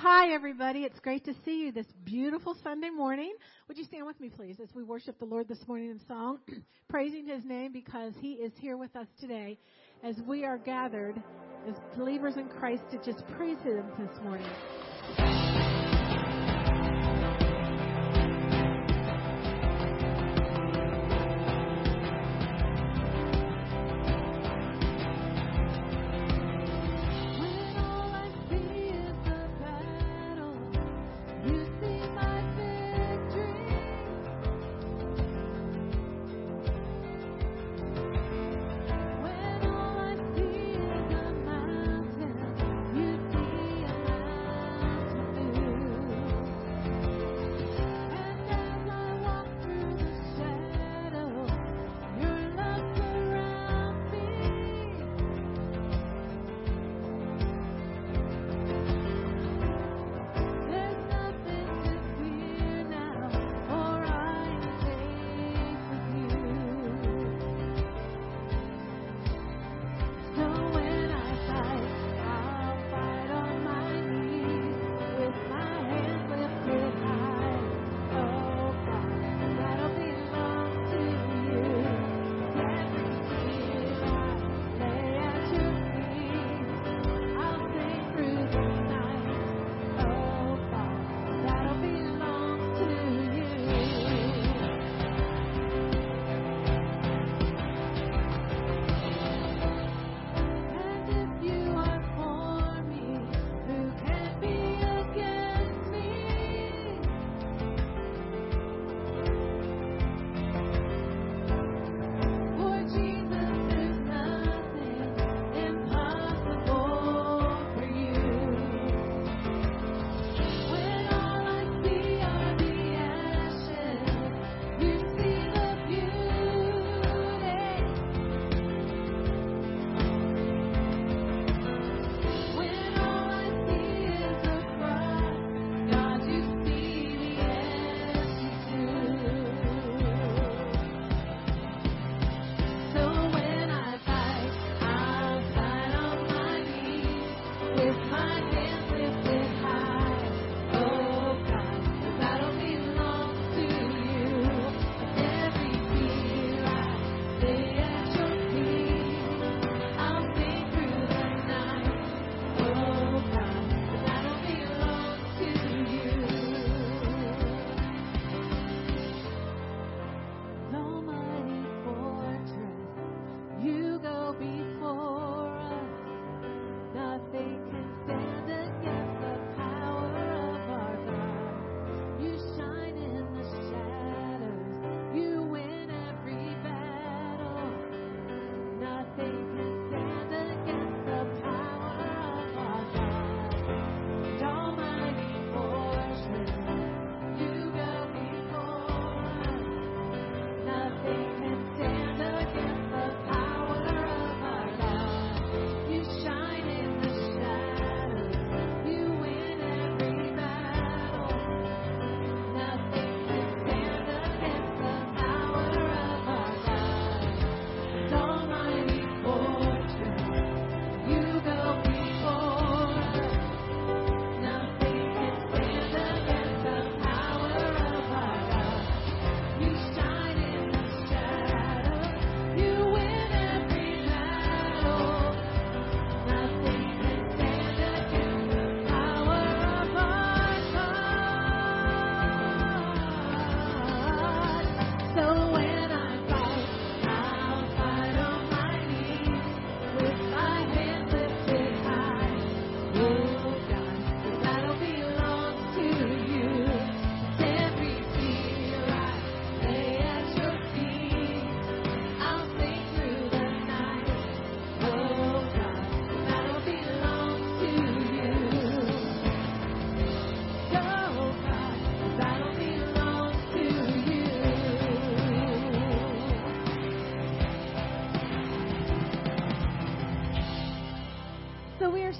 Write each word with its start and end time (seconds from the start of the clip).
hi, 0.00 0.32
everybody. 0.32 0.84
It's 0.84 1.00
great 1.00 1.24
to 1.24 1.34
see 1.44 1.58
you 1.64 1.72
this 1.72 1.86
beautiful 2.04 2.56
Sunday 2.62 2.88
morning. 2.88 3.34
Would 3.66 3.76
you 3.76 3.82
stand 3.82 4.06
with 4.06 4.20
me, 4.20 4.28
please, 4.28 4.60
as 4.62 4.68
we 4.72 4.84
worship 4.84 5.18
the 5.18 5.24
Lord 5.24 5.48
this 5.48 5.58
morning 5.66 5.90
in 5.90 6.00
song, 6.06 6.38
praising 6.88 7.26
His 7.26 7.44
name 7.44 7.72
because 7.72 8.12
He 8.20 8.34
is 8.34 8.52
here 8.60 8.76
with 8.76 8.94
us 8.94 9.08
today 9.20 9.58
as 10.04 10.14
we 10.24 10.44
are 10.44 10.56
gathered 10.56 11.20
as 11.68 11.74
believers 11.96 12.36
in 12.36 12.48
Christ 12.48 12.84
to 12.92 12.98
just 12.98 13.26
praise 13.26 13.58
Him 13.64 13.84
this 13.98 14.22
morning. 14.22 15.47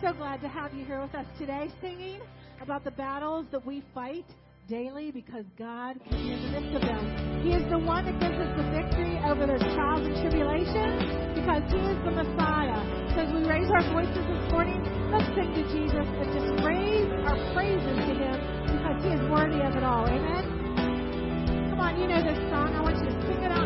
so 0.00 0.12
glad 0.12 0.40
to 0.40 0.48
have 0.48 0.72
you 0.74 0.84
here 0.84 1.00
with 1.02 1.14
us 1.14 1.26
today 1.38 1.66
singing 1.80 2.20
about 2.62 2.84
the 2.84 2.90
battles 2.92 3.46
that 3.50 3.64
we 3.66 3.82
fight 3.92 4.24
daily 4.68 5.10
because 5.10 5.42
God 5.58 5.96
is 6.06 6.14
in 6.14 6.38
the 6.38 6.60
midst 6.60 6.76
of 6.76 6.82
them. 6.82 7.42
He 7.42 7.50
is 7.50 7.66
the 7.66 7.78
one 7.82 8.06
that 8.06 8.14
gives 8.22 8.38
us 8.38 8.52
the 8.54 8.66
victory 8.70 9.18
over 9.26 9.42
the 9.42 9.58
trials 9.74 10.06
and 10.06 10.14
tribulations 10.22 11.02
because 11.34 11.66
He 11.66 11.82
is 11.82 11.98
the 12.06 12.14
Messiah. 12.14 12.78
So 13.10 13.26
as 13.26 13.30
we 13.34 13.42
raise 13.42 13.66
our 13.74 13.90
voices 13.90 14.22
this 14.22 14.44
morning, 14.54 14.78
let's 15.10 15.26
sing 15.34 15.50
to 15.50 15.64
Jesus 15.66 16.06
and 16.06 16.28
just 16.30 16.50
raise 16.62 17.10
our 17.26 17.38
praises 17.50 17.98
to 17.98 18.12
Him 18.14 18.36
because 18.70 18.98
He 19.02 19.10
is 19.18 19.22
worthy 19.26 19.58
of 19.66 19.74
it 19.74 19.82
all. 19.82 20.06
Amen? 20.06 21.74
Come 21.74 21.80
on, 21.80 21.98
you 21.98 22.06
know 22.06 22.22
this 22.22 22.38
song. 22.54 22.70
I 22.70 22.80
want 22.86 23.02
you 23.02 23.10
to 23.10 23.16
sing 23.26 23.42
it 23.42 23.50
out. 23.50 23.57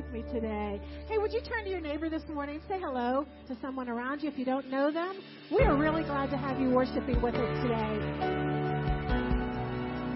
with 0.00 0.12
me 0.12 0.22
today. 0.32 0.80
Hey, 1.08 1.18
would 1.18 1.32
you 1.32 1.40
turn 1.42 1.64
to 1.64 1.70
your 1.70 1.80
neighbor 1.80 2.08
this 2.08 2.22
morning 2.32 2.60
say 2.68 2.80
hello 2.80 3.26
to 3.48 3.56
someone 3.60 3.88
around 3.88 4.22
you 4.22 4.30
if 4.30 4.38
you 4.38 4.44
don't 4.46 4.70
know 4.70 4.90
them? 4.90 5.20
We 5.50 5.62
are 5.62 5.76
really 5.76 6.04
glad 6.04 6.30
to 6.30 6.38
have 6.38 6.58
you 6.58 6.70
worshiping 6.70 7.20
with 7.20 7.34
us 7.34 7.62
today. 7.62 7.98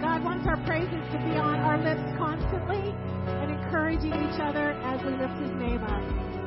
God 0.00 0.24
wants 0.24 0.46
our 0.46 0.56
praises 0.64 1.04
to 1.12 1.18
be 1.18 1.36
on 1.36 1.60
our 1.60 1.76
lips 1.76 2.16
constantly 2.16 2.94
and 3.26 3.50
encouraging 3.50 4.12
each 4.12 4.40
other 4.40 4.72
as 4.72 5.04
we 5.04 5.12
lift 5.12 5.36
his 5.42 5.52
name 5.60 5.82
up. 5.84 6.43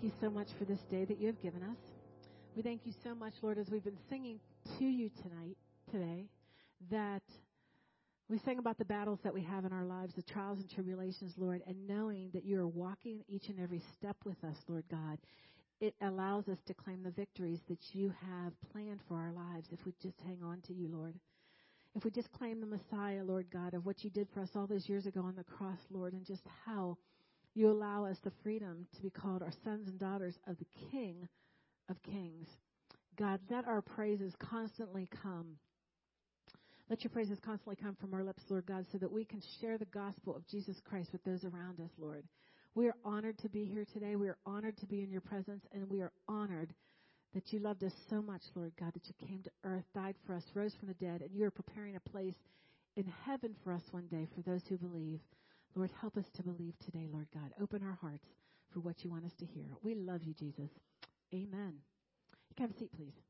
Thank 0.00 0.12
you 0.12 0.20
so 0.20 0.30
much 0.30 0.46
for 0.56 0.64
this 0.64 0.78
day 0.92 1.04
that 1.04 1.18
you 1.18 1.26
have 1.26 1.42
given 1.42 1.60
us. 1.62 1.76
We 2.54 2.62
thank 2.62 2.82
you 2.84 2.92
so 3.02 3.16
much, 3.16 3.32
Lord, 3.42 3.58
as 3.58 3.68
we've 3.68 3.82
been 3.82 3.98
singing 4.08 4.38
to 4.78 4.84
you 4.84 5.10
tonight, 5.22 5.56
today, 5.90 6.26
that 6.92 7.22
we 8.28 8.38
sang 8.44 8.58
about 8.58 8.78
the 8.78 8.84
battles 8.84 9.18
that 9.24 9.34
we 9.34 9.42
have 9.42 9.64
in 9.64 9.72
our 9.72 9.84
lives, 9.84 10.14
the 10.14 10.22
trials 10.22 10.60
and 10.60 10.70
tribulations, 10.70 11.32
Lord, 11.36 11.62
and 11.66 11.88
knowing 11.88 12.30
that 12.32 12.44
you 12.44 12.60
are 12.60 12.68
walking 12.68 13.24
each 13.28 13.48
and 13.48 13.58
every 13.58 13.82
step 13.96 14.16
with 14.24 14.36
us, 14.44 14.56
Lord 14.68 14.84
God. 14.88 15.18
It 15.80 15.94
allows 16.00 16.46
us 16.48 16.58
to 16.66 16.74
claim 16.74 17.02
the 17.02 17.10
victories 17.10 17.60
that 17.68 17.80
you 17.92 18.12
have 18.24 18.52
planned 18.70 19.00
for 19.08 19.16
our 19.16 19.32
lives 19.32 19.66
if 19.72 19.84
we 19.84 19.94
just 20.00 20.20
hang 20.24 20.44
on 20.44 20.60
to 20.68 20.74
you, 20.74 20.88
Lord. 20.92 21.14
If 21.96 22.04
we 22.04 22.12
just 22.12 22.30
claim 22.30 22.60
the 22.60 22.66
Messiah, 22.66 23.24
Lord 23.24 23.46
God, 23.52 23.74
of 23.74 23.84
what 23.84 24.04
you 24.04 24.10
did 24.10 24.28
for 24.32 24.42
us 24.42 24.50
all 24.54 24.68
those 24.68 24.88
years 24.88 25.06
ago 25.06 25.22
on 25.22 25.34
the 25.34 25.42
cross, 25.42 25.78
Lord, 25.90 26.12
and 26.12 26.24
just 26.24 26.42
how 26.64 26.98
you 27.58 27.70
allow 27.70 28.04
us 28.04 28.16
the 28.22 28.30
freedom 28.44 28.86
to 28.94 29.02
be 29.02 29.10
called 29.10 29.42
our 29.42 29.52
sons 29.64 29.88
and 29.88 29.98
daughters 29.98 30.38
of 30.46 30.56
the 30.58 30.90
King 30.92 31.28
of 31.90 32.00
Kings. 32.02 32.46
God, 33.18 33.40
let 33.50 33.66
our 33.66 33.82
praises 33.82 34.32
constantly 34.38 35.08
come. 35.22 35.56
Let 36.88 37.02
your 37.02 37.10
praises 37.10 37.38
constantly 37.44 37.74
come 37.74 37.96
from 38.00 38.14
our 38.14 38.22
lips, 38.22 38.44
Lord 38.48 38.64
God, 38.64 38.86
so 38.92 38.98
that 38.98 39.10
we 39.10 39.24
can 39.24 39.42
share 39.60 39.76
the 39.76 39.86
gospel 39.86 40.36
of 40.36 40.46
Jesus 40.46 40.76
Christ 40.84 41.10
with 41.10 41.24
those 41.24 41.44
around 41.44 41.80
us, 41.80 41.90
Lord. 41.98 42.22
We 42.76 42.86
are 42.86 42.94
honored 43.04 43.38
to 43.38 43.48
be 43.48 43.64
here 43.64 43.84
today. 43.92 44.14
We 44.14 44.28
are 44.28 44.38
honored 44.46 44.78
to 44.78 44.86
be 44.86 45.02
in 45.02 45.10
your 45.10 45.20
presence, 45.20 45.64
and 45.72 45.90
we 45.90 46.00
are 46.00 46.12
honored 46.28 46.72
that 47.34 47.52
you 47.52 47.58
loved 47.58 47.82
us 47.82 47.92
so 48.08 48.22
much, 48.22 48.42
Lord 48.54 48.72
God, 48.78 48.92
that 48.94 49.08
you 49.08 49.26
came 49.26 49.42
to 49.42 49.50
earth, 49.64 49.84
died 49.94 50.14
for 50.24 50.34
us, 50.34 50.44
rose 50.54 50.74
from 50.78 50.88
the 50.88 50.94
dead, 50.94 51.22
and 51.22 51.34
you 51.34 51.44
are 51.44 51.50
preparing 51.50 51.96
a 51.96 52.10
place 52.10 52.36
in 52.96 53.12
heaven 53.26 53.56
for 53.64 53.72
us 53.72 53.82
one 53.90 54.06
day 54.06 54.28
for 54.34 54.42
those 54.42 54.62
who 54.68 54.78
believe. 54.78 55.20
Lord, 55.78 55.92
help 56.00 56.16
us 56.16 56.28
to 56.34 56.42
believe 56.42 56.74
today, 56.84 57.06
Lord 57.08 57.28
God. 57.32 57.52
Open 57.62 57.84
our 57.84 57.96
hearts 58.00 58.26
for 58.72 58.80
what 58.80 59.04
you 59.04 59.10
want 59.10 59.24
us 59.24 59.34
to 59.34 59.46
hear. 59.46 59.66
We 59.84 59.94
love 59.94 60.24
you, 60.24 60.34
Jesus. 60.34 60.70
Amen. 61.32 61.74
You 62.50 62.56
can 62.56 62.66
have 62.66 62.74
a 62.74 62.78
seat, 62.78 62.90
please. 62.96 63.27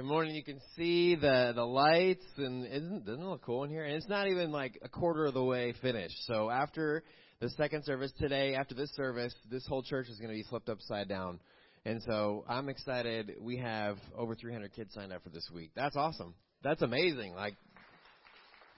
Good 0.00 0.06
morning. 0.06 0.34
You 0.34 0.42
can 0.42 0.62
see 0.78 1.14
the 1.14 1.52
the 1.54 1.62
lights, 1.62 2.24
and 2.38 2.64
isn't 2.64 3.04
doesn't 3.04 3.22
it 3.22 3.26
look 3.26 3.42
cool 3.42 3.64
in 3.64 3.70
here? 3.70 3.84
And 3.84 3.94
it's 3.96 4.08
not 4.08 4.28
even 4.28 4.50
like 4.50 4.78
a 4.80 4.88
quarter 4.88 5.26
of 5.26 5.34
the 5.34 5.44
way 5.44 5.74
finished. 5.82 6.16
So 6.26 6.48
after 6.48 7.04
the 7.40 7.50
second 7.50 7.84
service 7.84 8.10
today, 8.18 8.54
after 8.54 8.74
this 8.74 8.88
service, 8.96 9.34
this 9.50 9.66
whole 9.66 9.82
church 9.82 10.08
is 10.08 10.16
going 10.16 10.30
to 10.30 10.34
be 10.34 10.44
flipped 10.48 10.70
upside 10.70 11.06
down. 11.06 11.38
And 11.84 12.00
so 12.08 12.46
I'm 12.48 12.70
excited. 12.70 13.32
We 13.42 13.58
have 13.58 13.98
over 14.16 14.34
300 14.34 14.72
kids 14.72 14.94
signed 14.94 15.12
up 15.12 15.22
for 15.22 15.28
this 15.28 15.46
week. 15.54 15.72
That's 15.76 15.96
awesome. 15.96 16.32
That's 16.64 16.80
amazing. 16.80 17.34
Like, 17.34 17.56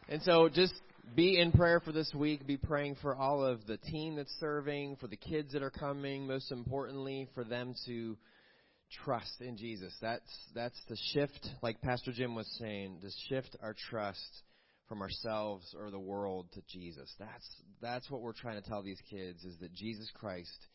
and 0.09 0.21
so 0.23 0.49
just 0.49 0.75
be 1.15 1.39
in 1.39 1.53
prayer 1.53 1.79
for 1.79 1.93
this 1.93 2.13
week. 2.13 2.49
Be 2.49 2.57
praying 2.57 2.97
for 3.01 3.15
all 3.15 3.45
of 3.45 3.65
the 3.69 3.77
team 3.77 4.17
that's 4.17 4.35
serving, 4.41 4.97
for 4.97 5.07
the 5.07 5.17
kids 5.17 5.53
that 5.53 5.63
are 5.63 5.71
coming. 5.71 6.27
Most 6.27 6.51
importantly, 6.51 7.29
for 7.33 7.45
them 7.45 7.77
to 7.87 8.17
trust 9.05 9.41
in 9.41 9.57
Jesus. 9.57 9.95
That's 10.01 10.23
that's 10.55 10.81
the 10.89 10.97
shift, 11.13 11.49
like 11.63 11.81
Pastor 11.81 12.13
Jim 12.13 12.35
was 12.35 12.49
saying, 12.59 13.01
to 13.03 13.11
shift 13.29 13.57
our 13.63 13.75
trust 13.91 14.43
from 14.89 15.01
ourselves 15.01 15.75
or 15.79 15.91
the 15.91 15.99
world 15.99 16.47
to 16.53 16.63
Jesus. 16.69 17.13
That's 17.19 17.63
that's 17.81 18.11
what 18.11 18.21
we're 18.21 18.33
trying 18.33 18.61
to 18.61 18.69
tell 18.69 18.83
these 18.83 19.01
kids 19.11 19.43
is 19.45 19.59
that 19.61 19.73
Jesus 19.75 20.11
Christ 20.15 20.67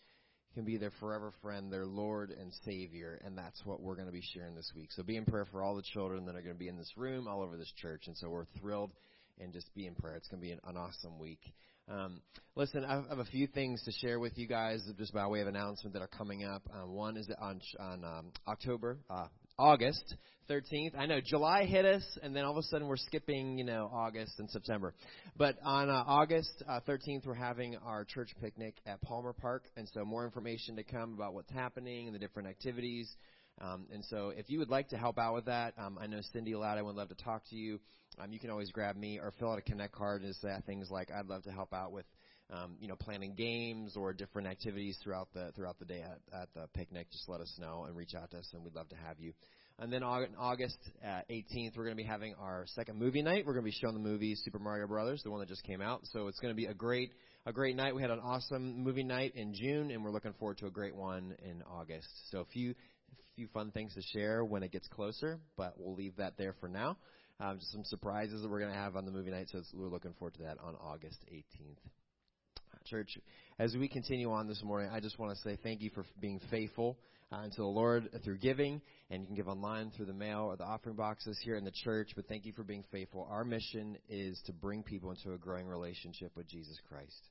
can 0.54 0.66
be 0.66 0.78
their 0.78 0.92
forever 1.00 1.32
friend, 1.42 1.72
their 1.72 1.86
Lord 1.86 2.32
and 2.32 2.52
Savior, 2.66 3.22
and 3.24 3.38
that's 3.38 3.64
what 3.64 3.80
we're 3.80 3.96
going 3.96 4.08
to 4.08 4.14
be 4.14 4.24
sharing 4.34 4.56
this 4.56 4.72
week. 4.76 4.92
So 4.92 5.04
be 5.04 5.18
in 5.18 5.26
prayer 5.26 5.46
for 5.52 5.62
all 5.62 5.76
the 5.76 5.84
children 5.84 6.26
that 6.26 6.36
are 6.36 6.42
going 6.42 6.56
to 6.56 6.60
be 6.60 6.68
in 6.68 6.78
this 6.78 6.94
room, 6.98 7.28
all 7.28 7.44
over 7.44 7.58
this 7.58 7.72
church, 7.80 8.04
and 8.08 8.18
so 8.18 8.30
we're 8.30 8.46
thrilled 8.60 8.92
and 9.40 9.54
just 9.54 9.74
be 9.76 9.86
in 9.86 9.94
prayer. 9.94 10.16
It's 10.16 10.28
going 10.28 10.42
to 10.42 10.48
be 10.48 10.52
an, 10.52 10.60
an 10.66 10.78
awesome 10.78 11.20
week. 11.20 11.42
Um, 11.90 12.20
listen, 12.56 12.84
I 12.84 13.02
have 13.08 13.20
a 13.20 13.26
few 13.26 13.48
things 13.48 13.82
to 13.84 13.92
share 13.94 14.20
with 14.20 14.38
you 14.38 14.46
guys, 14.46 14.84
just 14.98 15.14
by 15.14 15.26
way 15.26 15.40
of 15.40 15.48
announcement 15.48 15.94
that 15.94 16.02
are 16.02 16.08
coming 16.08 16.44
up. 16.44 16.62
Um, 16.74 16.92
one 16.92 17.16
is 17.16 17.30
on 17.40 17.62
on 17.80 18.04
um, 18.04 18.32
October, 18.46 18.98
uh, 19.10 19.28
August 19.58 20.16
13th. 20.50 20.98
I 20.98 21.06
know 21.06 21.22
July 21.24 21.64
hit 21.64 21.86
us, 21.86 22.04
and 22.22 22.36
then 22.36 22.44
all 22.44 22.52
of 22.52 22.58
a 22.58 22.64
sudden 22.64 22.88
we're 22.88 22.98
skipping, 22.98 23.58
you 23.58 23.64
know, 23.64 23.90
August 23.94 24.34
and 24.40 24.50
September. 24.50 24.94
But 25.38 25.56
on 25.64 25.90
uh, 25.90 26.04
August 26.06 26.62
uh, 26.68 26.82
13th, 26.86 27.26
we're 27.26 27.34
having 27.34 27.78
our 27.78 28.04
church 28.04 28.32
picnic 28.42 28.76
at 28.86 29.02
Palmer 29.02 29.32
Park, 29.32 29.64
and 29.78 29.88
so 29.94 30.04
more 30.04 30.26
information 30.26 30.76
to 30.76 30.84
come 30.84 31.14
about 31.14 31.34
what's 31.34 31.52
happening 31.52 32.08
and 32.08 32.16
the 32.16 32.20
different 32.20 32.50
activities. 32.50 33.10
Um, 33.62 33.88
and 33.94 34.04
so, 34.06 34.34
if 34.36 34.50
you 34.50 34.60
would 34.60 34.70
like 34.70 34.90
to 34.90 34.98
help 34.98 35.18
out 35.18 35.34
with 35.34 35.46
that, 35.46 35.74
um, 35.78 35.98
I 36.00 36.06
know 36.06 36.20
Cindy 36.34 36.54
Loud. 36.54 36.78
I 36.78 36.82
would 36.82 36.96
love 36.96 37.10
to 37.10 37.16
talk 37.16 37.44
to 37.50 37.56
you. 37.56 37.80
Um, 38.20 38.32
you 38.32 38.40
can 38.40 38.50
always 38.50 38.72
grab 38.72 38.96
me 38.96 39.20
or 39.20 39.32
fill 39.40 39.52
out 39.52 39.60
a 39.60 39.62
connect 39.62 39.94
card 39.94 40.24
and 40.24 40.36
say 40.36 40.56
things 40.66 40.90
like, 40.90 41.12
"I'd 41.12 41.28
love 41.28 41.44
to 41.44 41.52
help 41.52 41.74
out 41.74 41.92
with, 41.92 42.06
um, 42.50 42.78
you 42.80 42.88
know, 42.88 42.96
planning 42.96 43.36
games 43.36 43.96
or 43.96 44.14
different 44.14 44.48
activities 44.48 44.98
throughout 45.04 45.28
the 45.34 45.52
throughout 45.56 45.78
the 45.80 45.86
day 45.86 46.02
at, 46.02 46.20
at 46.34 46.54
the 46.54 46.68
picnic." 46.74 47.10
Just 47.12 47.30
let 47.30 47.42
us 47.42 47.58
know 47.60 47.86
and 47.86 47.96
reach 47.96 48.16
out 48.16 48.32
to 48.32 48.38
us, 48.38 48.50
and 48.54 48.64
we'd 48.64 48.76
love 48.76 48.90
to 48.90 48.96
have 48.96 49.20
you. 49.20 49.34
And 49.80 49.94
then 49.94 50.02
on 50.02 50.30
August 50.40 50.78
uh, 51.06 51.22
18th, 51.30 51.78
we're 51.78 51.84
going 51.84 51.96
to 51.96 52.02
be 52.02 52.08
having 52.08 52.34
our 52.40 52.66
second 52.68 52.98
movie 52.98 53.22
night. 53.22 53.46
We're 53.46 53.54
going 53.54 53.64
to 53.64 53.72
be 53.72 53.78
showing 53.80 53.94
the 53.94 54.00
movie 54.00 54.34
Super 54.36 54.58
Mario 54.58 54.88
Brothers, 54.88 55.22
the 55.24 55.30
one 55.30 55.40
that 55.40 55.50
just 55.50 55.64
came 55.64 55.82
out. 55.82 56.02
So 56.06 56.28
it's 56.28 56.40
going 56.40 56.52
to 56.52 56.56
be 56.56 56.66
a 56.66 56.74
great 56.74 57.12
a 57.46 57.54
great 57.54 57.76
night. 57.76 57.96
We 57.96 58.02
had 58.02 58.10
an 58.10 58.20
awesome 58.20 58.84
movie 58.84 59.04
night 59.04 59.34
in 59.36 59.54
June, 59.54 59.92
and 59.92 60.04
we're 60.04 60.12
looking 60.12 60.34
forward 60.34 60.58
to 60.60 60.66
a 60.66 60.72
great 60.72 60.96
one 60.96 61.36
in 61.44 61.62
August. 61.70 62.10
So 62.32 62.40
if 62.40 62.56
you 62.56 62.74
few 63.36 63.48
fun 63.54 63.70
things 63.70 63.94
to 63.94 64.02
share 64.02 64.44
when 64.44 64.64
it 64.64 64.72
gets 64.72 64.88
closer, 64.88 65.40
but 65.58 65.76
we'll 65.78 65.96
leave 65.96 66.16
that 66.18 66.34
there 66.38 66.56
for 66.60 66.68
now. 66.68 66.98
Um, 67.40 67.60
some 67.72 67.84
surprises 67.84 68.42
that 68.42 68.50
we're 68.50 68.60
going 68.60 68.72
to 68.72 68.78
have 68.78 68.96
on 68.96 69.06
the 69.06 69.12
movie 69.12 69.30
night, 69.30 69.48
so 69.52 69.62
we're 69.76 69.90
looking 69.90 70.14
forward 70.18 70.34
to 70.36 70.44
that 70.44 70.58
on 70.64 70.76
August 70.76 71.20
18th. 71.32 71.78
Church, 72.86 73.20
as 73.60 73.76
we 73.76 73.88
continue 73.88 74.32
on 74.32 74.48
this 74.48 74.64
morning, 74.64 74.90
I 74.92 75.02
just 75.02 75.20
want 75.20 75.36
to 75.36 75.42
say 75.44 75.58
thank 75.62 75.82
you 75.82 75.90
for 75.92 76.06
being 76.20 76.40
faithful 76.50 76.98
uh, 77.32 77.44
to 77.44 77.58
the 77.58 77.64
Lord 77.64 78.10
through 78.24 78.38
giving, 78.38 78.82
and 79.12 79.22
you 79.22 79.28
can 79.28 79.36
give 79.36 79.48
online 79.48 79.92
through 79.92 80.06
the 80.06 80.14
mail 80.14 80.46
or 80.50 80.56
the 80.56 80.64
offering 80.64 80.96
boxes 80.96 81.38
here 81.44 81.58
in 81.58 81.66
the 81.66 81.72
church. 81.84 82.12
But 82.16 82.28
thank 82.28 82.46
you 82.46 82.54
for 82.54 82.64
being 82.64 82.86
faithful. 82.92 83.28
Our 83.30 83.44
mission 83.44 83.98
is 84.10 84.42
to 84.46 84.54
bring 84.54 84.84
people 84.84 85.12
into 85.12 85.34
a 85.34 85.38
growing 85.38 85.68
relationship 85.68 86.32
with 86.36 86.48
Jesus 86.48 86.80
Christ. 86.90 87.28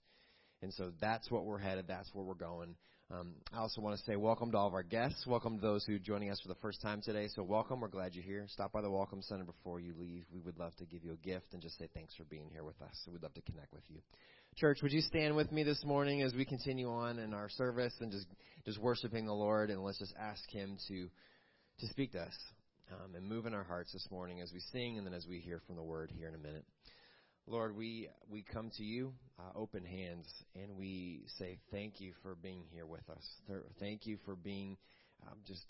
And 0.62 0.72
so 0.74 0.92
that's 1.00 1.30
what 1.30 1.44
we're 1.44 1.58
headed. 1.58 1.86
That's 1.88 2.08
where 2.12 2.24
we're 2.24 2.34
going. 2.34 2.76
Um, 3.08 3.34
I 3.52 3.58
also 3.58 3.80
want 3.80 3.96
to 3.96 4.04
say 4.04 4.16
welcome 4.16 4.50
to 4.50 4.58
all 4.58 4.66
of 4.66 4.74
our 4.74 4.82
guests. 4.82 5.28
Welcome 5.28 5.58
to 5.58 5.62
those 5.62 5.84
who 5.84 5.94
are 5.94 5.98
joining 5.98 6.30
us 6.30 6.40
for 6.40 6.48
the 6.48 6.56
first 6.56 6.82
time 6.82 7.00
today. 7.00 7.28
So 7.32 7.44
welcome. 7.44 7.80
We're 7.80 7.86
glad 7.86 8.16
you're 8.16 8.24
here. 8.24 8.44
Stop 8.48 8.72
by 8.72 8.80
the 8.82 8.90
Welcome 8.90 9.22
Center 9.22 9.44
before 9.44 9.78
you 9.78 9.94
leave. 9.96 10.24
We 10.32 10.40
would 10.40 10.58
love 10.58 10.74
to 10.78 10.86
give 10.86 11.04
you 11.04 11.12
a 11.12 11.16
gift 11.16 11.52
and 11.52 11.62
just 11.62 11.78
say 11.78 11.88
thanks 11.94 12.16
for 12.16 12.24
being 12.24 12.50
here 12.52 12.64
with 12.64 12.82
us. 12.82 12.96
We'd 13.06 13.22
love 13.22 13.34
to 13.34 13.42
connect 13.42 13.72
with 13.72 13.84
you. 13.88 13.98
Church, 14.56 14.80
would 14.82 14.90
you 14.90 15.02
stand 15.02 15.36
with 15.36 15.52
me 15.52 15.62
this 15.62 15.84
morning 15.84 16.22
as 16.22 16.34
we 16.34 16.44
continue 16.44 16.90
on 16.90 17.20
in 17.20 17.32
our 17.32 17.48
service 17.48 17.94
and 18.00 18.10
just 18.10 18.26
just 18.64 18.80
worshiping 18.80 19.24
the 19.24 19.32
Lord 19.32 19.70
and 19.70 19.84
let's 19.84 20.00
just 20.00 20.14
ask 20.18 20.42
Him 20.50 20.76
to 20.88 21.08
to 21.78 21.86
speak 21.86 22.10
to 22.12 22.22
us 22.22 22.36
um, 22.90 23.14
and 23.14 23.24
move 23.24 23.46
in 23.46 23.54
our 23.54 23.62
hearts 23.62 23.92
this 23.92 24.08
morning 24.10 24.40
as 24.40 24.52
we 24.52 24.58
sing 24.72 24.98
and 24.98 25.06
then 25.06 25.14
as 25.14 25.28
we 25.28 25.38
hear 25.38 25.60
from 25.64 25.76
the 25.76 25.82
Word 25.82 26.10
here 26.18 26.26
in 26.26 26.34
a 26.34 26.38
minute. 26.38 26.64
Lord, 27.48 27.76
we, 27.76 28.08
we 28.28 28.42
come 28.42 28.70
to 28.76 28.82
you 28.82 29.12
uh, 29.38 29.56
open 29.56 29.84
hands 29.84 30.26
and 30.56 30.76
we 30.76 31.22
say 31.38 31.58
thank 31.70 32.00
you 32.00 32.12
for 32.22 32.34
being 32.34 32.64
here 32.72 32.86
with 32.86 33.08
us. 33.08 33.24
Thank 33.78 34.04
you 34.06 34.18
for 34.24 34.34
being 34.34 34.76
um, 35.26 35.38
just 35.46 35.64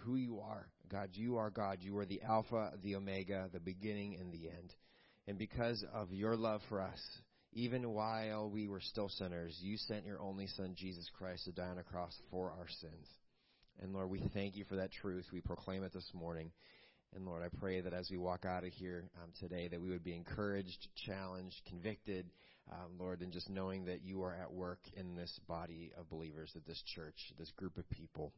who 0.00 0.16
you 0.16 0.40
are. 0.40 0.68
God, 0.90 1.10
you 1.14 1.36
are 1.36 1.48
God. 1.48 1.78
You 1.80 1.96
are 1.98 2.04
the 2.04 2.20
Alpha, 2.22 2.72
the 2.82 2.96
Omega, 2.96 3.48
the 3.52 3.60
beginning 3.60 4.18
and 4.20 4.30
the 4.32 4.48
end. 4.48 4.74
And 5.26 5.38
because 5.38 5.82
of 5.94 6.12
your 6.12 6.36
love 6.36 6.60
for 6.68 6.80
us, 6.80 7.00
even 7.54 7.90
while 7.94 8.50
we 8.50 8.68
were 8.68 8.80
still 8.80 9.08
sinners, 9.08 9.58
you 9.62 9.78
sent 9.78 10.04
your 10.04 10.20
only 10.20 10.46
Son, 10.46 10.74
Jesus 10.76 11.08
Christ, 11.18 11.44
to 11.46 11.52
die 11.52 11.68
on 11.68 11.78
a 11.78 11.82
cross 11.82 12.14
for 12.30 12.52
our 12.58 12.68
sins. 12.80 13.06
And 13.80 13.94
Lord, 13.94 14.10
we 14.10 14.22
thank 14.34 14.56
you 14.56 14.64
for 14.64 14.76
that 14.76 14.92
truth. 14.92 15.24
We 15.32 15.40
proclaim 15.40 15.84
it 15.84 15.92
this 15.94 16.10
morning. 16.12 16.50
And 17.14 17.24
Lord, 17.24 17.42
I 17.42 17.48
pray 17.58 17.80
that 17.80 17.92
as 17.92 18.10
we 18.10 18.18
walk 18.18 18.44
out 18.44 18.64
of 18.64 18.72
here 18.72 19.04
um, 19.22 19.30
today, 19.40 19.68
that 19.68 19.80
we 19.80 19.88
would 19.90 20.04
be 20.04 20.14
encouraged, 20.14 20.88
challenged, 21.06 21.60
convicted, 21.66 22.26
um, 22.70 22.98
Lord, 22.98 23.22
and 23.22 23.32
just 23.32 23.48
knowing 23.48 23.86
that 23.86 24.04
you 24.04 24.22
are 24.22 24.34
at 24.34 24.52
work 24.52 24.80
in 24.94 25.16
this 25.16 25.38
body 25.48 25.90
of 25.98 26.08
believers, 26.10 26.50
that 26.54 26.66
this 26.66 26.82
church, 26.94 27.16
this 27.38 27.50
group 27.52 27.78
of 27.78 27.88
people. 27.90 28.32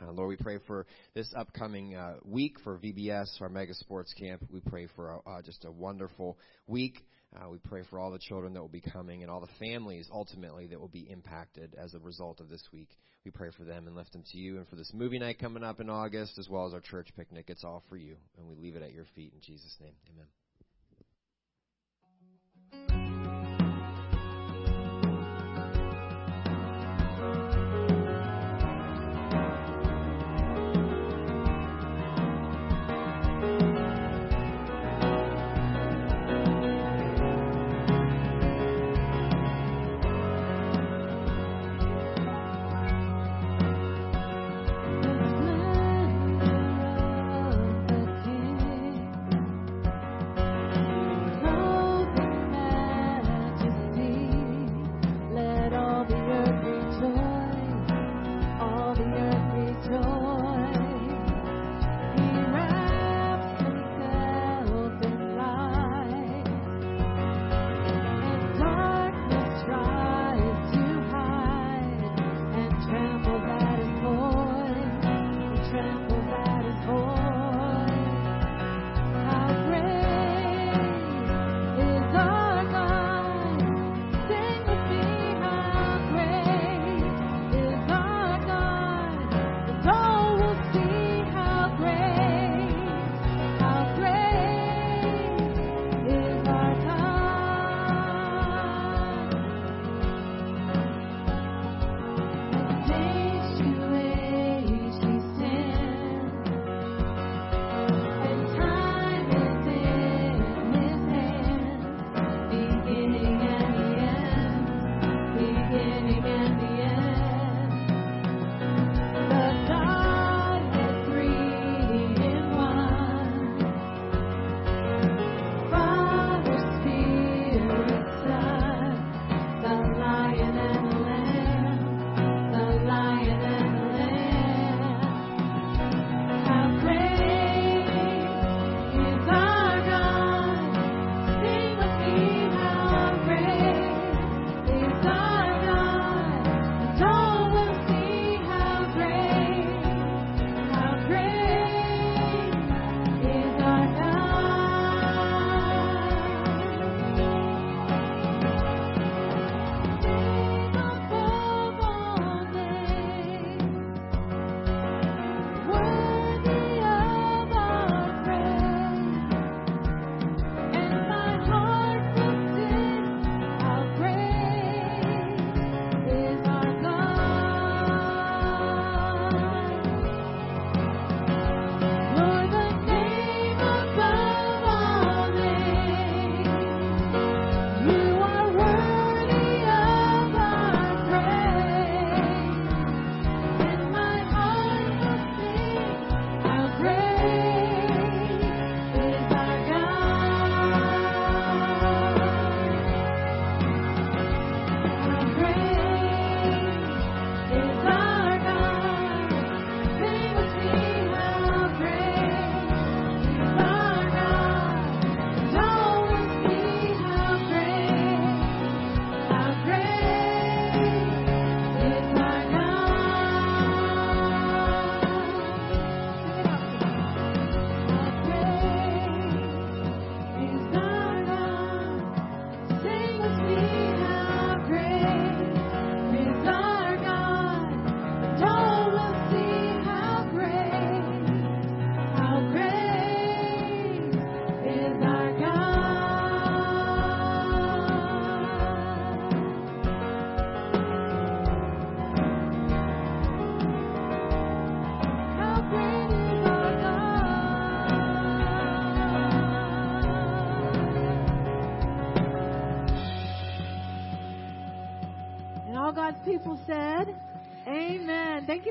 Uh, 0.00 0.12
Lord, 0.12 0.28
we 0.28 0.36
pray 0.36 0.58
for 0.66 0.86
this 1.14 1.32
upcoming 1.36 1.96
uh, 1.96 2.16
week 2.24 2.56
for 2.62 2.78
VBS, 2.78 3.40
our 3.40 3.48
mega 3.48 3.74
sports 3.74 4.12
camp. 4.14 4.44
We 4.52 4.60
pray 4.60 4.86
for 4.94 5.20
uh, 5.26 5.42
just 5.42 5.64
a 5.64 5.72
wonderful 5.72 6.38
week. 6.66 7.04
Uh, 7.36 7.48
we 7.50 7.58
pray 7.58 7.82
for 7.90 7.98
all 7.98 8.10
the 8.10 8.18
children 8.18 8.54
that 8.54 8.60
will 8.60 8.68
be 8.68 8.80
coming 8.80 9.22
and 9.22 9.30
all 9.30 9.40
the 9.40 9.46
families 9.58 10.08
ultimately 10.10 10.66
that 10.66 10.80
will 10.80 10.88
be 10.88 11.10
impacted 11.10 11.74
as 11.76 11.92
a 11.94 11.98
result 11.98 12.40
of 12.40 12.48
this 12.48 12.66
week. 12.72 12.88
We 13.24 13.30
pray 13.30 13.50
for 13.56 13.64
them 13.64 13.86
and 13.86 13.94
lift 13.94 14.12
them 14.12 14.24
to 14.32 14.38
you 14.38 14.56
and 14.56 14.66
for 14.66 14.76
this 14.76 14.92
movie 14.94 15.18
night 15.18 15.38
coming 15.38 15.62
up 15.62 15.80
in 15.80 15.90
August 15.90 16.38
as 16.38 16.48
well 16.48 16.66
as 16.66 16.72
our 16.72 16.80
church 16.80 17.08
picnic. 17.16 17.46
It's 17.48 17.64
all 17.64 17.82
for 17.88 17.96
you, 17.96 18.16
and 18.38 18.48
we 18.48 18.54
leave 18.54 18.76
it 18.76 18.82
at 18.82 18.94
your 18.94 19.06
feet 19.14 19.32
in 19.34 19.40
Jesus' 19.42 19.76
name. 19.80 19.94
Amen. 20.10 20.26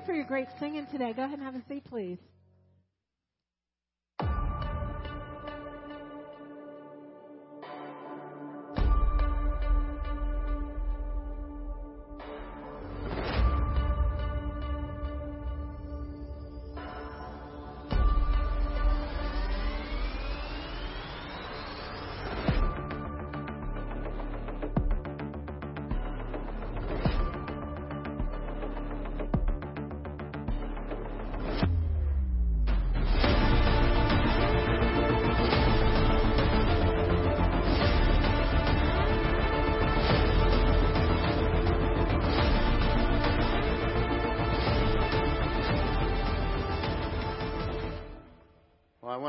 For 0.07 0.13
your 0.13 0.23
great 0.23 0.47
singing 0.57 0.87
today. 0.87 1.11
Go 1.11 1.25
ahead 1.25 1.37
and 1.37 1.43
have 1.43 1.55
a 1.55 1.61
seat, 1.67 1.83
please. 1.83 2.17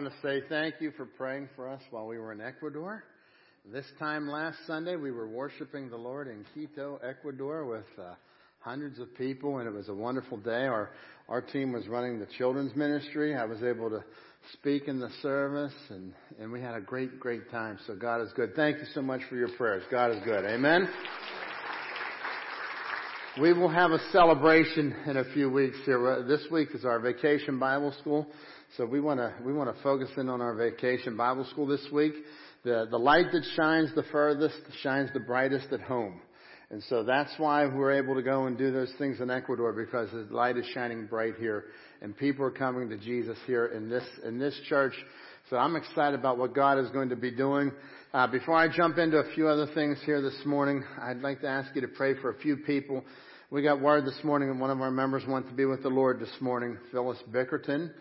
Want 0.00 0.14
to 0.14 0.20
say 0.22 0.40
thank 0.48 0.76
you 0.78 0.92
for 0.92 1.06
praying 1.06 1.48
for 1.56 1.68
us 1.68 1.80
while 1.90 2.06
we 2.06 2.18
were 2.18 2.30
in 2.30 2.40
Ecuador. 2.40 3.02
This 3.72 3.84
time 3.98 4.28
last 4.28 4.56
Sunday, 4.64 4.94
we 4.94 5.10
were 5.10 5.26
worshiping 5.26 5.90
the 5.90 5.96
Lord 5.96 6.28
in 6.28 6.46
Quito, 6.54 7.00
Ecuador, 7.02 7.64
with 7.64 7.84
uh, 7.98 8.14
hundreds 8.60 9.00
of 9.00 9.12
people, 9.16 9.58
and 9.58 9.66
it 9.66 9.72
was 9.72 9.88
a 9.88 9.94
wonderful 9.94 10.36
day. 10.36 10.66
Our 10.66 10.90
our 11.28 11.40
team 11.40 11.72
was 11.72 11.88
running 11.88 12.20
the 12.20 12.28
children's 12.38 12.76
ministry. 12.76 13.34
I 13.34 13.44
was 13.44 13.60
able 13.64 13.90
to 13.90 14.04
speak 14.52 14.86
in 14.86 15.00
the 15.00 15.10
service, 15.20 15.74
and 15.88 16.14
and 16.38 16.52
we 16.52 16.60
had 16.60 16.76
a 16.76 16.80
great 16.80 17.18
great 17.18 17.50
time. 17.50 17.76
So 17.88 17.96
God 17.96 18.20
is 18.20 18.32
good. 18.36 18.54
Thank 18.54 18.78
you 18.78 18.86
so 18.94 19.02
much 19.02 19.22
for 19.28 19.34
your 19.34 19.50
prayers. 19.56 19.82
God 19.90 20.12
is 20.12 20.22
good. 20.24 20.44
Amen. 20.44 20.88
We 23.40 23.52
will 23.52 23.68
have 23.68 23.90
a 23.90 23.98
celebration 24.12 24.94
in 25.06 25.16
a 25.16 25.24
few 25.32 25.50
weeks 25.50 25.76
here. 25.84 26.24
This 26.28 26.44
week 26.52 26.68
is 26.72 26.84
our 26.84 27.00
vacation 27.00 27.58
Bible 27.58 27.92
school. 28.00 28.28
So 28.76 28.84
we 28.84 29.00
want 29.00 29.18
to 29.18 29.32
we 29.44 29.52
want 29.52 29.74
to 29.74 29.82
focus 29.82 30.10
in 30.18 30.28
on 30.28 30.42
our 30.42 30.54
vacation 30.54 31.16
Bible 31.16 31.46
school 31.50 31.66
this 31.66 31.84
week. 31.90 32.12
The 32.64 32.86
the 32.90 32.98
light 32.98 33.32
that 33.32 33.42
shines 33.56 33.94
the 33.94 34.02
furthest 34.12 34.56
shines 34.82 35.08
the 35.14 35.20
brightest 35.20 35.72
at 35.72 35.80
home. 35.80 36.20
And 36.70 36.82
so 36.90 37.02
that's 37.02 37.30
why 37.38 37.64
we're 37.64 37.92
able 37.92 38.14
to 38.14 38.22
go 38.22 38.44
and 38.44 38.58
do 38.58 38.70
those 38.70 38.92
things 38.98 39.20
in 39.22 39.30
Ecuador 39.30 39.72
because 39.72 40.10
the 40.10 40.34
light 40.34 40.58
is 40.58 40.66
shining 40.74 41.06
bright 41.06 41.36
here 41.40 41.64
and 42.02 42.14
people 42.14 42.44
are 42.44 42.50
coming 42.50 42.90
to 42.90 42.98
Jesus 42.98 43.38
here 43.46 43.66
in 43.66 43.88
this 43.88 44.04
in 44.22 44.38
this 44.38 44.54
church. 44.68 44.92
So 45.48 45.56
I'm 45.56 45.74
excited 45.74 46.20
about 46.20 46.36
what 46.36 46.54
God 46.54 46.78
is 46.78 46.90
going 46.90 47.08
to 47.08 47.16
be 47.16 47.30
doing. 47.30 47.72
Uh, 48.12 48.26
before 48.26 48.54
I 48.54 48.68
jump 48.68 48.98
into 48.98 49.16
a 49.16 49.34
few 49.34 49.48
other 49.48 49.66
things 49.74 49.96
here 50.04 50.20
this 50.20 50.38
morning, 50.44 50.84
I'd 51.00 51.22
like 51.22 51.40
to 51.40 51.48
ask 51.48 51.74
you 51.74 51.80
to 51.80 51.88
pray 51.88 52.20
for 52.20 52.30
a 52.30 52.38
few 52.40 52.58
people. 52.58 53.02
We 53.50 53.62
got 53.62 53.80
word 53.80 54.04
this 54.04 54.18
morning 54.22 54.50
that 54.50 54.58
one 54.58 54.70
of 54.70 54.82
our 54.82 54.90
members 54.90 55.22
went 55.26 55.48
to 55.48 55.54
be 55.54 55.64
with 55.64 55.82
the 55.82 55.88
Lord 55.88 56.20
this 56.20 56.34
morning, 56.38 56.76
Phyllis 56.92 57.18
Bickerton. 57.32 57.92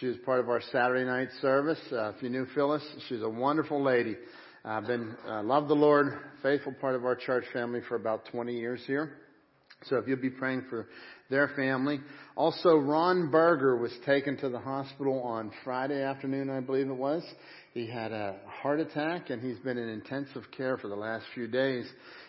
She 0.00 0.06
was 0.06 0.16
part 0.24 0.40
of 0.40 0.48
our 0.48 0.60
Saturday 0.72 1.04
night 1.04 1.28
service. 1.40 1.80
Uh, 1.90 2.12
if 2.16 2.22
you 2.22 2.28
knew 2.28 2.46
Phyllis, 2.54 2.82
she's 3.08 3.22
a 3.22 3.28
wonderful 3.28 3.82
lady. 3.82 4.16
I've 4.64 4.84
uh, 4.84 4.86
been 4.88 5.16
uh, 5.28 5.42
love 5.42 5.68
the 5.68 5.74
Lord, 5.74 6.18
faithful 6.42 6.74
part 6.80 6.94
of 6.94 7.04
our 7.04 7.14
church 7.14 7.44
family 7.52 7.80
for 7.88 7.94
about 7.94 8.26
20 8.32 8.52
years 8.52 8.80
here. 8.86 9.12
So 9.84 9.96
if 9.96 10.08
you'll 10.08 10.20
be 10.20 10.30
praying 10.30 10.64
for 10.68 10.88
their 11.30 11.48
family. 11.48 12.00
Also, 12.36 12.76
Ron 12.76 13.30
Berger 13.30 13.76
was 13.76 13.92
taken 14.04 14.36
to 14.38 14.48
the 14.48 14.58
hospital 14.58 15.22
on 15.22 15.50
Friday 15.64 16.02
afternoon, 16.02 16.50
I 16.50 16.60
believe 16.60 16.88
it 16.88 16.96
was. 16.96 17.24
He 17.74 17.86
had 17.86 18.12
a 18.12 18.36
heart 18.46 18.80
attack 18.80 19.30
and 19.30 19.42
he's 19.42 19.58
been 19.58 19.78
in 19.78 19.88
intensive 19.88 20.44
care 20.56 20.78
for 20.78 20.88
the 20.88 20.96
last 20.96 21.24
few 21.34 21.46
days. 21.46 21.86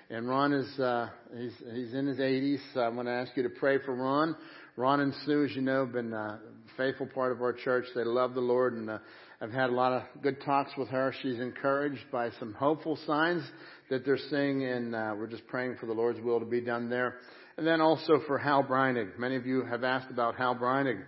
And 0.10 0.28
Ron 0.28 0.54
is, 0.54 0.80
uh, 0.80 1.10
he's, 1.38 1.54
he's 1.74 1.94
in 1.94 2.08
his 2.08 2.18
80s. 2.18 2.60
So 2.74 2.82
I'm 2.82 2.96
going 2.96 3.06
to 3.08 3.14
ask 3.14 3.32
you 3.36 3.44
to 3.44 3.50
pray 3.50 3.78
for 3.84 3.96
Ron. 3.96 4.36
Ron 4.76 5.02
and 5.02 5.14
Sue, 5.26 5.46
as 5.46 5.56
you 5.56 5.62
know, 5.62 5.86
have 5.86 5.94
been 5.94 6.14
a 6.14 6.40
faithful 6.78 7.08
part 7.08 7.32
of 7.32 7.42
our 7.42 7.54
church. 7.54 7.86
They 7.96 8.04
love 8.04 8.36
the 8.36 8.40
Lord, 8.40 8.74
and 8.74 8.90
uh, 8.90 9.00
I've 9.42 9.52
had 9.52 9.72
a 9.72 9.74
lot 9.74 9.94
of 9.94 10.22
good 10.22 10.40
talks 10.46 10.72
with 10.78 10.88
her. 10.90 11.14
She's 11.22 11.40
encouraged 11.40 12.04
by 12.12 12.30
some 12.40 12.54
hopeful 12.54 12.98
signs 13.08 13.44
that 13.90 14.06
they're 14.06 14.20
seeing, 14.30 14.64
and 14.64 14.96
uh, 14.96 15.16
we're 15.18 15.28
just 15.28 15.48
praying 15.48 15.78
for 15.80 15.88
the 15.88 15.94
Lord's 15.94 16.22
will 16.22 16.40
to 16.40 16.46
be 16.46 16.62
done 16.62 16.90
there. 16.90 17.16
And 17.58 17.66
then 17.66 17.82
also 17.82 18.22
for 18.28 18.38
Hal 18.38 18.64
Breinig. 18.64 19.18
Many 19.18 19.36
of 19.36 19.48
you 19.48 19.66
have 19.66 19.84
asked 19.84 20.12
about 20.12 20.36
Hal 20.36 20.56
Breinig. 20.56 21.04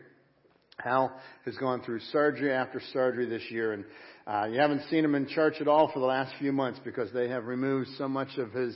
Hal 0.84 1.16
has 1.46 1.56
gone 1.58 1.84
through 1.84 2.00
surgery 2.12 2.52
after 2.52 2.82
surgery 2.92 3.28
this 3.28 3.44
year, 3.52 3.74
and 3.74 3.86
uh, 4.26 4.48
you 4.52 4.60
haven't 4.60 4.82
seen 4.90 5.06
him 5.06 5.14
in 5.14 5.28
church 5.28 5.56
at 5.62 5.68
all 5.68 5.92
for 5.92 6.00
the 6.00 6.06
last 6.06 6.34
few 6.40 6.52
months 6.52 6.80
because 6.84 7.12
they 7.14 7.30
have 7.30 7.46
removed 7.46 7.90
so 7.98 8.08
much 8.08 8.38
of 8.38 8.52
his 8.54 8.76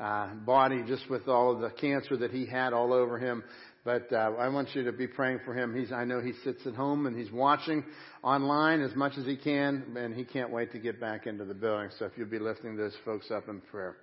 uh, 0.00 0.28
body 0.46 0.82
just 0.86 1.08
with 1.10 1.28
all 1.28 1.52
of 1.52 1.60
the 1.60 1.70
cancer 1.78 2.16
that 2.16 2.30
he 2.30 2.46
had 2.46 2.72
all 2.72 2.92
over 2.92 3.18
him. 3.18 3.44
But 3.82 4.12
uh, 4.12 4.32
I 4.38 4.48
want 4.48 4.74
you 4.74 4.84
to 4.84 4.92
be 4.92 5.06
praying 5.06 5.40
for 5.44 5.54
him. 5.54 5.74
He's, 5.74 5.90
I 5.90 6.04
know 6.04 6.20
he 6.20 6.32
sits 6.44 6.66
at 6.66 6.74
home 6.74 7.06
and 7.06 7.16
he's 7.16 7.32
watching 7.32 7.82
online 8.22 8.82
as 8.82 8.94
much 8.94 9.16
as 9.16 9.24
he 9.24 9.36
can, 9.36 9.96
and 9.96 10.14
he 10.14 10.24
can't 10.24 10.50
wait 10.50 10.72
to 10.72 10.78
get 10.78 11.00
back 11.00 11.26
into 11.26 11.46
the 11.46 11.54
building. 11.54 11.88
So 11.98 12.04
if 12.04 12.12
you'll 12.16 12.28
be 12.28 12.38
lifting 12.38 12.76
those 12.76 12.94
folks 13.04 13.30
up 13.30 13.48
in 13.48 13.62
prayer. 13.62 13.96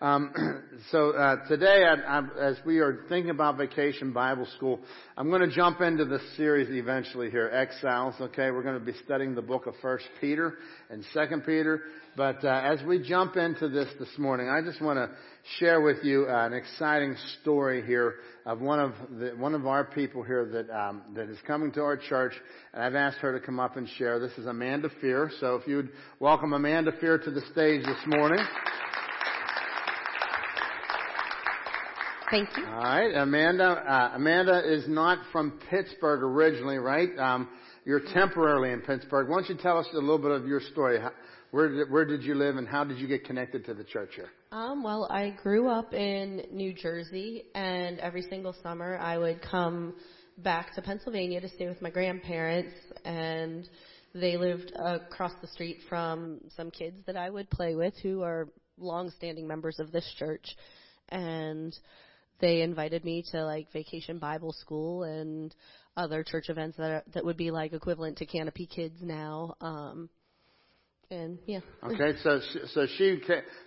Um, 0.00 0.32
so 0.90 1.10
uh, 1.10 1.46
today, 1.46 1.84
I, 1.84 2.18
I, 2.18 2.22
as 2.40 2.56
we 2.64 2.78
are 2.78 3.04
thinking 3.08 3.30
about 3.30 3.56
Vacation 3.56 4.12
Bible 4.12 4.46
School, 4.56 4.80
I'm 5.16 5.28
going 5.30 5.48
to 5.48 5.54
jump 5.54 5.80
into 5.80 6.04
the 6.04 6.18
series 6.36 6.68
eventually 6.70 7.30
here, 7.30 7.48
Exiles. 7.48 8.14
Okay, 8.20 8.50
we're 8.50 8.62
going 8.62 8.78
to 8.78 8.84
be 8.84 8.96
studying 9.04 9.34
the 9.34 9.42
book 9.42 9.66
of 9.66 9.74
First 9.80 10.06
Peter 10.20 10.54
and 10.90 11.04
Second 11.12 11.44
Peter. 11.44 11.82
But 12.16 12.44
uh, 12.44 12.48
as 12.48 12.80
we 12.86 13.02
jump 13.02 13.36
into 13.36 13.68
this 13.68 13.88
this 13.98 14.10
morning, 14.18 14.48
I 14.48 14.60
just 14.62 14.80
want 14.80 14.98
to 14.98 15.10
share 15.58 15.80
with 15.80 15.98
you 16.04 16.26
uh, 16.28 16.46
an 16.46 16.52
exciting 16.52 17.16
story 17.40 17.84
here 17.84 18.16
of 18.46 18.60
one 18.60 18.78
of 18.78 18.92
the, 19.18 19.30
one 19.36 19.54
of 19.54 19.66
our 19.66 19.84
people 19.84 20.22
here 20.22 20.44
that 20.44 20.70
um, 20.70 21.02
that 21.14 21.28
is 21.28 21.38
coming 21.46 21.72
to 21.72 21.82
our 21.82 21.96
church, 21.96 22.34
and 22.72 22.82
I've 22.82 22.94
asked 22.94 23.18
her 23.18 23.38
to 23.38 23.44
come 23.44 23.58
up 23.58 23.76
and 23.76 23.88
share. 23.98 24.20
This 24.20 24.36
is 24.38 24.46
Amanda 24.46 24.90
Fear. 25.00 25.30
So 25.40 25.56
if 25.56 25.66
you'd 25.66 25.90
welcome 26.20 26.52
Amanda 26.52 26.92
Fear 27.00 27.18
to 27.18 27.30
the 27.30 27.42
stage 27.52 27.84
this 27.84 27.98
morning. 28.06 28.44
Thank 32.34 32.48
you. 32.56 32.66
All 32.66 32.82
right, 32.82 33.14
Amanda. 33.14 33.64
Uh, 33.64 34.10
Amanda 34.16 34.60
is 34.66 34.88
not 34.88 35.18
from 35.30 35.60
Pittsburgh 35.70 36.20
originally, 36.20 36.78
right? 36.78 37.16
Um, 37.16 37.48
you're 37.84 38.00
temporarily 38.12 38.72
in 38.72 38.80
Pittsburgh. 38.80 39.28
Why 39.28 39.36
don't 39.36 39.48
you 39.48 39.54
tell 39.54 39.78
us 39.78 39.86
a 39.92 39.98
little 39.98 40.18
bit 40.18 40.32
of 40.32 40.44
your 40.44 40.60
story? 40.60 40.98
How, 40.98 41.12
where 41.52 41.68
did, 41.68 41.92
where 41.92 42.04
did 42.04 42.24
you 42.24 42.34
live, 42.34 42.56
and 42.56 42.66
how 42.66 42.82
did 42.82 42.98
you 42.98 43.06
get 43.06 43.24
connected 43.24 43.64
to 43.66 43.74
the 43.74 43.84
church 43.84 44.14
here? 44.16 44.30
Um, 44.50 44.82
well, 44.82 45.06
I 45.12 45.36
grew 45.44 45.68
up 45.68 45.94
in 45.94 46.42
New 46.50 46.74
Jersey, 46.74 47.44
and 47.54 48.00
every 48.00 48.22
single 48.22 48.56
summer 48.64 48.98
I 48.98 49.16
would 49.16 49.40
come 49.40 49.94
back 50.38 50.74
to 50.74 50.82
Pennsylvania 50.82 51.40
to 51.40 51.48
stay 51.50 51.68
with 51.68 51.80
my 51.80 51.90
grandparents, 51.90 52.74
and 53.04 53.68
they 54.12 54.36
lived 54.36 54.72
across 54.74 55.34
the 55.40 55.46
street 55.46 55.78
from 55.88 56.40
some 56.56 56.72
kids 56.72 56.96
that 57.06 57.16
I 57.16 57.30
would 57.30 57.48
play 57.50 57.76
with 57.76 57.94
who 58.02 58.22
are 58.22 58.48
long-standing 58.76 59.46
members 59.46 59.78
of 59.78 59.92
this 59.92 60.12
church, 60.18 60.56
and 61.10 61.78
they 62.40 62.62
invited 62.62 63.04
me 63.04 63.24
to 63.32 63.44
like 63.44 63.72
vacation 63.72 64.18
Bible 64.18 64.52
school 64.52 65.04
and 65.04 65.54
other 65.96 66.24
church 66.24 66.48
events 66.48 66.76
that 66.76 66.90
are, 66.90 67.02
that 67.14 67.24
would 67.24 67.36
be 67.36 67.50
like 67.50 67.72
equivalent 67.72 68.18
to 68.18 68.26
Canopy 68.26 68.66
Kids 68.66 68.96
now. 69.00 69.54
Um, 69.60 70.08
and 71.10 71.38
yeah. 71.46 71.60
Okay, 71.82 72.18
so 72.22 72.40
so 72.72 72.86
she 72.96 73.20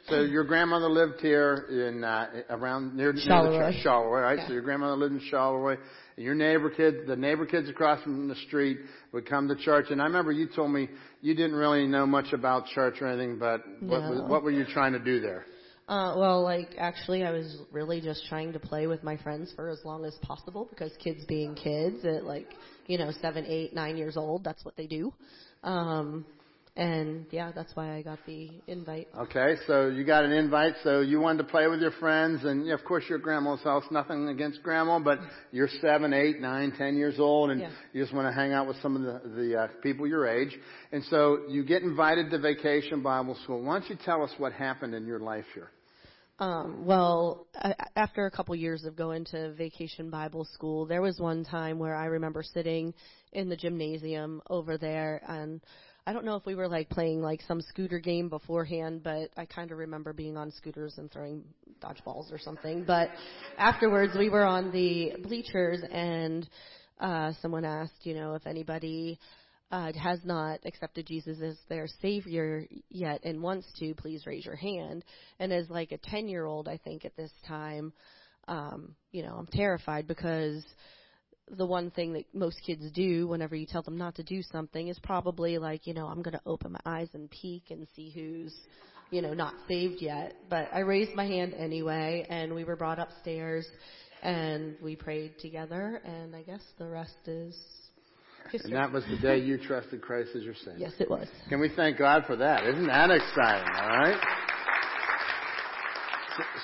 so 0.10 0.22
your 0.22 0.44
grandmother 0.44 0.90
lived 0.90 1.22
here 1.22 1.68
in 1.70 2.04
uh, 2.04 2.28
around 2.50 2.96
near, 2.96 3.14
near 3.14 3.24
Charleroi. 3.24 3.72
the 3.74 3.88
Charleroi, 3.88 4.22
right? 4.22 4.38
Yeah. 4.40 4.48
So 4.48 4.54
your 4.54 4.64
grandmother 4.64 4.96
lived 4.96 5.14
in 5.14 5.22
Charleroi. 5.32 5.78
And 6.16 6.26
your 6.26 6.34
neighbor 6.36 6.70
kids, 6.70 6.98
the 7.08 7.16
neighbor 7.16 7.46
kids 7.46 7.70
across 7.70 8.02
from 8.04 8.28
the 8.28 8.36
street 8.48 8.80
would 9.14 9.30
come 9.30 9.48
to 9.48 9.56
church. 9.56 9.86
And 9.92 10.02
I 10.02 10.06
remember 10.06 10.32
you 10.32 10.48
told 10.56 10.72
me 10.72 10.90
you 11.22 11.36
didn't 11.36 11.56
really 11.56 11.86
know 11.86 12.08
much 12.08 12.34
about 12.34 12.66
church 12.68 12.96
or 13.02 13.08
anything, 13.08 13.38
but 13.38 13.62
what, 13.82 14.02
No. 14.02 14.26
what 14.28 14.44
were 14.44 14.52
you 14.52 14.66
trying 14.66 14.94
to 14.94 15.00
do 15.00 15.22
there? 15.22 15.46
Uh, 15.88 16.16
well, 16.18 16.44
like 16.44 16.76
actually, 16.78 17.24
I 17.24 17.32
was 17.32 17.60
really 17.72 18.02
just 18.02 18.26
trying 18.28 18.52
to 18.54 18.60
play 18.60 18.88
with 18.88 19.04
my 19.04 19.16
friends 19.18 19.54
for 19.56 19.70
as 19.70 19.80
long 19.86 20.04
as 20.04 20.14
possible 20.22 20.68
because 20.70 20.92
kids 21.02 21.24
being 21.26 21.56
kids 21.56 22.04
at 22.04 22.26
like 22.26 22.48
you 22.88 22.98
know 22.98 23.12
seven, 23.22 23.46
eight, 23.48 23.74
nine 23.74 23.96
years 23.96 24.18
old, 24.18 24.44
that's 24.44 24.66
what 24.66 24.76
they 24.76 24.86
do. 24.88 25.14
Um, 25.64 26.26
and 26.76 27.26
yeah, 27.32 27.52
that's 27.56 27.74
why 27.76 27.96
I 27.96 28.02
got 28.02 28.20
the 28.28 28.52
invite. 28.68 29.08
Okay, 29.18 29.56
so 29.66 29.88
you 29.88 30.04
got 30.04 30.26
an 30.26 30.32
invite, 30.32 30.74
so 30.84 31.00
you 31.00 31.22
wanted 31.22 31.40
to 31.40 31.44
play 31.46 31.68
with 31.68 31.80
your 31.80 31.92
friends, 31.92 32.44
and 32.44 32.70
of 32.70 32.84
course 32.84 33.06
your 33.10 33.18
grandma's 33.18 33.62
house. 33.62 33.86
Nothing 33.90 34.28
against 34.28 34.62
grandma, 34.64 35.00
but 35.00 35.20
you're 35.54 35.70
seven, 35.82 36.12
eight, 36.14 36.42
nine, 36.42 36.74
ten 36.78 36.98
years 36.98 37.16
old, 37.18 37.50
and 37.50 37.62
Yeah. 37.62 37.72
you 37.94 38.04
just 38.04 38.14
want 38.14 38.28
to 38.28 38.34
hang 38.34 38.52
out 38.52 38.68
with 38.68 38.76
some 38.82 38.98
of 38.98 39.02
the 39.04 39.30
the 39.30 39.58
uh, 39.58 39.68
people 39.82 40.06
your 40.06 40.28
age. 40.28 40.56
And 40.92 41.02
so 41.06 41.46
you 41.48 41.64
get 41.64 41.82
invited 41.82 42.30
to 42.32 42.40
Vacation 42.40 43.02
Bible 43.02 43.36
School. 43.44 43.64
Why 43.64 43.80
don't 43.80 43.90
you 43.90 43.98
tell 44.04 44.22
us 44.22 44.32
what 44.38 44.52
happened 44.52 44.94
in 44.94 45.08
your 45.08 45.20
life 45.20 45.46
here? 45.56 45.70
Um, 46.40 46.86
well, 46.86 47.48
a- 47.56 47.98
after 47.98 48.28
a 48.28 48.32
couple 48.32 48.56
years 48.56 48.86
of 48.86 48.96
going 48.96 49.26
to 49.26 49.54
vacation 49.54 50.10
Bible 50.10 50.46
school, 50.54 50.86
there 50.86 51.02
was 51.02 51.20
one 51.20 51.44
time 51.44 51.80
where 51.80 51.96
I 51.96 52.06
remember 52.06 52.44
sitting 52.44 52.94
in 53.34 53.50
the 53.50 53.56
gymnasium 53.56 54.42
over 54.50 54.78
there 54.78 55.22
and 55.28 55.62
I 56.06 56.14
don't 56.14 56.24
know 56.24 56.36
if 56.36 56.46
we 56.46 56.56
were 56.56 56.70
like 56.70 56.90
playing 56.90 57.22
like 57.22 57.42
some 57.48 57.60
scooter 57.62 58.00
game 58.00 58.30
beforehand, 58.30 59.02
but 59.04 59.30
I 59.36 59.46
kind 59.46 59.72
of 59.72 59.78
remember 59.78 60.14
being 60.14 60.38
on 60.38 60.52
scooters 60.52 60.94
and 60.98 61.12
throwing 61.12 61.44
dodgeballs 61.82 62.32
or 62.32 62.38
something. 62.40 62.86
But 62.86 63.10
afterwards 63.58 64.14
we 64.18 64.30
were 64.30 64.46
on 64.46 64.72
the 64.72 65.16
bleachers 65.24 65.82
and 65.92 66.48
uh 67.02 67.34
someone 67.42 67.66
asked, 67.66 68.06
you 68.06 68.14
know, 68.14 68.36
if 68.36 68.46
anybody 68.48 69.20
uh, 69.72 69.92
has 69.94 70.20
not 70.24 70.60
accepted 70.66 71.06
Jesus 71.06 71.40
as 71.42 71.58
their 71.68 71.88
Savior 72.02 72.66
yet 72.90 73.24
and 73.24 73.42
wants 73.42 73.68
to, 73.80 73.94
please 73.96 74.26
raise 74.26 74.46
your 74.46 74.56
hand. 74.56 75.04
And 75.40 75.52
as 75.52 75.70
like 75.70 75.92
a 75.92 75.98
10 75.98 76.28
year 76.30 76.46
old, 76.46 76.68
I 76.68 76.78
think 76.78 77.04
at 77.06 77.16
this 77.18 77.32
time, 77.48 77.92
um, 78.48 78.96
you 79.12 79.24
know, 79.24 79.36
I'm 79.36 79.48
terrified 79.48 80.08
because 80.08 80.64
the 81.50 81.66
one 81.66 81.92
thing 81.92 82.14
that 82.14 82.26
most 82.34 82.58
kids 82.66 82.90
do 82.92 83.28
whenever 83.28 83.56
you 83.56 83.66
tell 83.66 83.82
them 83.82 83.98
not 83.98 84.16
to 84.16 84.24
do 84.24 84.42
something 84.42 84.88
is 84.88 85.00
probably 85.00 85.58
like, 85.58 85.86
you 85.86 85.94
know, 85.94 86.08
I'm 86.08 86.22
going 86.22 86.34
to 86.34 86.42
open 86.46 86.74
my 86.74 86.80
eyes 86.86 87.10
and 87.14 87.30
peek 87.30 87.64
and 87.70 87.88
see 87.96 88.12
who's, 88.12 88.54
you 89.12 89.22
know, 89.22 89.34
not 89.34 89.54
saved 89.68 90.02
yet. 90.02 90.36
But 90.50 90.70
I 90.74 90.80
raised 90.80 91.14
my 91.14 91.26
hand 91.26 91.54
anyway, 91.54 92.26
and 92.30 92.54
we 92.54 92.64
were 92.64 92.76
brought 92.76 93.00
upstairs 93.00 93.66
and 94.24 94.76
we 94.82 94.96
prayed 94.96 95.38
together, 95.40 96.02
and 96.04 96.36
I 96.36 96.42
guess 96.42 96.62
the 96.80 96.88
rest 96.88 97.28
is. 97.28 97.56
And 98.54 98.74
that 98.74 98.92
was 98.92 99.04
the 99.10 99.18
day 99.18 99.38
you 99.40 99.58
trusted 99.58 100.02
Christ 100.02 100.30
as 100.36 100.44
your 100.44 100.56
Savior. 100.56 100.78
Yes, 100.78 100.94
it 101.00 101.10
was. 101.10 101.28
Can 101.50 101.60
we 101.60 101.70
thank 101.76 101.98
God 101.98 102.24
for 102.26 102.36
that? 102.36 102.66
Isn't 102.66 102.88
that 102.88 103.12
exciting? 103.12 103.74
All 103.76 103.88
right. 103.90 104.18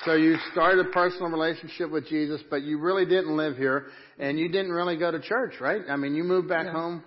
So 0.05 0.13
you 0.13 0.37
started 0.51 0.85
a 0.85 0.89
personal 0.89 1.29
relationship 1.29 1.89
with 1.89 2.07
Jesus, 2.07 2.41
but 2.49 2.61
you 2.61 2.77
really 2.79 3.05
didn't 3.05 3.35
live 3.35 3.57
here, 3.57 3.87
and 4.19 4.37
you 4.37 4.47
didn't 4.49 4.71
really 4.71 4.97
go 4.97 5.09
to 5.11 5.19
church, 5.19 5.53
right? 5.59 5.81
I 5.89 5.95
mean, 5.95 6.13
you 6.13 6.23
moved 6.23 6.47
back 6.47 6.67
No. 6.67 6.71
home. 6.73 7.03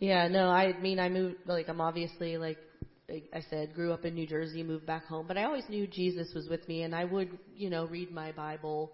Yeah, 0.00 0.26
no, 0.28 0.48
I 0.48 0.72
mean, 0.80 0.98
I 0.98 1.08
moved, 1.08 1.36
like, 1.46 1.68
I'm 1.68 1.80
obviously, 1.80 2.38
like, 2.38 2.58
like 3.08 3.24
I 3.34 3.42
said, 3.50 3.74
grew 3.74 3.92
up 3.92 4.04
in 4.04 4.14
New 4.14 4.26
Jersey, 4.26 4.62
moved 4.62 4.86
back 4.86 5.04
home, 5.04 5.26
but 5.28 5.36
I 5.36 5.44
always 5.44 5.68
knew 5.68 5.86
Jesus 5.86 6.32
was 6.34 6.48
with 6.48 6.66
me, 6.68 6.82
and 6.82 6.94
I 6.94 7.04
would, 7.04 7.38
you 7.54 7.68
know, 7.68 7.86
read 7.86 8.10
my 8.10 8.32
Bible, 8.32 8.92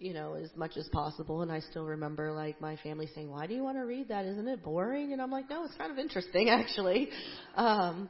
you 0.00 0.14
know, 0.14 0.34
as 0.34 0.50
much 0.56 0.76
as 0.76 0.88
possible, 0.88 1.42
and 1.42 1.52
I 1.52 1.60
still 1.60 1.84
remember, 1.84 2.32
like, 2.32 2.60
my 2.60 2.76
family 2.76 3.08
saying, 3.14 3.30
why 3.30 3.46
do 3.46 3.54
you 3.54 3.62
want 3.62 3.76
to 3.76 3.82
read 3.82 4.08
that? 4.08 4.24
Isn't 4.24 4.48
it 4.48 4.62
boring? 4.62 5.12
And 5.12 5.20
I'm 5.20 5.30
like, 5.30 5.50
no, 5.50 5.64
it's 5.64 5.76
kind 5.76 5.92
of 5.92 5.98
interesting, 5.98 6.48
actually. 6.50 7.10
Um, 7.54 8.08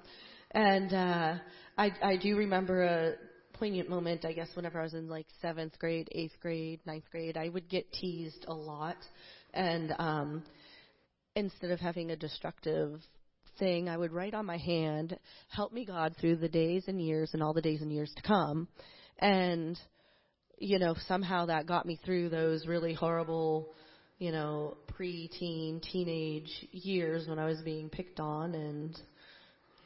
and, 0.53 0.95
uh, 0.95 1.35
I, 1.77 1.91
I 2.03 2.17
do 2.17 2.37
remember 2.37 2.83
a 2.83 3.15
poignant 3.59 3.91
moment, 3.91 4.25
I 4.25 4.33
guess, 4.33 4.49
whenever 4.55 4.79
I 4.79 4.85
was 4.85 4.95
in, 4.95 5.09
like, 5.09 5.27
seventh 5.43 5.79
grade, 5.79 6.09
eighth 6.13 6.39
grade, 6.41 6.81
ninth 6.87 7.11
grade, 7.11 7.37
I 7.37 7.49
would 7.49 7.69
get 7.69 7.93
teased 7.93 8.45
a 8.47 8.55
lot, 8.55 8.97
and, 9.53 9.93
um, 9.99 10.45
instead 11.35 11.71
of 11.73 11.81
having 11.81 12.11
a 12.11 12.17
destructive 12.17 13.01
thing, 13.59 13.89
I 13.89 13.97
would 13.97 14.13
write 14.13 14.35
on 14.35 14.47
my 14.47 14.59
hand, 14.59 15.19
help 15.49 15.73
me 15.73 15.85
God 15.85 16.15
through 16.21 16.37
the 16.37 16.49
days 16.49 16.85
and 16.87 17.01
years 17.01 17.31
and 17.33 17.43
all 17.43 17.53
the 17.53 17.63
days 17.63 17.83
and 17.83 17.93
years 17.93 18.13
to 18.17 18.23
come. 18.23 18.69
And, 19.19 19.79
you 20.61 20.79
know, 20.79 20.95
somehow 21.09 21.47
that 21.47 21.67
got 21.67 21.87
me 21.87 21.99
through 22.05 22.29
those 22.29 22.67
really 22.67 22.93
horrible, 22.93 23.71
you 24.19 24.31
know, 24.31 24.77
pre-teen, 24.89 25.81
teenage 25.81 26.69
years 26.71 27.27
when 27.27 27.39
I 27.39 27.47
was 27.47 27.61
being 27.63 27.89
picked 27.89 28.21
on 28.21 28.55
and, 28.55 28.97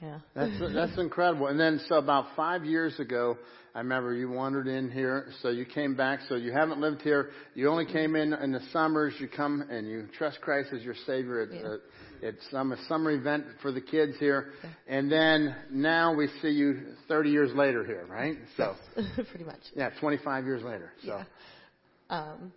yeah. 0.04 0.18
That's 0.34 0.72
that's 0.74 0.98
incredible. 0.98 1.46
And 1.48 1.58
then, 1.58 1.80
so 1.88 1.96
about 1.96 2.26
five 2.36 2.64
years 2.64 2.98
ago, 3.00 3.36
I 3.74 3.78
remember 3.78 4.14
you 4.14 4.30
wandered 4.30 4.68
in 4.68 4.90
here. 4.90 5.26
So 5.42 5.48
you 5.48 5.64
came 5.64 5.96
back. 5.96 6.20
So 6.28 6.36
you 6.36 6.52
haven't 6.52 6.80
lived 6.80 7.02
here. 7.02 7.30
You 7.54 7.68
only 7.70 7.86
came 7.86 8.14
in 8.16 8.32
in 8.32 8.52
the 8.52 8.60
summers. 8.72 9.14
You 9.18 9.28
come 9.28 9.64
and 9.70 9.88
you 9.88 10.06
trust 10.16 10.40
Christ 10.40 10.70
as 10.72 10.82
your 10.82 10.94
Savior. 11.06 11.40
At, 11.42 11.52
Yeah. 11.52 11.68
uh, 11.68 11.76
it's 12.22 12.48
some 12.50 12.72
a 12.72 12.76
summer 12.88 13.10
event 13.10 13.44
for 13.60 13.70
the 13.72 13.80
kids 13.80 14.14
here. 14.18 14.52
Yeah. 14.62 14.70
And 14.86 15.12
then 15.12 15.54
now 15.70 16.14
we 16.14 16.28
see 16.40 16.48
you 16.50 16.94
30 17.08 17.28
years 17.30 17.54
later 17.54 17.84
here, 17.84 18.06
right? 18.08 18.36
So 18.56 18.74
Pretty 19.30 19.44
much. 19.44 19.60
yeah, 19.74 19.90
25 20.00 20.44
years 20.44 20.62
later. 20.62 20.92
So 21.04 21.08
Yeah. 21.18 21.24
Um, 22.10 22.52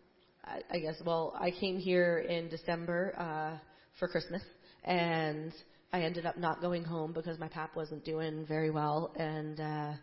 I, 0.46 0.62
I 0.72 0.80
guess. 0.80 0.96
Well, 1.06 1.34
I 1.40 1.52
came 1.52 1.78
here 1.80 2.20
in 2.20 2.48
December 2.50 3.14
uh, 3.18 3.58
for 4.00 4.08
Christmas, 4.08 4.42
and 4.86 5.52
I 5.94 6.02
ended 6.02 6.26
up 6.26 6.38
not 6.38 6.62
going 6.62 6.84
home 6.84 7.14
because 7.14 7.40
my 7.40 7.48
pap 7.48 7.76
wasn't 7.76 8.04
doing 8.04 8.46
very 8.46 8.70
well, 8.70 9.14
and 9.16 9.60
uh, 9.60 9.94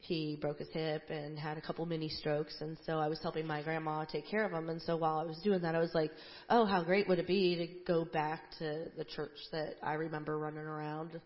he 0.00 0.38
broke 0.40 0.58
his 0.58 0.68
hip 0.70 1.02
and 1.10 1.38
had 1.38 1.58
a 1.58 1.60
couple 1.60 1.84
mini 1.84 2.08
strokes, 2.08 2.54
and 2.60 2.78
so 2.86 2.98
I 2.98 3.08
was 3.08 3.20
helping 3.22 3.46
my 3.46 3.62
grandma 3.62 4.04
take 4.04 4.26
care 4.26 4.44
of 4.44 4.52
him. 4.52 4.70
And 4.70 4.80
so 4.80 4.96
while 4.96 5.18
I 5.18 5.24
was 5.24 5.38
doing 5.44 5.60
that, 5.62 5.74
I 5.74 5.80
was 5.80 5.94
like, 5.94 6.12
"Oh, 6.48 6.64
how 6.64 6.82
great 6.82 7.08
would 7.08 7.18
it 7.18 7.26
be 7.26 7.56
to 7.56 7.92
go 7.92 8.04
back 8.04 8.40
to 8.58 8.86
the 8.96 9.04
church 9.04 9.36
that 9.52 9.74
I 9.82 9.94
remember 9.94 10.38
running 10.38 10.60
around 10.60 11.20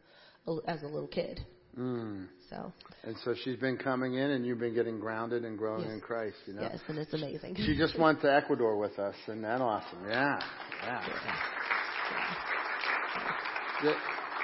as 0.66 0.82
a 0.82 0.86
little 0.86 1.09
kid?" 1.09 1.40
Mm. 1.78 2.26
So 2.50 2.70
And 3.05 3.16
so 3.24 3.34
she's 3.44 3.57
been 3.57 3.78
coming 3.78 4.14
in, 4.14 4.32
and 4.32 4.44
you've 4.44 4.59
been 4.59 4.74
getting 4.74 4.98
grounded 5.00 5.44
and 5.44 5.57
growing 5.57 5.84
Yes. 5.84 5.92
in 5.92 6.00
Christ. 6.00 6.36
You 6.46 6.55
know. 6.55 6.62
yes, 6.62 6.80
and 6.88 6.98
it's 6.98 7.14
amazing. 7.14 7.55
She 7.57 7.76
just 7.76 7.98
went 7.98 8.20
to 8.22 8.32
Ecuador 8.32 8.76
with 8.76 8.98
us. 8.98 9.14
Isn't 9.28 9.42
that 9.42 9.61
awesome? 9.61 10.07
Yeah. 10.09 10.38
Yeah. 10.82 11.07
Yeah. 11.24 11.51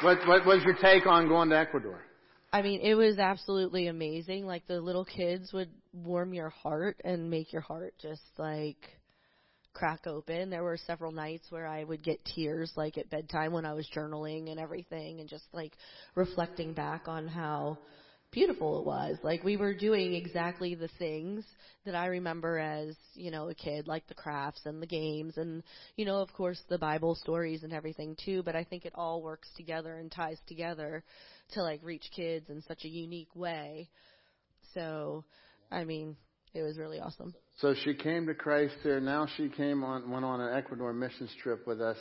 What, 0.02 0.18
what 0.26 0.46
was 0.46 0.62
your 0.64 0.74
take 0.74 1.06
on 1.06 1.28
going 1.28 1.50
to 1.50 1.58
Ecuador? 1.58 2.00
I 2.52 2.62
mean, 2.62 2.80
it 2.80 2.94
was 2.94 3.18
absolutely 3.18 3.88
amazing. 3.88 4.46
Like 4.46 4.66
the 4.66 4.80
little 4.80 5.04
kids 5.04 5.52
would 5.52 5.70
warm 5.92 6.32
your 6.32 6.48
heart 6.48 7.00
and 7.04 7.30
make 7.30 7.52
your 7.52 7.62
heart 7.62 7.94
just 8.00 8.22
like 8.38 8.78
crack 9.74 10.06
open. 10.06 10.50
There 10.50 10.62
were 10.62 10.78
several 10.86 11.12
nights 11.12 11.46
where 11.50 11.66
I 11.66 11.84
would 11.84 12.02
get 12.02 12.24
tears 12.24 12.72
like 12.74 12.96
at 12.96 13.10
bedtime 13.10 13.52
when 13.52 13.66
I 13.66 13.74
was 13.74 13.88
journaling 13.94 14.50
and 14.50 14.58
everything 14.58 15.20
and 15.20 15.28
just 15.28 15.44
like 15.52 15.72
reflecting 16.14 16.72
back 16.72 17.06
on 17.06 17.28
how 17.28 17.78
beautiful 18.30 18.80
it 18.80 18.86
was. 18.86 19.16
Like 19.22 19.42
we 19.44 19.56
were 19.56 19.74
doing 19.74 20.14
exactly 20.14 20.74
the 20.74 20.88
things 20.98 21.44
that 21.84 21.94
I 21.94 22.06
remember 22.06 22.58
as, 22.58 22.94
you 23.14 23.30
know, 23.30 23.48
a 23.48 23.54
kid, 23.54 23.88
like 23.88 24.06
the 24.06 24.14
crafts 24.14 24.62
and 24.66 24.82
the 24.82 24.86
games 24.86 25.36
and, 25.36 25.62
you 25.96 26.04
know, 26.04 26.18
of 26.18 26.32
course 26.32 26.60
the 26.68 26.78
Bible 26.78 27.14
stories 27.14 27.62
and 27.62 27.72
everything 27.72 28.16
too, 28.24 28.42
but 28.42 28.54
I 28.54 28.64
think 28.64 28.84
it 28.84 28.92
all 28.94 29.22
works 29.22 29.48
together 29.56 29.96
and 29.96 30.10
ties 30.10 30.38
together 30.46 31.02
to 31.52 31.62
like 31.62 31.80
reach 31.82 32.10
kids 32.14 32.50
in 32.50 32.62
such 32.62 32.84
a 32.84 32.88
unique 32.88 33.34
way. 33.34 33.88
So, 34.74 35.24
I 35.70 35.84
mean, 35.84 36.16
it 36.54 36.62
was 36.62 36.78
really 36.78 37.00
awesome. 37.00 37.34
So 37.60 37.74
she 37.84 37.94
came 37.94 38.26
to 38.26 38.34
Christ 38.34 38.74
here. 38.82 39.00
Now 39.00 39.26
she 39.36 39.48
came 39.48 39.82
on, 39.82 40.10
went 40.10 40.24
on 40.24 40.40
an 40.40 40.56
Ecuador 40.56 40.92
missions 40.92 41.30
trip 41.42 41.66
with 41.66 41.80
us. 41.80 41.96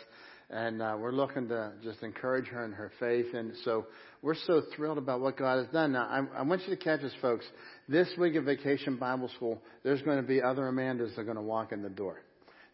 And 0.49 0.81
uh, 0.81 0.95
we're 0.97 1.11
looking 1.11 1.49
to 1.49 1.73
just 1.83 2.01
encourage 2.03 2.47
her 2.47 2.63
in 2.63 2.71
her 2.71 2.91
faith. 2.99 3.33
And 3.33 3.51
so 3.65 3.85
we're 4.21 4.35
so 4.35 4.61
thrilled 4.75 4.97
about 4.97 5.19
what 5.19 5.37
God 5.37 5.57
has 5.57 5.67
done. 5.73 5.91
Now, 5.91 6.07
I, 6.07 6.39
I 6.39 6.41
want 6.43 6.61
you 6.67 6.75
to 6.75 6.81
catch 6.81 7.01
us, 7.01 7.11
folks. 7.21 7.45
This 7.89 8.07
week 8.17 8.35
at 8.35 8.43
Vacation 8.43 8.95
Bible 8.95 9.29
School, 9.35 9.61
there's 9.83 10.01
going 10.03 10.17
to 10.17 10.27
be 10.27 10.41
other 10.41 10.63
Amandas 10.63 11.15
that 11.15 11.21
are 11.21 11.25
going 11.25 11.35
to 11.35 11.41
walk 11.41 11.73
in 11.73 11.81
the 11.81 11.89
door. 11.89 12.21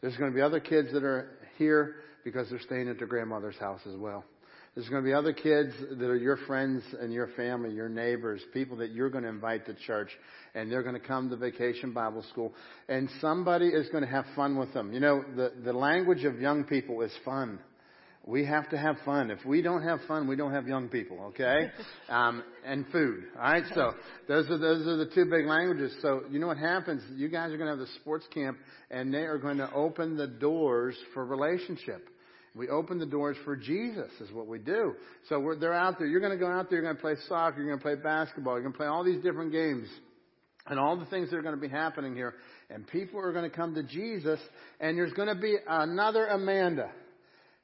There's 0.01 0.15
going 0.17 0.31
to 0.31 0.35
be 0.35 0.41
other 0.41 0.59
kids 0.59 0.91
that 0.93 1.03
are 1.03 1.31
here 1.57 1.95
because 2.23 2.49
they're 2.49 2.59
staying 2.59 2.89
at 2.89 2.99
their 2.99 3.07
grandmother's 3.07 3.57
house 3.57 3.81
as 3.87 3.95
well. 3.97 4.23
There's 4.75 4.89
going 4.89 5.03
to 5.03 5.07
be 5.07 5.13
other 5.13 5.33
kids 5.33 5.71
that 5.99 6.09
are 6.09 6.15
your 6.15 6.37
friends 6.47 6.81
and 6.99 7.13
your 7.13 7.27
family, 7.37 7.71
your 7.71 7.89
neighbors, 7.89 8.41
people 8.53 8.77
that 8.77 8.91
you're 8.91 9.11
going 9.11 9.23
to 9.23 9.29
invite 9.29 9.67
to 9.67 9.75
church, 9.75 10.09
and 10.55 10.71
they're 10.71 10.81
going 10.81 10.99
to 10.99 11.07
come 11.07 11.29
to 11.29 11.35
Vacation 11.35 11.93
Bible 11.93 12.23
School, 12.31 12.53
and 12.89 13.07
somebody 13.21 13.67
is 13.67 13.87
going 13.89 14.03
to 14.03 14.09
have 14.09 14.25
fun 14.35 14.57
with 14.57 14.73
them. 14.73 14.91
You 14.91 14.99
know, 14.99 15.23
the, 15.35 15.53
the 15.63 15.73
language 15.73 16.23
of 16.23 16.39
young 16.39 16.63
people 16.63 17.01
is 17.01 17.11
fun. 17.23 17.59
We 18.25 18.45
have 18.45 18.69
to 18.69 18.77
have 18.77 18.95
fun. 19.05 19.29
If 19.29 19.45
we 19.45 19.61
don't 19.61 19.83
have 19.83 19.99
fun, 20.07 20.27
we 20.27 20.35
don't 20.35 20.53
have 20.53 20.67
young 20.67 20.87
people, 20.87 21.19
okay? 21.27 21.71
Um, 22.09 22.43
and 22.65 22.85
food. 22.91 23.23
All 23.35 23.41
right. 23.41 23.63
So 23.73 23.93
those 24.27 24.47
are 24.49 24.57
those 24.57 24.85
are 24.85 24.97
the 24.97 25.09
two 25.15 25.25
big 25.25 25.47
languages. 25.47 25.95
So 26.01 26.23
you 26.29 26.37
know 26.37 26.47
what 26.47 26.57
happens? 26.57 27.01
You 27.15 27.27
guys 27.27 27.51
are 27.51 27.57
going 27.57 27.71
to 27.71 27.77
have 27.77 27.79
the 27.79 27.93
sports 28.01 28.25
camp, 28.31 28.59
and 28.91 29.11
they 29.11 29.23
are 29.23 29.39
going 29.39 29.57
to 29.57 29.71
open 29.73 30.15
the 30.15 30.27
doors 30.27 30.95
for 31.13 31.25
relationship. 31.25 32.07
We 32.55 32.69
open 32.69 32.99
the 32.99 33.05
doors 33.05 33.35
for 33.43 33.55
Jesus, 33.55 34.11
is 34.19 34.31
what 34.31 34.47
we 34.47 34.59
do. 34.59 34.93
So 35.27 35.55
they're 35.59 35.73
out 35.73 35.97
there. 35.97 36.07
You're 36.07 36.19
going 36.19 36.33
to 36.33 36.37
go 36.37 36.51
out 36.51 36.69
there. 36.69 36.79
You're 36.79 36.93
going 36.93 36.95
to 36.95 37.01
play 37.01 37.15
soccer. 37.27 37.57
You're 37.57 37.67
going 37.67 37.79
to 37.79 37.83
play 37.83 37.95
basketball. 37.95 38.53
You're 38.53 38.61
going 38.61 38.73
to 38.73 38.77
play 38.77 38.87
all 38.87 39.03
these 39.03 39.23
different 39.23 39.51
games 39.51 39.87
and 40.67 40.79
all 40.79 40.95
the 40.97 41.05
things 41.05 41.29
that 41.31 41.37
are 41.37 41.41
going 41.41 41.55
to 41.55 41.61
be 41.61 41.67
happening 41.67 42.15
here. 42.15 42.35
And 42.69 42.87
people 42.87 43.19
are 43.19 43.33
going 43.33 43.49
to 43.49 43.55
come 43.55 43.73
to 43.75 43.83
Jesus, 43.83 44.39
and 44.79 44.97
there's 44.97 45.13
going 45.13 45.29
to 45.29 45.41
be 45.41 45.55
another 45.67 46.27
Amanda 46.27 46.91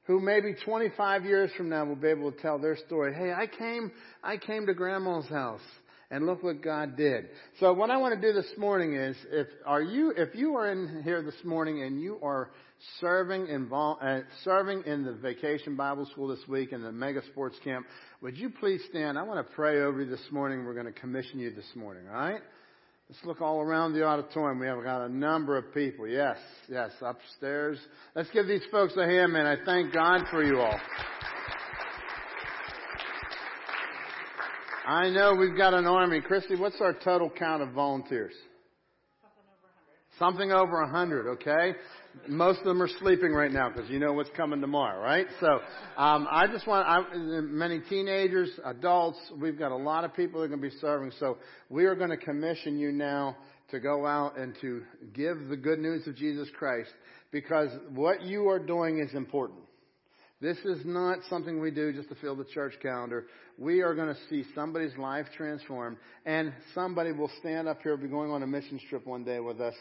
who 0.06 0.20
maybe 0.20 0.56
25 0.66 1.24
years 1.24 1.52
from 1.56 1.70
now 1.70 1.86
will 1.86 1.96
be 1.96 2.08
able 2.08 2.32
to 2.32 2.42
tell 2.42 2.58
their 2.58 2.76
story. 2.88 3.14
Hey, 3.14 3.32
I 3.32 3.46
came, 3.46 3.92
I 4.24 4.38
came 4.38 4.66
to 4.66 4.74
grandma's 4.74 5.28
house 5.28 5.62
and 6.10 6.26
look 6.26 6.42
what 6.42 6.64
God 6.64 6.98
did. 6.98 7.26
So 7.60 7.72
what 7.74 7.92
I 7.92 7.98
want 7.98 8.20
to 8.20 8.28
do 8.28 8.34
this 8.34 8.52
morning 8.58 8.96
is, 8.96 9.16
if 9.32 9.48
are 9.68 9.84
you, 9.84 10.12
if 10.18 10.34
you 10.34 10.56
are 10.56 10.72
in 10.72 11.04
here 11.04 11.22
this 11.22 11.36
morning 11.44 11.84
and 11.84 12.02
you 12.02 12.18
are 12.24 12.50
serving 13.00 13.48
involved, 13.48 14.02
uh, 14.04 14.20
serving 14.44 14.84
in 14.86 15.04
the 15.04 15.14
Vacation 15.14 15.76
Bible 15.76 16.06
School 16.12 16.28
this 16.28 16.48
week 16.48 16.72
in 16.72 16.82
the 16.82 16.92
Mega 16.92 17.22
Sports 17.32 17.58
Camp, 17.64 17.86
would 18.22 18.38
you 18.38 18.50
please 18.50 18.82
stand? 18.90 19.18
I 19.18 19.24
want 19.24 19.46
to 19.46 19.54
pray 19.54 19.82
over 19.82 20.02
you 20.02 20.10
this 20.10 20.32
morning. 20.32 20.66
We're 20.66 20.74
going 20.74 20.86
to 20.86 21.00
commission 21.00 21.40
you 21.40 21.54
this 21.54 21.70
morning. 21.76 22.04
All 22.08 22.16
right. 22.16 22.42
Let's 23.10 23.26
look 23.26 23.42
all 23.42 23.60
around 23.60 23.94
the 23.94 24.04
auditorium. 24.04 24.60
We 24.60 24.68
have 24.68 24.84
got 24.84 25.04
a 25.04 25.10
number 25.10 25.58
of 25.58 25.74
people. 25.74 26.08
Yes, 26.08 26.38
yes, 26.70 26.92
upstairs. 27.02 27.80
Let's 28.16 28.30
give 28.30 28.48
these 28.48 28.62
folks 28.72 28.94
a 28.98 29.06
hand, 29.06 29.34
man. 29.34 29.48
I 29.48 29.56
thank 29.66 29.92
God 29.92 30.26
for 30.30 30.44
you 30.44 30.60
all. 30.60 30.80
I 34.86 35.10
know 35.10 35.34
we've 35.34 35.58
got 35.58 35.74
an 35.74 35.88
army. 35.88 36.22
Christy, 36.22 36.56
what's 36.56 36.80
our 36.82 36.94
total 36.94 37.32
count 37.32 37.64
of 37.64 37.72
volunteers? 37.72 38.34
Something 40.20 40.52
over 40.52 40.82
a 40.82 40.88
hundred, 40.88 41.28
okay? 41.34 41.74
Most 42.28 42.60
of 42.60 42.66
them 42.66 42.82
are 42.82 42.90
sleeping 43.00 43.32
right 43.32 43.52
now 43.52 43.70
because 43.70 43.90
you 43.90 44.00
know 44.00 44.14
what's 44.14 44.30
coming 44.36 44.62
tomorrow, 44.62 45.02
right? 45.02 45.28
So, 45.40 45.60
um, 45.98 46.28
I 46.30 46.48
just 46.48 46.68
want, 46.68 46.88
I, 46.88 47.02
many 47.16 47.80
teenagers, 47.90 48.50
adults, 48.66 49.20
we've 49.40 49.58
got 49.58 49.72
a 49.72 49.78
lot 49.78 50.04
of 50.04 50.14
people 50.14 50.40
that 50.40 50.46
are 50.46 50.50
going 50.50 50.62
to 50.62 50.70
be 50.70 50.76
serving. 50.82 51.12
So 51.20 51.38
we 51.70 51.86
are 51.86 51.96
going 51.96 52.10
to 52.10 52.18
commission 52.18 52.78
you 52.78 52.92
now 52.92 53.38
to 53.72 53.80
go 53.80 54.06
out 54.06 54.38
and 54.38 54.56
to 54.62 54.84
give 55.14 55.48
the 55.48 55.58
good 55.58 55.80
news 55.80 56.08
of 56.08 56.16
Jesus 56.16 56.48
Christ 56.58 56.90
because 57.32 57.70
what 57.94 58.24
you 58.24 58.50
are 58.50 58.60
doing 58.60 59.00
is 59.00 59.14
important. 59.14 59.60
This 60.42 60.58
is 60.60 60.86
not 60.86 61.20
something 61.30 61.60
we 61.60 61.70
do 61.70 61.92
just 61.92 62.08
to 62.10 62.16
fill 62.16 62.36
the 62.38 62.46
church 62.46 62.74
calendar. 62.82 63.26
We 63.58 63.82
are 63.82 63.94
going 63.94 64.08
to 64.08 64.20
see 64.30 64.46
somebody's 64.56 64.96
life 64.98 65.26
transformed, 65.36 65.98
and 66.26 66.54
somebody 66.74 67.12
will 67.12 67.30
stand 67.40 67.68
up 67.68 67.82
here, 67.82 67.98
be 67.98 68.08
going 68.08 68.32
on 68.32 68.42
a 68.42 68.48
mission 68.48 68.80
trip 68.90 69.06
one 69.06 69.26
day 69.26 69.42
with 69.42 69.60
us. 69.60 69.74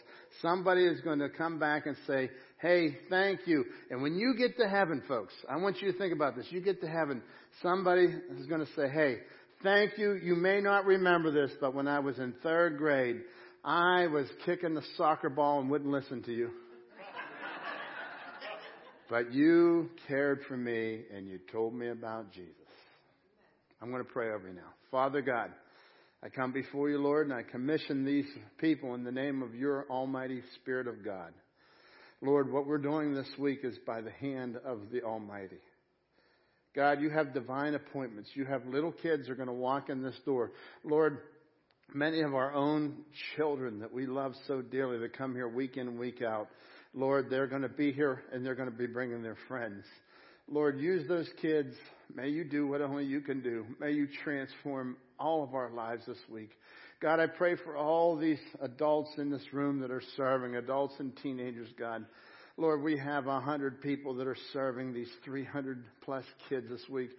Somebody 0.42 0.84
is 0.84 1.00
going 1.02 1.20
to 1.20 1.28
come 1.28 1.60
back 1.60 1.86
and 1.86 1.96
say, 2.08 2.28
hey, 2.60 2.96
thank 3.08 3.46
you. 3.46 3.66
And 3.90 4.02
when 4.02 4.16
you 4.16 4.34
get 4.36 4.56
to 4.58 4.68
heaven, 4.68 5.00
folks, 5.06 5.32
I 5.48 5.56
want 5.58 5.80
you 5.80 5.92
to 5.92 5.98
think 5.98 6.12
about 6.12 6.34
this. 6.34 6.46
You 6.50 6.60
get 6.60 6.80
to 6.80 6.88
heaven, 6.88 7.22
somebody 7.62 8.06
is 8.36 8.46
going 8.46 8.66
to 8.66 8.72
say, 8.74 8.88
hey, 8.88 9.18
thank 9.62 9.96
you. 9.96 10.14
You 10.14 10.34
may 10.34 10.60
not 10.60 10.86
remember 10.86 11.30
this, 11.30 11.52
but 11.60 11.72
when 11.72 11.86
I 11.86 12.00
was 12.00 12.18
in 12.18 12.34
third 12.42 12.78
grade, 12.78 13.20
I 13.64 14.08
was 14.08 14.26
kicking 14.44 14.74
the 14.74 14.82
soccer 14.96 15.30
ball 15.30 15.60
and 15.60 15.70
wouldn't 15.70 15.90
listen 15.90 16.24
to 16.24 16.32
you. 16.32 16.50
But 19.08 19.32
you 19.32 19.90
cared 20.06 20.40
for 20.46 20.56
me 20.56 21.02
and 21.14 21.26
you 21.26 21.38
told 21.50 21.74
me 21.74 21.88
about 21.88 22.32
Jesus. 22.32 22.54
I'm 23.80 23.90
going 23.90 24.04
to 24.04 24.10
pray 24.10 24.32
over 24.32 24.48
you 24.48 24.54
now. 24.54 24.72
Father 24.90 25.22
God, 25.22 25.50
I 26.22 26.28
come 26.28 26.52
before 26.52 26.90
you, 26.90 26.98
Lord, 26.98 27.28
and 27.28 27.34
I 27.34 27.42
commission 27.42 28.04
these 28.04 28.26
people 28.58 28.94
in 28.94 29.04
the 29.04 29.12
name 29.12 29.42
of 29.42 29.54
your 29.54 29.86
Almighty 29.88 30.42
Spirit 30.56 30.88
of 30.88 31.04
God. 31.04 31.32
Lord, 32.20 32.50
what 32.50 32.66
we're 32.66 32.78
doing 32.78 33.14
this 33.14 33.28
week 33.38 33.60
is 33.62 33.78
by 33.86 34.00
the 34.00 34.10
hand 34.10 34.56
of 34.64 34.90
the 34.90 35.02
Almighty. 35.02 35.58
God, 36.74 37.00
you 37.00 37.10
have 37.10 37.32
divine 37.32 37.74
appointments. 37.74 38.30
You 38.34 38.44
have 38.46 38.66
little 38.66 38.92
kids 38.92 39.28
are 39.28 39.36
going 39.36 39.48
to 39.48 39.52
walk 39.52 39.88
in 39.88 40.02
this 40.02 40.18
door. 40.24 40.50
Lord, 40.84 41.18
many 41.94 42.20
of 42.22 42.34
our 42.34 42.52
own 42.52 42.96
children 43.36 43.80
that 43.80 43.92
we 43.92 44.06
love 44.06 44.34
so 44.46 44.60
dearly 44.60 44.98
that 44.98 45.16
come 45.16 45.34
here 45.34 45.48
week 45.48 45.76
in 45.76 45.98
week 45.98 46.20
out, 46.22 46.48
Lord, 46.94 47.30
they're 47.30 47.46
going 47.46 47.62
to 47.62 47.68
be 47.68 47.92
here 47.92 48.22
and 48.32 48.44
they're 48.44 48.54
going 48.54 48.70
to 48.70 48.76
be 48.76 48.86
bringing 48.86 49.22
their 49.22 49.36
friends. 49.46 49.84
Lord, 50.50 50.80
use 50.80 51.06
those 51.06 51.28
kids. 51.42 51.74
May 52.14 52.30
you 52.30 52.44
do 52.44 52.66
what 52.66 52.80
only 52.80 53.04
you 53.04 53.20
can 53.20 53.42
do. 53.42 53.66
May 53.78 53.92
you 53.92 54.08
transform 54.24 54.96
all 55.18 55.44
of 55.44 55.54
our 55.54 55.70
lives 55.70 56.06
this 56.06 56.18
week. 56.30 56.50
God, 57.00 57.20
I 57.20 57.26
pray 57.26 57.54
for 57.56 57.76
all 57.76 58.16
these 58.16 58.40
adults 58.60 59.10
in 59.18 59.30
this 59.30 59.52
room 59.52 59.80
that 59.80 59.90
are 59.90 60.02
serving, 60.16 60.56
adults 60.56 60.94
and 60.98 61.16
teenagers, 61.22 61.68
God. 61.78 62.04
Lord, 62.56 62.82
we 62.82 62.98
have 62.98 63.28
a 63.28 63.38
hundred 63.38 63.80
people 63.82 64.14
that 64.14 64.26
are 64.26 64.36
serving 64.52 64.92
these 64.92 65.10
300 65.24 65.84
plus 66.04 66.24
kids 66.48 66.68
this 66.68 66.88
week. 66.88 67.10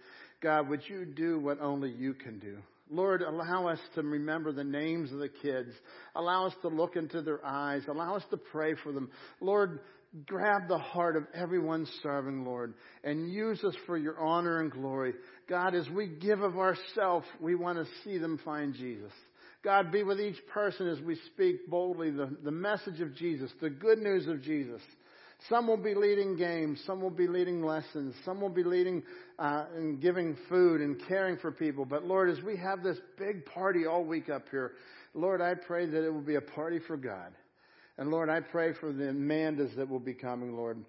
God, 0.42 0.68
would 0.68 0.82
you 0.86 1.06
do 1.06 1.38
what 1.38 1.60
only 1.60 1.90
you 1.90 2.12
can 2.12 2.38
do? 2.40 2.58
Lord, 2.90 3.22
allow 3.22 3.68
us 3.68 3.78
to 3.94 4.02
remember 4.02 4.52
the 4.52 4.64
names 4.64 5.12
of 5.12 5.18
the 5.18 5.28
kids. 5.28 5.70
Allow 6.14 6.46
us 6.46 6.54
to 6.62 6.68
look 6.68 6.96
into 6.96 7.22
their 7.22 7.44
eyes. 7.44 7.82
Allow 7.88 8.16
us 8.16 8.24
to 8.30 8.36
pray 8.36 8.74
for 8.82 8.92
them. 8.92 9.10
Lord, 9.40 9.80
grab 10.26 10.68
the 10.68 10.78
heart 10.78 11.16
of 11.16 11.24
everyone 11.32 11.86
serving, 12.02 12.44
Lord, 12.44 12.74
and 13.04 13.30
use 13.32 13.62
us 13.62 13.74
for 13.86 13.96
your 13.96 14.18
honor 14.18 14.60
and 14.60 14.70
glory. 14.70 15.14
God, 15.48 15.74
as 15.74 15.88
we 15.88 16.08
give 16.08 16.40
of 16.40 16.58
ourselves, 16.58 17.26
we 17.40 17.54
want 17.54 17.78
to 17.78 17.86
see 18.02 18.18
them 18.18 18.40
find 18.44 18.74
Jesus. 18.74 19.12
God, 19.62 19.92
be 19.92 20.02
with 20.02 20.20
each 20.20 20.38
person 20.52 20.88
as 20.88 21.00
we 21.00 21.16
speak 21.32 21.68
boldly 21.68 22.10
the, 22.10 22.34
the 22.42 22.50
message 22.50 23.00
of 23.00 23.14
Jesus, 23.14 23.50
the 23.60 23.70
good 23.70 23.98
news 23.98 24.26
of 24.26 24.42
Jesus. 24.42 24.80
Some 25.48 25.66
will 25.66 25.76
be 25.76 25.94
leading 25.94 26.36
games. 26.36 26.80
Some 26.86 27.00
will 27.00 27.10
be 27.10 27.26
leading 27.26 27.62
lessons. 27.62 28.14
Some 28.24 28.40
will 28.40 28.50
be 28.50 28.64
leading 28.64 29.02
uh, 29.38 29.66
and 29.74 30.00
giving 30.00 30.36
food 30.48 30.80
and 30.80 31.00
caring 31.08 31.38
for 31.38 31.50
people. 31.50 31.84
But 31.84 32.04
Lord, 32.04 32.28
as 32.28 32.42
we 32.44 32.56
have 32.58 32.82
this 32.82 32.98
big 33.18 33.46
party 33.46 33.86
all 33.86 34.04
week 34.04 34.28
up 34.28 34.46
here, 34.50 34.72
Lord, 35.14 35.40
I 35.40 35.54
pray 35.54 35.86
that 35.86 36.04
it 36.04 36.12
will 36.12 36.20
be 36.20 36.34
a 36.34 36.40
party 36.40 36.78
for 36.86 36.96
God. 36.96 37.32
And 37.96 38.10
Lord, 38.10 38.28
I 38.28 38.40
pray 38.40 38.74
for 38.80 38.92
the 38.92 39.04
Amandas 39.04 39.74
that 39.76 39.88
will 39.88 39.98
be 39.98 40.14
coming, 40.14 40.56
Lord. 40.56 40.84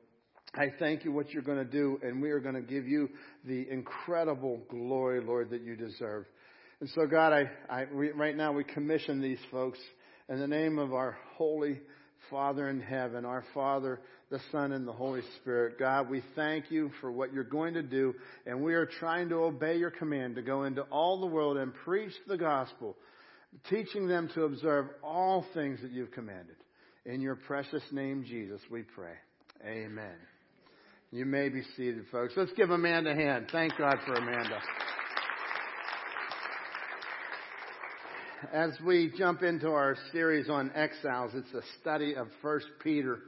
I 0.54 0.68
thank 0.80 1.06
you 1.06 1.14
what 1.14 1.30
you're 1.30 1.44
going 1.44 1.58
to 1.58 1.64
do, 1.64 1.98
and 2.04 2.22
we 2.22 2.32
are 2.32 2.40
going 2.40 2.56
to 2.56 2.62
give 2.62 2.86
you 2.86 3.10
the 3.46 3.70
incredible 3.70 4.62
glory, 4.70 5.22
Lord, 5.22 5.50
that 5.52 5.62
you 5.62 5.78
deserve. 5.78 6.26
And 6.82 6.90
so, 6.90 7.06
God, 7.06 7.32
I, 7.32 7.50
I 7.70 7.86
we, 7.94 8.12
right 8.12 8.36
now 8.36 8.52
we 8.52 8.66
commission 8.66 9.22
these 9.22 9.40
folks 9.50 9.80
in 10.28 10.40
the 10.40 10.48
name 10.48 10.78
of 10.78 10.94
our 10.94 11.18
holy 11.38 11.80
Father 12.30 12.70
in 12.70 12.80
heaven, 12.80 13.26
our 13.26 13.44
Father, 13.54 14.00
the 14.30 14.40
Son, 14.52 14.72
and 14.72 14.88
the 14.88 14.94
Holy 14.94 15.22
Spirit. 15.38 15.78
God, 15.78 16.10
we 16.10 16.22
thank 16.36 16.72
you 16.72 16.92
for 17.02 17.12
what 17.12 17.34
you're 17.34 17.44
going 17.44 17.74
to 17.74 17.84
do, 17.84 18.14
and 18.46 18.62
we 18.62 18.74
are 18.74 18.86
trying 18.86 19.30
to 19.30 19.36
obey 19.36 19.78
your 19.78 19.92
command 19.92 20.36
to 20.36 20.42
go 20.42 20.64
into 20.64 20.82
all 20.84 21.20
the 21.20 21.28
world 21.28 21.58
and 21.58 21.74
preach 21.86 22.14
the 22.28 22.38
gospel, 22.38 22.96
teaching 23.70 24.08
them 24.08 24.30
to 24.36 24.44
observe 24.44 24.88
all 25.04 25.46
things 25.54 25.82
that 25.82 25.92
you've 25.92 26.12
commanded. 26.12 26.56
In 27.06 27.20
your 27.20 27.36
precious 27.36 27.84
name, 27.92 28.24
Jesus, 28.28 28.62
we 28.70 28.84
pray. 28.84 29.14
Amen. 29.66 30.16
You 31.12 31.26
may 31.26 31.50
be 31.50 31.64
seated, 31.76 32.06
folks. 32.12 32.34
Let's 32.38 32.54
give 32.54 32.70
Amanda 32.70 33.12
a 33.12 33.16
hand. 33.16 33.48
Thank 33.52 33.78
God 33.78 33.98
for 34.06 34.14
Amanda. 34.14 34.60
As 38.52 38.72
we 38.86 39.14
jump 39.18 39.44
into 39.44 39.70
our 39.70 39.96
series 40.12 40.50
on 40.50 40.72
exiles, 40.76 41.32
it's 41.34 41.54
a 41.54 41.62
study 41.80 42.16
of 42.16 42.28
First 42.42 42.68
Peter. 42.84 43.20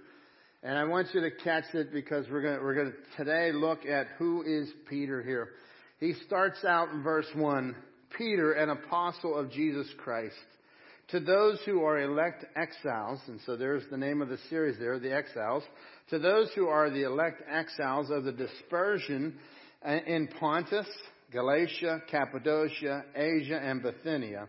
And 0.62 0.78
I 0.78 0.84
want 0.84 1.08
you 1.14 1.22
to 1.22 1.32
catch 1.32 1.64
it 1.74 1.94
because 1.94 2.26
we're 2.30 2.42
going 2.42 2.62
we're 2.62 2.76
going 2.76 2.92
to 2.92 3.24
today 3.24 3.52
look 3.54 3.86
at 3.86 4.08
who 4.18 4.44
is 4.44 4.70
Peter 4.90 5.24
here. 5.24 5.50
He 6.00 6.14
starts 6.26 6.66
out 6.66 6.90
in 6.90 7.04
verse 7.04 7.28
1, 7.36 7.76
Peter, 8.18 8.54
an 8.54 8.70
apostle 8.70 9.38
of 9.38 9.52
Jesus 9.52 9.88
Christ. 9.98 10.36
To 11.10 11.20
those 11.20 11.60
who 11.66 11.84
are 11.84 12.02
elect 12.02 12.46
exiles, 12.56 13.20
and 13.28 13.40
so 13.46 13.56
there's 13.56 13.84
the 13.90 13.98
name 13.98 14.22
of 14.22 14.30
the 14.30 14.40
series 14.50 14.78
there, 14.80 15.00
the 15.00 15.14
exiles. 15.14 15.64
To 16.10 16.20
those 16.20 16.50
who 16.56 16.68
are 16.68 16.90
the 16.90 17.04
elect 17.04 17.42
exiles 17.50 18.10
of 18.10 18.26
the 18.26 18.32
dispersion 18.32 19.36
in 19.86 20.28
Pontus, 20.40 20.88
Galatia, 21.32 22.02
Cappadocia, 22.10 23.04
Asia, 23.16 23.60
and 23.62 23.82
Bithynia 23.82 24.48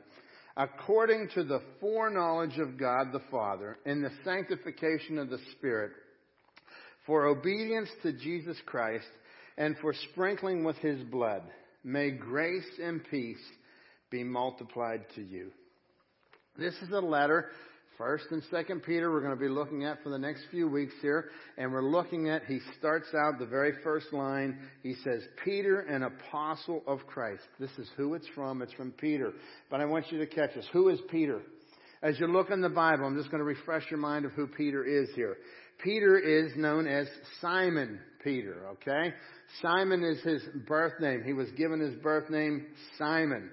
according 0.57 1.28
to 1.34 1.44
the 1.44 1.61
foreknowledge 1.80 2.59
of 2.59 2.78
God 2.78 3.12
the 3.12 3.22
Father 3.30 3.78
in 3.84 4.02
the 4.02 4.12
sanctification 4.24 5.18
of 5.18 5.30
the 5.30 5.40
Spirit, 5.52 5.92
for 7.07 7.26
obedience 7.26 7.88
to 8.02 8.12
Jesus 8.12 8.57
Christ 8.64 9.07
and 9.59 9.76
for 9.78 9.92
sprinkling 10.11 10.64
with 10.64 10.76
his 10.76 11.02
blood. 11.05 11.42
May 11.82 12.11
grace 12.11 12.78
and 12.82 13.02
peace 13.11 13.36
be 14.11 14.24
multiplied 14.24 15.05
to 15.16 15.22
you. 15.22 15.50
This 16.57 16.74
is 16.82 16.90
a 16.92 17.00
letter 17.00 17.50
First 17.97 18.24
and 18.30 18.42
Second 18.51 18.82
Peter 18.82 19.12
we're 19.12 19.20
going 19.20 19.36
to 19.36 19.40
be 19.40 19.49
looking 19.49 19.84
at 19.84 20.03
for 20.03 20.11
the 20.11 20.18
next 20.18 20.42
few 20.51 20.66
weeks 20.68 20.95
here, 21.01 21.30
and 21.57 21.72
we're 21.72 21.88
looking 21.88 22.28
at, 22.28 22.45
he 22.47 22.59
starts 22.78 23.07
out 23.14 23.38
the 23.38 23.47
very 23.47 23.72
first 23.84 24.12
line, 24.12 24.59
he 24.82 24.95
says, 25.05 25.22
Peter, 25.45 25.80
an 25.80 26.03
apostle 26.03 26.82
of 26.86 27.07
Christ. 27.07 27.45
This 27.61 27.70
is 27.78 27.88
who 27.97 28.14
it's 28.14 28.26
from, 28.34 28.62
it's 28.62 28.72
from 28.72 28.90
Peter. 28.92 29.32
But 29.70 29.80
I 29.80 29.84
want 29.84 30.11
you 30.11 30.18
to 30.18 30.26
catch 30.26 30.55
this. 30.55 30.66
Who 30.72 30.88
is 30.88 30.99
Peter? 31.09 31.40
As 32.03 32.18
you 32.18 32.26
look 32.26 32.51
in 32.51 32.61
the 32.61 32.68
Bible, 32.68 33.07
I'm 33.07 33.16
just 33.16 33.30
going 33.30 33.40
to 33.40 33.45
refresh 33.45 33.84
your 33.90 34.01
mind 34.01 34.24
of 34.24 34.32
who 34.32 34.47
Peter 34.47 34.84
is 34.84 35.09
here. 35.14 35.36
Peter 35.82 36.18
is 36.18 36.53
known 36.57 36.86
as 36.86 37.07
Simon 37.40 38.01
Peter, 38.22 38.68
okay? 38.72 39.14
Simon 39.62 40.03
is 40.03 40.20
his 40.22 40.42
birth 40.66 41.01
name. 41.01 41.22
He 41.24 41.32
was 41.32 41.49
given 41.53 41.80
his 41.80 41.95
birth 41.97 42.28
name 42.28 42.66
Simon. 42.99 43.51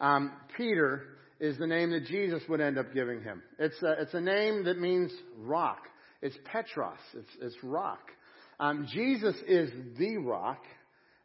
Um, 0.00 0.32
Peter 0.56 1.04
is 1.40 1.56
the 1.58 1.66
name 1.66 1.90
that 1.90 2.06
Jesus 2.06 2.42
would 2.48 2.60
end 2.60 2.78
up 2.78 2.92
giving 2.92 3.22
him. 3.22 3.42
It's 3.58 3.80
a, 3.82 3.92
it's 4.00 4.14
a 4.14 4.20
name 4.20 4.64
that 4.64 4.78
means 4.78 5.12
rock. 5.38 5.78
It's 6.20 6.36
Petros. 6.44 6.98
It's, 7.14 7.36
it's 7.40 7.56
rock. 7.62 8.00
Um, 8.60 8.88
Jesus 8.92 9.36
is 9.46 9.70
the 9.98 10.16
rock, 10.16 10.62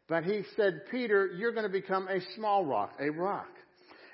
but 0.08 0.22
he 0.24 0.42
said, 0.56 0.82
Peter, 0.90 1.30
you're 1.36 1.52
going 1.52 1.66
to 1.66 1.72
become 1.72 2.06
a 2.06 2.20
small 2.36 2.64
rock, 2.64 2.92
a 3.00 3.10
rock. 3.10 3.48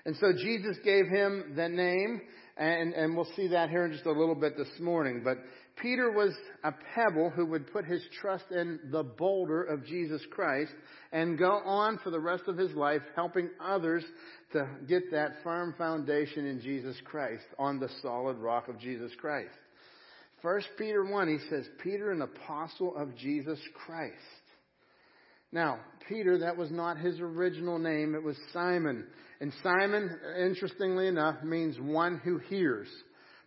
And 0.06 0.16
so 0.16 0.32
Jesus 0.32 0.78
gave 0.82 1.06
him 1.06 1.52
the 1.54 1.68
name, 1.68 2.22
and, 2.56 2.94
and 2.94 3.14
we'll 3.14 3.28
see 3.36 3.48
that 3.48 3.68
here 3.68 3.84
in 3.84 3.92
just 3.92 4.06
a 4.06 4.12
little 4.12 4.34
bit 4.34 4.56
this 4.56 4.80
morning. 4.80 5.20
But 5.22 5.36
Peter 5.80 6.10
was 6.10 6.34
a 6.64 6.72
pebble 6.94 7.30
who 7.30 7.46
would 7.46 7.72
put 7.72 7.84
his 7.84 8.02
trust 8.20 8.44
in 8.50 8.78
the 8.90 9.02
boulder 9.02 9.62
of 9.62 9.86
Jesus 9.86 10.20
Christ 10.30 10.72
and 11.12 11.38
go 11.38 11.60
on 11.64 11.98
for 11.98 12.10
the 12.10 12.20
rest 12.20 12.44
of 12.48 12.58
his 12.58 12.72
life 12.72 13.02
helping 13.14 13.48
others 13.64 14.04
to 14.52 14.68
get 14.88 15.10
that 15.12 15.42
firm 15.42 15.74
foundation 15.78 16.46
in 16.46 16.60
Jesus 16.60 16.96
Christ 17.04 17.44
on 17.58 17.80
the 17.80 17.88
solid 18.02 18.36
rock 18.36 18.68
of 18.68 18.78
Jesus 18.78 19.12
Christ. 19.18 19.54
First 20.42 20.68
Peter 20.78 21.04
1, 21.04 21.28
he 21.28 21.38
says, 21.48 21.66
Peter, 21.82 22.10
an 22.10 22.22
apostle 22.22 22.96
of 22.96 23.16
Jesus 23.16 23.58
Christ. 23.86 24.14
Now, 25.52 25.80
Peter, 26.08 26.38
that 26.38 26.56
was 26.56 26.70
not 26.70 26.98
his 26.98 27.20
original 27.20 27.78
name. 27.78 28.14
It 28.14 28.22
was 28.22 28.36
Simon. 28.52 29.06
And 29.40 29.52
Simon, 29.62 30.10
interestingly 30.38 31.08
enough, 31.08 31.42
means 31.42 31.76
one 31.80 32.20
who 32.22 32.38
hears. 32.38 32.88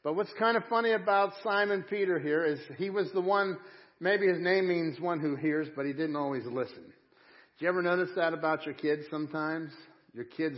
But 0.03 0.15
what's 0.15 0.33
kind 0.37 0.57
of 0.57 0.63
funny 0.69 0.91
about 0.91 1.31
Simon 1.43 1.85
Peter 1.89 2.19
here 2.19 2.45
is 2.45 2.59
he 2.77 2.89
was 2.89 3.09
the 3.13 3.21
one, 3.21 3.57
maybe 4.01 4.27
his 4.27 4.39
name 4.39 4.67
means 4.67 4.99
one 4.99 5.19
who 5.19 5.35
hears, 5.35 5.67
but 5.75 5.85
he 5.85 5.93
didn't 5.93 6.17
always 6.17 6.45
listen. 6.45 6.83
Do 6.83 7.65
you 7.65 7.69
ever 7.69 7.81
notice 7.81 8.09
that 8.17 8.33
about 8.33 8.65
your 8.65 8.75
kids 8.75 9.03
sometimes? 9.09 9.71
Your 10.13 10.25
kids 10.25 10.57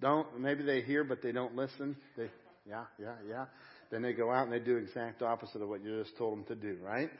don't, 0.00 0.40
maybe 0.40 0.62
they 0.62 0.82
hear, 0.82 1.02
but 1.02 1.20
they 1.20 1.32
don't 1.32 1.56
listen. 1.56 1.96
They, 2.16 2.30
yeah, 2.68 2.84
yeah, 3.00 3.14
yeah. 3.28 3.44
Then 3.90 4.02
they 4.02 4.12
go 4.12 4.30
out 4.30 4.44
and 4.44 4.52
they 4.52 4.60
do 4.60 4.76
exact 4.76 5.20
opposite 5.20 5.60
of 5.60 5.68
what 5.68 5.82
you 5.82 6.02
just 6.02 6.16
told 6.16 6.38
them 6.38 6.44
to 6.44 6.54
do, 6.54 6.78
right? 6.80 7.10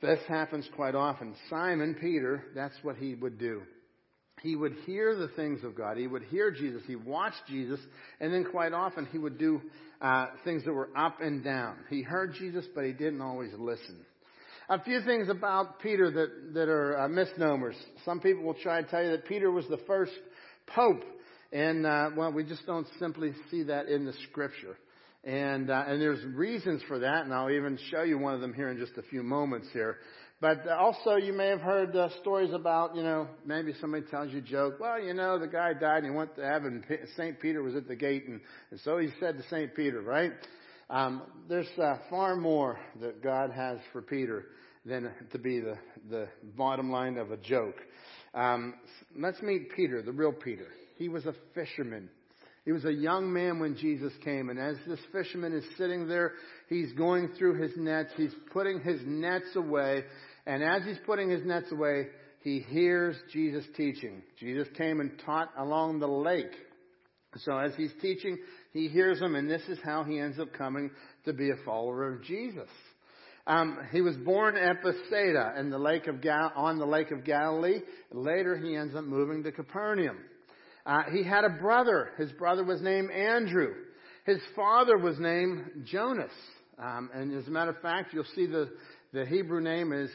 This 0.00 0.18
happens 0.26 0.68
quite 0.74 0.96
often. 0.96 1.36
Simon 1.48 1.94
Peter, 2.00 2.42
that's 2.56 2.74
what 2.82 2.96
he 2.96 3.14
would 3.14 3.38
do. 3.38 3.62
He 4.42 4.56
would 4.56 4.74
hear 4.84 5.14
the 5.14 5.28
things 5.28 5.62
of 5.62 5.76
God. 5.76 5.96
He 5.96 6.08
would 6.08 6.24
hear 6.24 6.50
Jesus. 6.50 6.82
He 6.86 6.96
watched 6.96 7.46
Jesus. 7.46 7.78
And 8.20 8.34
then 8.34 8.44
quite 8.50 8.72
often 8.72 9.06
he 9.06 9.18
would 9.18 9.38
do 9.38 9.62
uh, 10.02 10.26
things 10.44 10.64
that 10.64 10.72
were 10.72 10.90
up 10.96 11.20
and 11.20 11.44
down. 11.44 11.76
He 11.88 12.02
heard 12.02 12.34
Jesus, 12.34 12.66
but 12.74 12.84
he 12.84 12.92
didn't 12.92 13.20
always 13.20 13.50
listen. 13.56 14.04
A 14.68 14.82
few 14.82 15.00
things 15.02 15.28
about 15.28 15.80
Peter 15.80 16.10
that, 16.10 16.54
that 16.54 16.68
are 16.68 17.00
uh, 17.00 17.08
misnomers. 17.08 17.76
Some 18.04 18.20
people 18.20 18.42
will 18.42 18.54
try 18.54 18.82
to 18.82 18.88
tell 18.88 19.02
you 19.02 19.10
that 19.12 19.26
Peter 19.26 19.50
was 19.50 19.66
the 19.68 19.80
first 19.86 20.12
pope. 20.66 21.02
And, 21.52 21.86
uh, 21.86 22.10
well, 22.16 22.32
we 22.32 22.44
just 22.44 22.66
don't 22.66 22.86
simply 22.98 23.32
see 23.50 23.64
that 23.64 23.88
in 23.88 24.04
the 24.04 24.14
scripture. 24.30 24.76
And, 25.24 25.70
uh, 25.70 25.84
and 25.86 26.00
there's 26.00 26.24
reasons 26.34 26.82
for 26.88 26.98
that, 26.98 27.24
and 27.24 27.32
I'll 27.32 27.50
even 27.50 27.78
show 27.90 28.02
you 28.02 28.18
one 28.18 28.34
of 28.34 28.40
them 28.40 28.54
here 28.54 28.70
in 28.70 28.78
just 28.78 28.98
a 28.98 29.02
few 29.02 29.22
moments 29.22 29.68
here. 29.72 29.98
But 30.42 30.66
also, 30.66 31.14
you 31.14 31.32
may 31.32 31.46
have 31.46 31.60
heard 31.60 31.94
uh, 31.94 32.08
stories 32.20 32.52
about, 32.52 32.96
you 32.96 33.04
know, 33.04 33.28
maybe 33.46 33.74
somebody 33.80 34.04
tells 34.10 34.32
you 34.32 34.38
a 34.38 34.42
joke. 34.42 34.80
Well, 34.80 35.00
you 35.00 35.14
know, 35.14 35.38
the 35.38 35.46
guy 35.46 35.72
died 35.72 35.98
and 35.98 36.06
he 36.06 36.10
went 36.10 36.34
to 36.34 36.44
heaven. 36.44 36.82
St. 37.16 37.38
Peter 37.38 37.62
was 37.62 37.76
at 37.76 37.86
the 37.86 37.94
gate, 37.94 38.26
and, 38.26 38.40
and 38.72 38.80
so 38.80 38.98
he 38.98 39.10
said 39.20 39.36
to 39.36 39.44
St. 39.44 39.72
Peter, 39.76 40.00
right? 40.00 40.32
Um, 40.90 41.22
there's 41.48 41.68
uh, 41.80 41.98
far 42.10 42.34
more 42.34 42.80
that 43.00 43.22
God 43.22 43.52
has 43.52 43.78
for 43.92 44.02
Peter 44.02 44.46
than 44.84 45.12
to 45.30 45.38
be 45.38 45.60
the, 45.60 45.78
the 46.10 46.26
bottom 46.56 46.90
line 46.90 47.18
of 47.18 47.30
a 47.30 47.36
joke. 47.36 47.76
Um, 48.34 48.74
let's 49.16 49.40
meet 49.42 49.70
Peter, 49.76 50.02
the 50.02 50.10
real 50.10 50.32
Peter. 50.32 50.66
He 50.96 51.08
was 51.08 51.24
a 51.24 51.36
fisherman. 51.54 52.08
He 52.64 52.72
was 52.72 52.84
a 52.84 52.92
young 52.92 53.32
man 53.32 53.58
when 53.58 53.76
Jesus 53.76 54.12
came, 54.24 54.48
and 54.48 54.58
as 54.58 54.76
this 54.86 55.00
fisherman 55.12 55.52
is 55.52 55.64
sitting 55.76 56.06
there, 56.06 56.34
he's 56.68 56.92
going 56.92 57.30
through 57.36 57.60
his 57.60 57.72
nets, 57.76 58.10
he's 58.16 58.34
putting 58.52 58.80
his 58.80 59.00
nets 59.04 59.56
away, 59.56 60.04
and 60.46 60.62
as 60.62 60.82
he's 60.84 60.98
putting 61.06 61.30
his 61.30 61.44
nets 61.44 61.70
away, 61.72 62.06
he 62.42 62.60
hears 62.60 63.16
Jesus 63.32 63.64
teaching. 63.76 64.22
Jesus 64.38 64.66
came 64.76 65.00
and 65.00 65.20
taught 65.24 65.50
along 65.56 66.00
the 66.00 66.08
lake. 66.08 66.52
So 67.38 67.56
as 67.56 67.72
he's 67.76 67.92
teaching, 68.02 68.38
he 68.72 68.88
hears 68.88 69.20
him, 69.20 69.36
and 69.36 69.50
this 69.50 69.62
is 69.68 69.78
how 69.84 70.04
he 70.04 70.18
ends 70.18 70.38
up 70.38 70.52
coming 70.52 70.90
to 71.24 71.32
be 71.32 71.50
a 71.50 71.64
follower 71.64 72.12
of 72.12 72.22
Jesus. 72.24 72.68
Um, 73.46 73.78
he 73.90 74.00
was 74.00 74.16
born 74.16 74.56
at 74.56 74.82
Bethsaida 74.82 75.54
in 75.58 75.70
the 75.70 75.78
lake 75.78 76.06
of 76.06 76.20
Gal- 76.20 76.52
on 76.54 76.78
the 76.78 76.86
lake 76.86 77.10
of 77.10 77.24
Galilee. 77.24 77.80
Later, 78.12 78.56
he 78.56 78.76
ends 78.76 78.94
up 78.94 79.04
moving 79.04 79.42
to 79.44 79.52
Capernaum. 79.52 80.18
Uh, 80.84 81.04
he 81.12 81.24
had 81.24 81.44
a 81.44 81.48
brother. 81.48 82.10
His 82.18 82.30
brother 82.32 82.64
was 82.64 82.80
named 82.82 83.10
Andrew. 83.10 83.74
His 84.26 84.38
father 84.54 84.96
was 84.98 85.18
named 85.18 85.84
Jonas. 85.84 86.32
Um, 86.78 87.10
and 87.14 87.36
as 87.36 87.46
a 87.46 87.50
matter 87.50 87.70
of 87.70 87.80
fact, 87.80 88.12
you'll 88.12 88.24
see 88.34 88.46
the, 88.46 88.70
the 89.12 89.26
Hebrew 89.26 89.60
name 89.60 89.92
is 89.92 90.10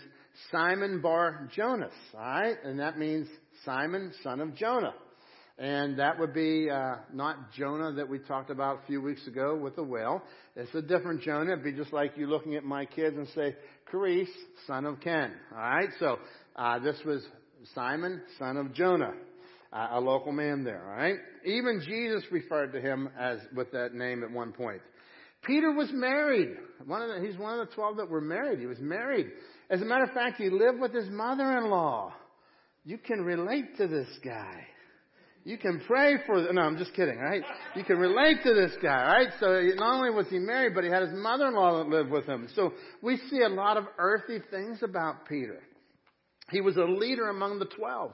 Simon 0.52 1.02
Bar 1.02 1.50
Jonas. 1.56 1.94
All 2.14 2.20
right, 2.20 2.58
and 2.64 2.80
that 2.80 2.98
means 2.98 3.28
Simon, 3.66 4.12
son 4.24 4.40
of 4.40 4.56
Jonah. 4.56 4.94
And 5.60 5.98
that 5.98 6.20
would 6.20 6.36
be 6.36 6.70
uh, 6.70 6.98
not 7.12 7.52
Jonah 7.54 7.92
that 7.94 8.08
we 8.08 8.20
talked 8.20 8.52
about 8.52 8.82
a 8.84 8.86
few 8.86 9.02
weeks 9.02 9.26
ago 9.26 9.56
with 9.56 9.76
the 9.76 9.84
whale. 9.84 10.22
It's 10.56 10.74
a 10.76 10.84
different 10.84 11.22
Jonah. 11.22 11.54
It'd 11.54 11.64
be 11.64 11.72
just 11.72 11.92
like 11.92 12.16
you 12.16 12.28
looking 12.28 12.56
at 12.56 12.64
my 12.64 12.86
kids 12.86 13.18
and 13.18 13.28
say, 13.34 13.56
Carice, 13.92 14.28
son 14.68 14.86
of 14.86 15.00
Ken. 15.00 15.34
All 15.52 15.58
right, 15.58 15.90
so 16.00 16.20
uh, 16.56 16.78
this 16.80 16.98
was 17.06 17.26
Simon, 17.74 18.22
son 18.38 18.58
of 18.58 18.72
Jonah, 18.74 19.14
uh, 19.74 19.88
a 19.94 20.00
local 20.00 20.32
man 20.32 20.64
there. 20.64 20.84
All 20.88 20.96
right, 20.96 21.18
even 21.44 21.82
Jesus 21.84 22.24
referred 22.32 22.72
to 22.74 22.80
him 22.80 23.10
as 23.20 23.40
with 23.56 23.72
that 23.72 23.96
name 23.96 24.24
at 24.24 24.30
one 24.30 24.52
point. 24.52 24.82
Peter 25.44 25.72
was 25.72 25.90
married. 25.92 26.50
One 26.86 27.02
of 27.02 27.10
the, 27.10 27.28
he's 27.28 27.38
one 27.40 27.60
of 27.60 27.68
the 27.68 27.74
twelve 27.74 27.98
that 27.98 28.10
were 28.10 28.22
married. 28.22 28.60
He 28.60 28.66
was 28.68 28.80
married. 28.80 29.28
As 29.70 29.82
a 29.82 29.86
matter 29.86 30.06
of 30.06 30.12
fact, 30.12 30.38
he 30.38 30.50
lived 30.50 30.80
with 30.80 30.94
his 30.94 31.10
mother-in-law. 31.10 32.14
You 32.86 32.98
can 32.98 33.22
relate 33.22 33.78
to 33.78 33.88
this 33.88 34.08
guy. 34.24 34.66
You 35.44 35.58
can 35.58 35.82
pray 35.88 36.16
for, 36.26 36.42
no, 36.52 36.62
I'm 36.62 36.78
just 36.78 36.94
kidding, 36.94 37.18
right? 37.20 37.42
You 37.76 37.84
can 37.84 37.98
relate 37.98 38.44
to 38.44 38.54
this 38.54 38.74
guy, 38.82 39.06
right? 39.08 39.28
So 39.40 39.62
not 39.76 39.96
only 39.96 40.10
was 40.10 40.28
he 40.30 40.40
married, 40.40 40.74
but 40.76 40.84
he 40.84 40.90
had 40.90 41.04
his 41.04 41.14
mother-in-law 41.14 41.78
that 41.78 41.90
lived 41.90 42.10
with 42.10 42.26
him. 42.26 42.48
So 42.54 42.74
we 43.02 43.18
see 43.30 43.42
a 43.42 43.50
lot 43.50 43.78
of 43.78 43.86
earthy 43.98 44.40
things 44.52 44.80
about 44.84 45.26
Peter. 45.28 45.60
He 46.50 46.62
was 46.62 46.76
a 46.78 46.84
leader 46.84 47.30
among 47.30 47.60
the 47.60 47.66
twelve. 47.66 48.14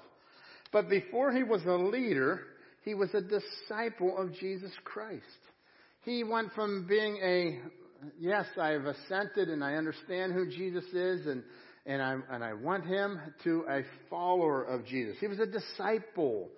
But 0.72 0.90
before 0.90 1.32
he 1.32 1.44
was 1.44 1.64
a 1.66 1.76
leader, 1.76 2.42
he 2.84 2.94
was 2.96 3.10
a 3.14 3.22
disciple 3.22 4.18
of 4.18 4.34
Jesus 4.36 4.72
Christ. 4.84 5.24
He 6.04 6.24
went 6.24 6.52
from 6.54 6.86
being 6.88 7.18
a, 7.24 7.60
yes, 8.20 8.46
I've 8.60 8.86
assented 8.86 9.50
and 9.50 9.64
I 9.64 9.76
understand 9.76 10.34
who 10.34 10.50
Jesus 10.50 10.86
is 10.94 11.26
and, 11.28 11.44
and 11.86 12.02
I, 12.02 12.18
and 12.32 12.44
I 12.44 12.54
want 12.54 12.86
him 12.86 13.20
to 13.44 13.66
a 13.70 13.82
follower 14.10 14.64
of 14.64 14.86
Jesus. 14.86 15.16
He 15.20 15.28
was 15.28 15.40
a 15.40 15.46
disciple. 15.46 16.50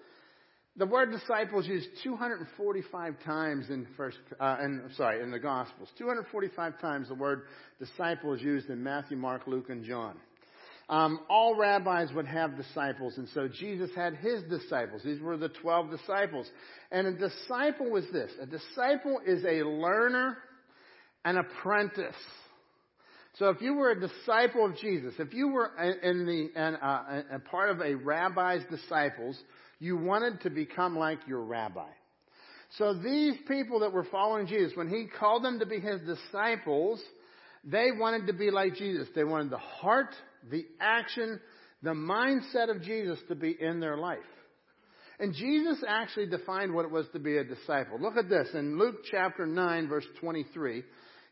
The 0.78 0.86
word 0.86 1.12
disciple 1.12 1.60
is 1.60 1.68
used 1.68 1.88
245 2.04 3.16
times 3.24 3.70
in 3.70 3.88
first, 3.96 4.18
uh, 4.40 4.58
in, 4.62 4.84
sorry, 4.98 5.22
in 5.24 5.32
the 5.32 5.40
Gospels. 5.40 5.90
245 5.98 6.80
times 6.82 7.08
the 7.08 7.16
word 7.16 7.44
disciple 7.80 8.34
is 8.34 8.42
used 8.42 8.70
in 8.70 8.84
Matthew, 8.84 9.18
Mark, 9.18 9.48
Luke, 9.48 9.70
and 9.70 9.86
John. 9.86 10.16
Um, 10.88 11.22
all 11.30 11.56
rabbis 11.56 12.10
would 12.14 12.28
have 12.28 12.58
disciples, 12.58 13.18
and 13.18 13.28
so 13.34 13.48
Jesus 13.48 13.90
had 13.96 14.16
his 14.16 14.44
disciples. 14.44 15.02
These 15.04 15.20
were 15.20 15.36
the 15.36 15.50
12 15.50 15.90
disciples. 15.90 16.48
And 16.92 17.08
a 17.08 17.14
disciple 17.14 17.90
was 17.90 18.06
this. 18.14 18.32
A 18.40 18.46
disciple 18.46 19.20
is 19.26 19.44
a 19.46 19.64
learner, 19.64 20.38
an 21.26 21.38
apprentice. 21.38 22.16
So 23.38 23.50
if 23.50 23.62
you 23.62 23.74
were 23.74 23.92
a 23.92 24.00
disciple 24.00 24.66
of 24.66 24.78
Jesus, 24.78 25.14
if 25.20 25.34
you 25.34 25.50
were 25.50 25.72
in 25.78 26.26
the, 26.26 26.50
in, 26.56 26.76
uh, 26.76 27.24
a 27.34 27.40
part 27.40 27.70
of 27.70 27.82
a 27.82 27.96
rabbi's 27.96 28.62
disciples, 28.70 29.38
you 29.80 29.98
wanted 29.98 30.42
to 30.42 30.50
become 30.50 30.98
like 30.98 31.20
your 31.28 31.42
rabbi. 31.42 31.90
So 32.78 32.94
these 32.94 33.36
people 33.48 33.82
that 33.82 33.92
were 33.92 34.06
following 34.06 34.48
Jesus, 34.48 34.72
when 34.76 34.88
he 34.88 35.08
called 35.20 35.44
them 35.44 35.60
to 35.60 35.66
be 35.66 35.80
his 35.80 36.00
disciples, 36.02 37.02
they 37.64 37.88
wanted 37.92 38.28
to 38.28 38.34
be 38.34 38.52
like 38.52 38.76
Jesus. 38.76 39.08
They 39.16 39.24
wanted 39.24 39.50
the 39.50 39.58
heart, 39.58 40.16
the 40.50 40.66
action, 40.80 41.40
the 41.84 41.92
mindset 41.92 42.70
of 42.70 42.82
Jesus 42.82 43.20
to 43.28 43.36
be 43.36 43.56
in 43.60 43.80
their 43.80 43.98
life. 43.98 44.20
And 45.20 45.34
Jesus 45.34 45.84
actually 45.88 46.28
defined 46.28 46.74
what 46.74 46.86
it 46.86 46.92
was 46.92 47.06
to 47.14 47.20
be 47.20 47.38
a 47.38 47.44
disciple. 47.44 48.00
Look 48.00 48.18
at 48.18 48.30
this. 48.30 48.50
In 48.54 48.78
Luke 48.78 48.98
chapter 49.10 49.46
9 49.46 49.88
verse 49.88 50.06
23, 50.20 50.84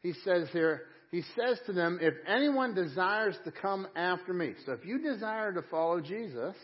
he 0.04 0.14
says 0.24 0.50
here, 0.52 0.84
he 1.10 1.24
says 1.36 1.60
to 1.66 1.74
them, 1.74 1.98
if 2.02 2.14
anyone 2.28 2.76
desires 2.76 3.36
to 3.46 3.52
come 3.52 3.88
after 3.96 4.34
me. 4.34 4.54
So 4.66 4.74
if 4.74 4.86
you 4.86 5.00
desire 5.00 5.54
to 5.54 5.62
follow 5.64 6.02
Jesus, 6.02 6.56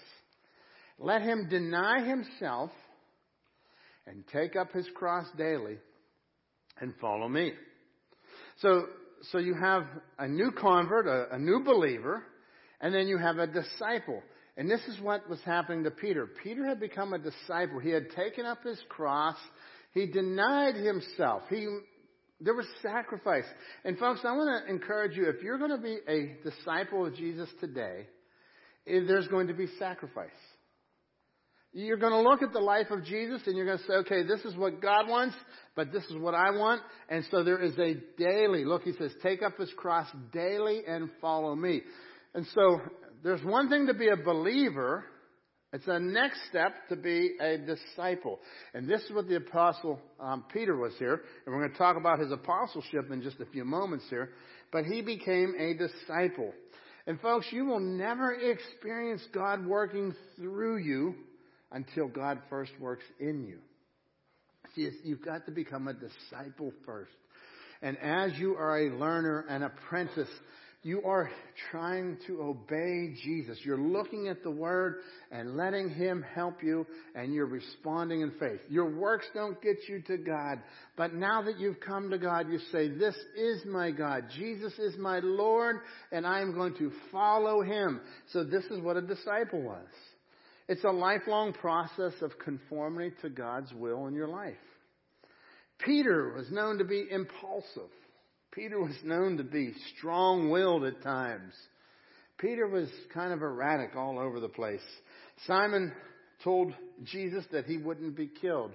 let 0.99 1.21
him 1.21 1.47
deny 1.49 2.03
himself 2.05 2.71
and 4.05 4.23
take 4.33 4.55
up 4.55 4.71
his 4.73 4.87
cross 4.93 5.25
daily 5.37 5.77
and 6.81 6.93
follow 6.99 7.29
me. 7.29 7.53
So, 8.61 8.87
so 9.31 9.37
you 9.37 9.53
have 9.53 9.83
a 10.17 10.27
new 10.27 10.51
convert, 10.51 11.07
a, 11.07 11.35
a 11.35 11.39
new 11.39 11.63
believer, 11.63 12.23
and 12.81 12.93
then 12.93 13.07
you 13.07 13.17
have 13.17 13.37
a 13.37 13.47
disciple. 13.47 14.21
And 14.57 14.69
this 14.69 14.81
is 14.87 14.99
what 14.99 15.29
was 15.29 15.39
happening 15.45 15.85
to 15.85 15.91
Peter. 15.91 16.27
Peter 16.43 16.65
had 16.65 16.79
become 16.79 17.13
a 17.13 17.19
disciple. 17.19 17.79
He 17.79 17.91
had 17.91 18.09
taken 18.11 18.45
up 18.45 18.63
his 18.63 18.79
cross. 18.89 19.37
He 19.93 20.07
denied 20.07 20.75
himself. 20.75 21.43
He, 21.49 21.65
there 22.41 22.53
was 22.53 22.65
sacrifice. 22.81 23.45
And 23.83 23.97
folks, 23.97 24.21
I 24.23 24.31
want 24.31 24.65
to 24.65 24.71
encourage 24.71 25.15
you, 25.17 25.27
if 25.29 25.43
you're 25.43 25.57
going 25.57 25.71
to 25.71 25.77
be 25.77 25.97
a 26.07 26.37
disciple 26.43 27.05
of 27.05 27.15
Jesus 27.15 27.49
today, 27.59 28.07
eh, 28.87 28.99
there's 29.07 29.27
going 29.27 29.47
to 29.47 29.53
be 29.53 29.67
sacrifice. 29.77 30.29
You're 31.71 31.97
going 31.97 32.13
to 32.13 32.27
look 32.27 32.41
at 32.41 32.51
the 32.51 32.59
life 32.59 32.87
of 32.89 33.05
Jesus 33.05 33.41
and 33.45 33.55
you're 33.55 33.65
going 33.65 33.77
to 33.77 33.83
say, 33.83 33.93
okay, 33.93 34.23
this 34.23 34.39
is 34.41 34.57
what 34.57 34.81
God 34.81 35.07
wants, 35.07 35.35
but 35.75 35.91
this 35.91 36.03
is 36.05 36.17
what 36.17 36.33
I 36.33 36.49
want. 36.49 36.81
And 37.09 37.23
so 37.29 37.43
there 37.43 37.61
is 37.61 37.77
a 37.77 37.95
daily, 38.17 38.65
look, 38.65 38.83
he 38.83 38.93
says, 38.93 39.11
take 39.21 39.43
up 39.43 39.57
his 39.57 39.71
cross 39.77 40.07
daily 40.33 40.81
and 40.87 41.09
follow 41.21 41.55
me. 41.55 41.81
And 42.33 42.47
so 42.55 42.79
there's 43.23 43.43
one 43.43 43.69
thing 43.69 43.85
to 43.87 43.93
be 43.93 44.07
a 44.07 44.17
believer. 44.17 45.05
It's 45.71 45.87
a 45.87 45.99
next 45.99 46.39
step 46.49 46.73
to 46.89 46.95
be 46.95 47.35
a 47.39 47.57
disciple. 47.57 48.39
And 48.73 48.89
this 48.89 49.01
is 49.03 49.11
what 49.11 49.27
the 49.27 49.35
apostle 49.35 49.99
um, 50.19 50.43
Peter 50.51 50.75
was 50.75 50.93
here. 50.97 51.21
And 51.45 51.53
we're 51.53 51.61
going 51.61 51.71
to 51.71 51.77
talk 51.77 51.95
about 51.95 52.19
his 52.19 52.31
apostleship 52.31 53.11
in 53.11 53.21
just 53.21 53.39
a 53.39 53.45
few 53.45 53.63
moments 53.63 54.05
here. 54.09 54.29
But 54.71 54.85
he 54.85 55.01
became 55.01 55.53
a 55.59 55.75
disciple. 55.75 56.53
And 57.05 57.19
folks, 57.21 57.47
you 57.51 57.65
will 57.65 57.79
never 57.79 58.33
experience 58.33 59.21
God 59.31 59.65
working 59.65 60.15
through 60.37 60.77
you 60.77 61.13
until 61.71 62.07
God 62.07 62.39
first 62.49 62.71
works 62.79 63.05
in 63.19 63.45
you. 63.45 63.59
See, 64.75 64.89
you've 65.03 65.23
got 65.23 65.45
to 65.45 65.51
become 65.51 65.87
a 65.87 65.93
disciple 65.93 66.73
first. 66.85 67.11
And 67.81 67.97
as 67.99 68.37
you 68.37 68.55
are 68.55 68.79
a 68.79 68.95
learner, 68.95 69.45
an 69.49 69.63
apprentice, 69.63 70.29
you 70.81 71.01
are 71.03 71.29
trying 71.71 72.17
to 72.25 72.41
obey 72.41 73.13
Jesus. 73.21 73.59
You're 73.63 73.77
looking 73.77 74.29
at 74.29 74.43
the 74.43 74.51
Word 74.51 75.01
and 75.29 75.57
letting 75.57 75.89
Him 75.89 76.23
help 76.33 76.63
you, 76.63 76.87
and 77.15 77.33
you're 77.33 77.47
responding 77.47 78.21
in 78.21 78.31
faith. 78.39 78.61
Your 78.69 78.89
works 78.89 79.25
don't 79.33 79.61
get 79.61 79.75
you 79.89 80.01
to 80.03 80.17
God, 80.17 80.59
but 80.95 81.13
now 81.13 81.41
that 81.41 81.59
you've 81.59 81.81
come 81.81 82.09
to 82.11 82.17
God, 82.17 82.49
you 82.49 82.59
say, 82.71 82.87
This 82.87 83.15
is 83.35 83.65
my 83.65 83.91
God. 83.91 84.25
Jesus 84.37 84.71
is 84.79 84.97
my 84.97 85.19
Lord, 85.21 85.81
and 86.13 86.25
I 86.25 86.39
am 86.39 86.53
going 86.53 86.75
to 86.75 86.91
follow 87.11 87.61
Him. 87.61 87.99
So 88.31 88.45
this 88.45 88.63
is 88.65 88.81
what 88.81 88.95
a 88.95 89.01
disciple 89.01 89.61
was. 89.61 89.87
It's 90.69 90.85
a 90.85 90.91
lifelong 90.91 91.51
process 91.51 92.13
of 92.21 92.39
conformity 92.39 93.13
to 93.21 93.29
God's 93.29 93.73
will 93.73 94.07
in 94.07 94.13
your 94.13 94.29
life. 94.29 94.53
Peter 95.79 96.33
was 96.37 96.49
known 96.51 96.77
to 96.77 96.85
be 96.85 97.05
impulsive. 97.11 97.89
Peter 98.51 98.79
was 98.79 98.95
known 99.03 99.37
to 99.37 99.43
be 99.43 99.73
strong 99.97 100.49
willed 100.49 100.83
at 100.83 101.01
times. 101.03 101.53
Peter 102.39 102.67
was 102.67 102.89
kind 103.13 103.31
of 103.31 103.41
erratic 103.41 103.95
all 103.95 104.17
over 104.17 104.39
the 104.39 104.49
place. 104.49 104.81
Simon 105.45 105.91
told 106.43 106.73
Jesus 107.03 107.45
that 107.51 107.65
he 107.65 107.77
wouldn't 107.77 108.15
be 108.15 108.29
killed. 108.41 108.71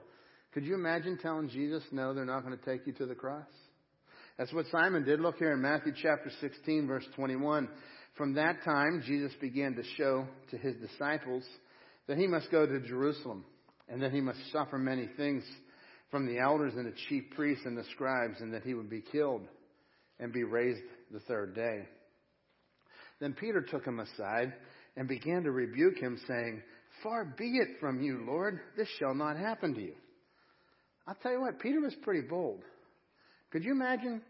Could 0.53 0.65
you 0.65 0.75
imagine 0.75 1.19
telling 1.21 1.49
Jesus, 1.49 1.83
no, 1.91 2.15
they're 2.15 2.25
not 2.25 2.45
going 2.45 2.57
to 2.57 2.65
take 2.65 2.87
you 2.87 2.93
to 2.95 3.07
the 3.07 3.15
cross? 3.15 3.49
That's 4.39 4.53
what 4.53 4.67
Simon 4.71 5.05
did. 5.05 5.21
Look 5.21 5.39
here 5.39 5.53
in 5.53 5.63
Matthew 5.63 5.93
chapter 6.01 6.31
16 6.41 6.87
verse 6.87 7.07
21. 7.17 7.69
From 8.17 8.35
that 8.35 8.63
time, 8.65 9.03
Jesus 9.05 9.33
began 9.41 9.75
to 9.75 9.83
show 9.97 10.27
to 10.51 10.57
his 10.57 10.77
disciples 10.77 11.43
that 12.07 12.19
he 12.19 12.27
must 12.27 12.51
go 12.51 12.67
to 12.67 12.81
Jerusalem 12.81 13.45
and 13.89 14.03
that 14.03 14.13
he 14.13 14.21
must 14.21 14.39
suffer 14.53 14.79
many 14.79 15.09
things 15.17 15.43
from 16.11 16.27
the 16.27 16.39
elders 16.39 16.75
and 16.77 16.87
the 16.87 16.95
chief 17.09 17.25
priests 17.35 17.65
and 17.67 17.77
the 17.77 17.85
scribes 17.93 18.41
and 18.41 18.55
that 18.55 18.63
he 18.63 18.75
would 18.75 18.91
be 18.91 19.01
killed 19.01 19.43
and 20.19 20.33
be 20.33 20.45
raised 20.45 20.83
the 21.11 21.21
third 21.21 21.55
day. 21.55 21.83
Then 23.21 23.35
Peter 23.35 23.63
took 23.63 23.85
him 23.85 24.01
aside 24.01 24.53
and 24.97 25.09
began 25.09 25.45
to 25.45 25.51
rebuke 25.51 25.99
him 25.99 26.19
saying, 26.27 26.63
Far 27.03 27.25
be 27.25 27.59
it 27.59 27.81
from 27.81 28.01
you, 28.03 28.25
Lord, 28.27 28.61
this 28.77 28.89
shall 28.99 29.15
not 29.15 29.37
happen 29.37 29.75
to 29.75 29.81
you. 29.81 29.95
I'll 31.07 31.17
tell 31.17 31.33
you 31.33 31.41
what, 31.41 31.59
Peter 31.61 31.81
was 31.81 31.95
pretty 32.03 32.27
bold. 32.27 32.63
Could 33.51 33.65
you 33.65 33.73
imagine? 33.73 34.23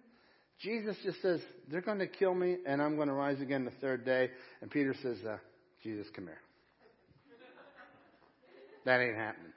Jesus 0.61 0.97
just 1.05 1.21
says, 1.23 1.41
They're 1.71 1.81
going 1.81 1.99
to 1.99 2.07
kill 2.07 2.35
me 2.35 2.57
and 2.67 2.81
I'm 2.81 2.97
going 2.97 3.09
to 3.09 3.15
rise 3.15 3.41
again 3.41 3.65
the 3.65 3.73
third 3.81 4.05
day. 4.05 4.31
And 4.61 4.71
Peter 4.71 4.95
says, 5.03 5.19
uh, 5.29 5.37
Jesus, 5.83 6.07
come 6.15 6.27
here. 6.27 6.41
That 8.85 9.01
ain't 9.01 9.17
happening. 9.17 9.53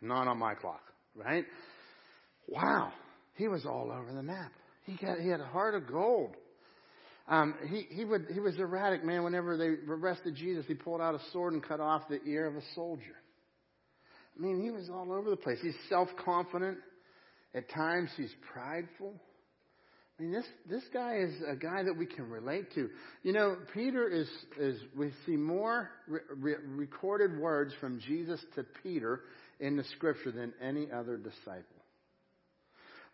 Not 0.00 0.28
on 0.28 0.38
my 0.38 0.54
clock, 0.54 0.82
right? 1.16 1.44
Wow. 2.48 2.92
He 3.34 3.48
was 3.48 3.64
all 3.66 3.90
over 3.90 4.12
the 4.12 4.22
map. 4.22 4.52
He 4.84 4.96
got, 4.96 5.18
he 5.18 5.28
had 5.28 5.40
a 5.40 5.46
heart 5.46 5.74
of 5.74 5.86
gold. 5.86 6.36
Um, 7.26 7.54
he, 7.68 7.86
he 7.90 8.04
would, 8.04 8.26
he 8.32 8.40
was 8.40 8.58
erratic, 8.58 9.02
man. 9.04 9.24
Whenever 9.24 9.56
they 9.56 9.68
arrested 9.90 10.34
Jesus, 10.34 10.66
he 10.68 10.74
pulled 10.74 11.00
out 11.00 11.14
a 11.14 11.20
sword 11.32 11.54
and 11.54 11.62
cut 11.62 11.80
off 11.80 12.02
the 12.08 12.22
ear 12.24 12.46
of 12.46 12.56
a 12.56 12.62
soldier. 12.74 13.16
I 14.36 14.42
mean, 14.42 14.62
he 14.62 14.70
was 14.70 14.90
all 14.90 15.12
over 15.12 15.30
the 15.30 15.36
place. 15.36 15.58
He's 15.62 15.76
self-confident. 15.88 16.78
At 17.54 17.70
times, 17.70 18.10
he's 18.16 18.34
prideful. 18.52 19.14
I 20.18 20.22
mean, 20.22 20.32
this, 20.32 20.44
this 20.68 20.82
guy 20.92 21.18
is 21.18 21.34
a 21.48 21.56
guy 21.56 21.82
that 21.82 21.96
we 21.96 22.06
can 22.06 22.28
relate 22.28 22.72
to. 22.74 22.88
You 23.22 23.32
know, 23.32 23.56
Peter 23.72 24.08
is, 24.08 24.28
is 24.60 24.78
we 24.96 25.12
see 25.24 25.36
more 25.36 25.90
re- 26.06 26.20
re- 26.36 26.54
recorded 26.66 27.38
words 27.38 27.72
from 27.80 28.00
Jesus 28.00 28.40
to 28.54 28.64
Peter 28.82 29.22
in 29.60 29.76
the 29.76 29.84
scripture 29.96 30.30
than 30.30 30.52
any 30.62 30.88
other 30.92 31.16
disciple. 31.16 31.73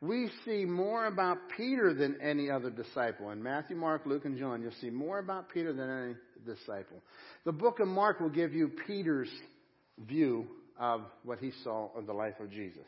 We 0.03 0.31
see 0.47 0.65
more 0.65 1.07
about 1.07 1.37
Peter 1.57 1.93
than 1.93 2.19
any 2.23 2.51
other 2.51 2.71
disciple. 2.71 3.31
In 3.31 3.43
Matthew, 3.43 3.77
Mark, 3.77 4.03
Luke, 4.07 4.25
and 4.25 4.39
John, 4.39 4.63
you'll 4.63 4.73
see 4.81 4.89
more 4.89 5.19
about 5.19 5.51
Peter 5.51 5.75
than 5.75 5.91
any 5.91 6.15
disciple. 6.47 7.03
The 7.45 7.53
book 7.53 7.81
of 7.81 7.89
Mark 7.89 8.19
will 8.19 8.31
give 8.31 8.55
you 8.55 8.71
Peter's 8.87 9.31
view 9.99 10.47
of 10.79 11.03
what 11.23 11.39
he 11.39 11.53
saw 11.63 11.91
of 11.95 12.07
the 12.07 12.15
life 12.15 12.41
of 12.41 12.51
Jesus. 12.51 12.87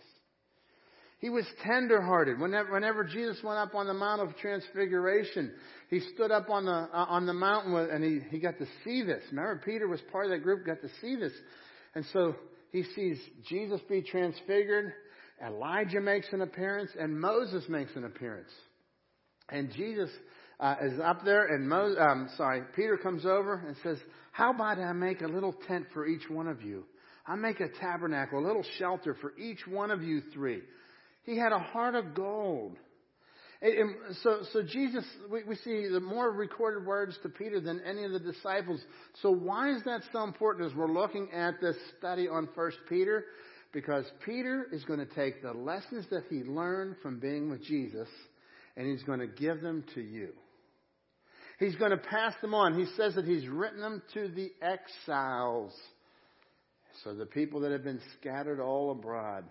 He 1.18 1.28
was 1.28 1.44
tenderhearted. 1.64 2.40
Whenever, 2.40 2.72
whenever 2.72 3.04
Jesus 3.04 3.36
went 3.44 3.58
up 3.58 3.74
on 3.74 3.86
the 3.86 3.94
Mount 3.94 4.22
of 4.22 4.36
Transfiguration, 4.38 5.52
he 5.88 6.00
stood 6.14 6.32
up 6.32 6.50
on 6.50 6.64
the 6.64 6.72
uh, 6.72 7.06
on 7.08 7.26
the 7.26 7.34
mountain 7.34 7.74
with, 7.74 7.90
and 7.90 8.02
he, 8.02 8.20
he 8.30 8.40
got 8.40 8.58
to 8.58 8.66
see 8.84 9.02
this. 9.02 9.22
Remember, 9.30 9.60
Peter 9.64 9.86
was 9.86 10.00
part 10.10 10.24
of 10.24 10.32
that 10.32 10.42
group, 10.42 10.66
got 10.66 10.80
to 10.80 10.88
see 11.00 11.14
this, 11.14 11.32
and 11.94 12.04
so 12.12 12.34
he 12.72 12.82
sees 12.96 13.20
Jesus 13.48 13.80
be 13.88 14.02
transfigured. 14.02 14.94
Elijah 15.45 16.01
makes 16.01 16.26
an 16.32 16.43
appearance, 16.43 16.90
and 16.99 17.20
Moses 17.20 17.64
makes 17.68 17.95
an 17.97 18.05
appearance. 18.05 18.51
And 19.49 19.72
Jesus 19.72 20.11
uh, 20.61 20.76
is 20.82 21.01
up 21.01 21.24
there, 21.24 21.55
and 21.55 21.68
Mo, 21.68 21.95
um, 21.99 22.28
sorry, 22.36 22.62
Peter 22.76 22.97
comes 22.97 23.26
over 23.26 23.64
and 23.66 23.76
says, 23.82 23.99
"How 24.30 24.53
about 24.53 24.78
I 24.78 24.93
make 24.93 25.20
a 25.20 25.26
little 25.26 25.55
tent 25.66 25.86
for 25.93 26.07
each 26.07 26.28
one 26.30 26.47
of 26.47 26.62
you? 26.62 26.84
I 27.26 27.34
make 27.36 27.61
a 27.61 27.68
tabernacle, 27.68 28.38
a 28.38 28.47
little 28.47 28.64
shelter 28.78 29.14
for 29.20 29.32
each 29.38 29.66
one 29.66 29.90
of 29.90 30.03
you 30.03 30.22
three. 30.32 30.62
He 31.24 31.36
had 31.36 31.53
a 31.53 31.59
heart 31.59 31.95
of 31.95 32.14
gold. 32.14 32.76
And 33.61 33.95
so, 34.24 34.40
so 34.53 34.62
Jesus, 34.62 35.05
we, 35.30 35.45
we 35.45 35.55
see 35.55 35.86
the 35.88 36.01
more 36.01 36.32
recorded 36.32 36.84
words 36.84 37.16
to 37.22 37.28
Peter 37.28 37.61
than 37.61 37.80
any 37.86 38.03
of 38.03 38.11
the 38.11 38.18
disciples. 38.18 38.80
So 39.22 39.30
why 39.30 39.72
is 39.72 39.84
that 39.84 40.03
so 40.12 40.24
important 40.24 40.68
as 40.68 40.76
we're 40.76 40.93
looking 40.93 41.28
at 41.32 41.61
this 41.61 41.76
study 41.97 42.26
on 42.26 42.49
First 42.57 42.78
Peter? 42.88 43.24
Because 43.72 44.04
Peter 44.26 44.66
is 44.70 44.84
going 44.84 44.98
to 44.98 45.14
take 45.14 45.42
the 45.42 45.52
lessons 45.52 46.04
that 46.10 46.24
he 46.28 46.42
learned 46.42 46.96
from 47.02 47.18
being 47.18 47.50
with 47.50 47.64
Jesus 47.64 48.08
and 48.76 48.86
he's 48.86 49.02
going 49.04 49.20
to 49.20 49.26
give 49.26 49.60
them 49.62 49.84
to 49.94 50.00
you. 50.00 50.30
He's 51.58 51.76
going 51.76 51.90
to 51.90 51.96
pass 51.96 52.34
them 52.42 52.54
on. 52.54 52.78
He 52.78 52.86
says 52.96 53.14
that 53.14 53.24
he's 53.24 53.46
written 53.46 53.80
them 53.80 54.02
to 54.14 54.28
the 54.28 54.50
exiles. 54.60 55.72
So 57.04 57.14
the 57.14 57.26
people 57.26 57.60
that 57.60 57.72
have 57.72 57.84
been 57.84 58.00
scattered 58.20 58.60
all 58.60 58.90
abroad. 58.90 59.44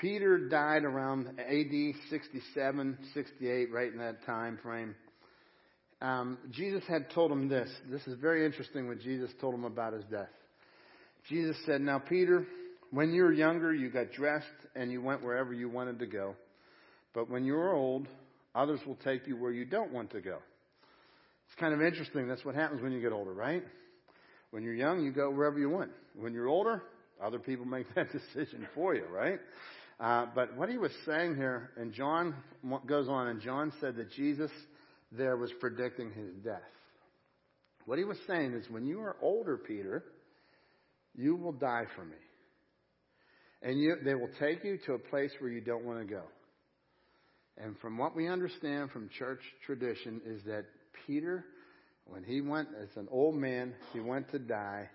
Peter 0.00 0.48
died 0.48 0.84
around 0.84 1.26
AD 1.38 1.94
67, 2.10 2.98
68, 3.14 3.72
right 3.72 3.92
in 3.92 3.98
that 3.98 4.24
time 4.24 4.58
frame. 4.62 4.94
Um, 6.00 6.38
Jesus 6.52 6.84
had 6.88 7.10
told 7.10 7.32
him 7.32 7.48
this. 7.48 7.68
This 7.90 8.06
is 8.06 8.16
very 8.20 8.46
interesting 8.46 8.86
what 8.86 9.00
Jesus 9.00 9.30
told 9.40 9.54
him 9.54 9.64
about 9.64 9.94
his 9.94 10.04
death. 10.04 10.28
Jesus 11.28 11.56
said, 11.66 11.80
Now, 11.80 11.98
Peter, 11.98 12.46
when 12.90 13.12
you 13.12 13.22
were 13.22 13.32
younger, 13.32 13.74
you 13.74 13.90
got 13.90 14.12
dressed 14.12 14.46
and 14.74 14.90
you 14.90 15.02
went 15.02 15.22
wherever 15.22 15.52
you 15.52 15.68
wanted 15.68 15.98
to 16.00 16.06
go. 16.06 16.34
But 17.14 17.30
when 17.30 17.44
you're 17.44 17.74
old, 17.74 18.06
others 18.54 18.80
will 18.86 18.98
take 19.04 19.26
you 19.26 19.36
where 19.36 19.52
you 19.52 19.64
don't 19.64 19.92
want 19.92 20.10
to 20.12 20.20
go. 20.20 20.38
It's 21.46 21.58
kind 21.58 21.74
of 21.74 21.82
interesting. 21.82 22.28
That's 22.28 22.44
what 22.44 22.54
happens 22.54 22.82
when 22.82 22.92
you 22.92 23.00
get 23.00 23.12
older, 23.12 23.32
right? 23.32 23.62
When 24.50 24.62
you're 24.62 24.74
young, 24.74 25.04
you 25.04 25.12
go 25.12 25.30
wherever 25.30 25.58
you 25.58 25.70
want. 25.70 25.90
When 26.14 26.32
you're 26.32 26.48
older, 26.48 26.82
other 27.22 27.38
people 27.38 27.64
make 27.64 27.86
that 27.94 28.08
decision 28.12 28.66
for 28.74 28.94
you, 28.94 29.04
right? 29.10 29.38
Uh, 30.00 30.26
but 30.34 30.56
what 30.56 30.68
he 30.68 30.78
was 30.78 30.92
saying 31.06 31.34
here, 31.34 31.70
and 31.76 31.92
John 31.92 32.34
goes 32.86 33.08
on, 33.08 33.28
and 33.28 33.40
John 33.40 33.72
said 33.80 33.96
that 33.96 34.12
Jesus 34.12 34.50
there 35.10 35.36
was 35.36 35.50
predicting 35.58 36.10
his 36.12 36.34
death. 36.44 36.60
What 37.86 37.98
he 37.98 38.04
was 38.04 38.18
saying 38.26 38.52
is, 38.52 38.68
when 38.70 38.86
you 38.86 39.00
are 39.00 39.16
older, 39.22 39.56
Peter, 39.56 40.04
you 41.16 41.34
will 41.34 41.52
die 41.52 41.86
for 41.96 42.04
me. 42.04 42.16
And 43.62 43.78
you, 43.78 43.96
they 44.04 44.14
will 44.14 44.30
take 44.38 44.64
you 44.64 44.78
to 44.86 44.94
a 44.94 44.98
place 44.98 45.32
where 45.40 45.50
you 45.50 45.60
don't 45.60 45.84
want 45.84 45.98
to 46.00 46.04
go. 46.04 46.22
And 47.56 47.76
from 47.80 47.98
what 47.98 48.14
we 48.14 48.28
understand 48.28 48.90
from 48.90 49.08
church 49.18 49.40
tradition 49.66 50.20
is 50.24 50.42
that 50.44 50.64
Peter, 51.06 51.44
when 52.06 52.22
he 52.22 52.40
went 52.40 52.68
as 52.80 52.88
an 52.96 53.08
old 53.10 53.34
man, 53.34 53.74
he 53.92 54.00
went 54.00 54.30
to 54.30 54.38
die. 54.38 54.88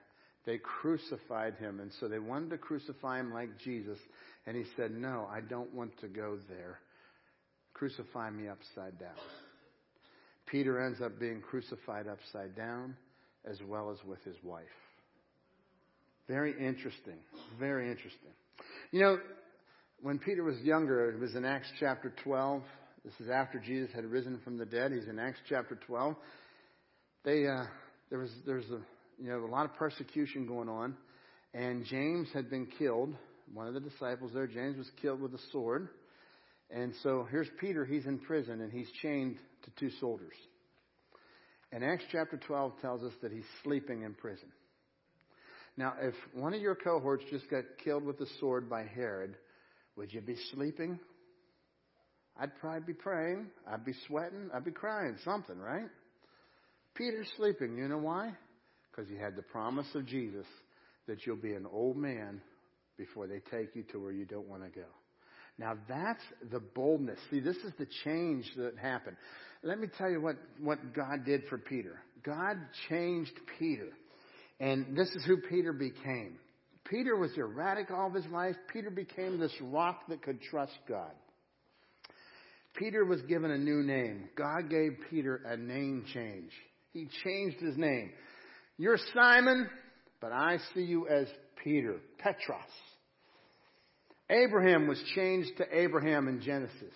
They 0.45 0.59
crucified 0.59 1.55
him. 1.55 1.79
And 1.81 1.91
so 1.99 2.07
they 2.07 2.19
wanted 2.19 2.51
to 2.51 2.57
crucify 2.57 3.19
him 3.19 3.33
like 3.33 3.49
Jesus. 3.59 3.97
And 4.45 4.55
he 4.55 4.63
said, 4.77 4.91
No, 4.91 5.27
I 5.31 5.41
don't 5.41 5.73
want 5.73 5.99
to 6.01 6.07
go 6.07 6.37
there. 6.49 6.79
Crucify 7.73 8.29
me 8.29 8.47
upside 8.47 8.97
down. 8.97 9.17
Peter 10.45 10.79
ends 10.79 11.01
up 11.01 11.19
being 11.19 11.41
crucified 11.41 12.07
upside 12.07 12.55
down 12.55 12.95
as 13.49 13.57
well 13.67 13.91
as 13.91 13.97
with 14.05 14.23
his 14.23 14.35
wife. 14.43 14.63
Very 16.27 16.51
interesting. 16.51 17.17
Very 17.59 17.89
interesting. 17.89 18.31
You 18.91 19.01
know, 19.01 19.17
when 20.01 20.19
Peter 20.19 20.43
was 20.43 20.59
younger, 20.59 21.09
it 21.09 21.19
was 21.19 21.35
in 21.35 21.45
Acts 21.45 21.67
chapter 21.79 22.13
12. 22.23 22.61
This 23.03 23.13
is 23.19 23.29
after 23.29 23.59
Jesus 23.59 23.91
had 23.93 24.05
risen 24.05 24.39
from 24.43 24.57
the 24.57 24.65
dead. 24.65 24.91
He's 24.91 25.07
in 25.07 25.19
Acts 25.19 25.39
chapter 25.49 25.75
12. 25.87 26.15
They, 27.25 27.47
uh, 27.47 27.65
there 28.09 28.19
was, 28.19 28.31
there 28.45 28.55
was 28.55 28.65
a, 28.65 28.79
you 29.21 29.29
know, 29.29 29.45
a 29.45 29.47
lot 29.47 29.65
of 29.65 29.75
persecution 29.75 30.45
going 30.45 30.69
on, 30.69 30.95
and 31.53 31.85
James 31.85 32.27
had 32.33 32.49
been 32.49 32.67
killed 32.77 33.15
one 33.51 33.67
of 33.67 33.73
the 33.73 33.79
disciples 33.79 34.31
there, 34.33 34.47
James, 34.47 34.77
was 34.77 34.89
killed 35.01 35.21
with 35.21 35.33
a 35.33 35.39
sword. 35.51 35.89
And 36.69 36.93
so 37.03 37.27
here's 37.29 37.49
Peter. 37.59 37.85
He's 37.85 38.05
in 38.05 38.19
prison 38.19 38.61
and 38.61 38.71
he's 38.71 38.89
chained 39.01 39.37
to 39.63 39.71
two 39.79 39.91
soldiers. 39.99 40.33
And 41.71 41.83
Acts 41.83 42.03
chapter 42.11 42.37
12 42.37 42.73
tells 42.81 43.03
us 43.03 43.13
that 43.21 43.31
he's 43.31 43.45
sleeping 43.63 44.03
in 44.03 44.13
prison. 44.13 44.49
Now, 45.75 45.93
if 45.99 46.13
one 46.33 46.53
of 46.53 46.61
your 46.61 46.75
cohorts 46.75 47.23
just 47.31 47.49
got 47.49 47.63
killed 47.83 48.03
with 48.03 48.19
a 48.21 48.27
sword 48.39 48.69
by 48.69 48.83
Herod, 48.83 49.35
would 49.95 50.13
you 50.13 50.21
be 50.21 50.35
sleeping? 50.53 50.99
I'd 52.39 52.55
probably 52.59 52.81
be 52.81 52.93
praying. 52.93 53.47
I'd 53.67 53.85
be 53.85 53.93
sweating. 54.07 54.49
I'd 54.53 54.65
be 54.65 54.71
crying. 54.71 55.17
Something, 55.23 55.57
right? 55.57 55.89
Peter's 56.95 57.27
sleeping. 57.37 57.77
You 57.77 57.87
know 57.87 57.97
why? 57.97 58.33
Because 58.91 59.09
he 59.09 59.17
had 59.17 59.35
the 59.35 59.41
promise 59.41 59.87
of 59.95 60.05
Jesus 60.05 60.45
that 61.07 61.25
you'll 61.25 61.35
be 61.35 61.53
an 61.53 61.65
old 61.71 61.97
man 61.97 62.41
before 62.97 63.27
they 63.27 63.39
take 63.51 63.75
you 63.75 63.83
to 63.91 63.99
where 63.99 64.11
you 64.11 64.25
don't 64.25 64.47
want 64.47 64.63
to 64.63 64.69
go. 64.69 64.85
Now 65.57 65.75
that's 65.87 66.23
the 66.51 66.59
boldness. 66.59 67.19
See, 67.29 67.39
this 67.39 67.57
is 67.57 67.73
the 67.77 67.87
change 68.03 68.45
that 68.57 68.77
happened. 68.79 69.17
Let 69.63 69.79
me 69.79 69.87
tell 69.97 70.09
you 70.09 70.21
what, 70.21 70.37
what 70.59 70.93
God 70.93 71.25
did 71.25 71.43
for 71.49 71.57
Peter. 71.57 71.99
God 72.23 72.57
changed 72.89 73.33
Peter. 73.59 73.89
And 74.63 74.95
this 74.95 75.09
is 75.09 75.25
who 75.25 75.35
Peter 75.49 75.73
became. 75.73 76.37
Peter 76.85 77.17
was 77.17 77.31
erratic 77.35 77.91
all 77.91 78.07
of 78.07 78.13
his 78.13 78.25
life. 78.27 78.55
Peter 78.71 78.89
became 78.89 79.37
this 79.37 79.51
rock 79.61 80.07
that 80.07 80.21
could 80.21 80.41
trust 80.41 80.71
God. 80.87 81.11
Peter 82.73 83.03
was 83.03 83.21
given 83.23 83.51
a 83.51 83.57
new 83.57 83.83
name. 83.83 84.29
God 84.37 84.69
gave 84.69 84.93
Peter 85.09 85.41
a 85.45 85.57
name 85.57 86.05
change. 86.13 86.51
He 86.93 87.09
changed 87.25 87.57
his 87.59 87.75
name. 87.75 88.11
You're 88.77 88.97
Simon, 89.13 89.69
but 90.21 90.31
I 90.31 90.59
see 90.73 90.83
you 90.83 91.09
as 91.09 91.27
Peter, 91.61 91.97
Petros. 92.19 92.61
Abram 94.29 94.87
was 94.87 95.03
changed 95.13 95.57
to 95.57 95.65
Abraham 95.77 96.29
in 96.29 96.39
Genesis. 96.39 96.93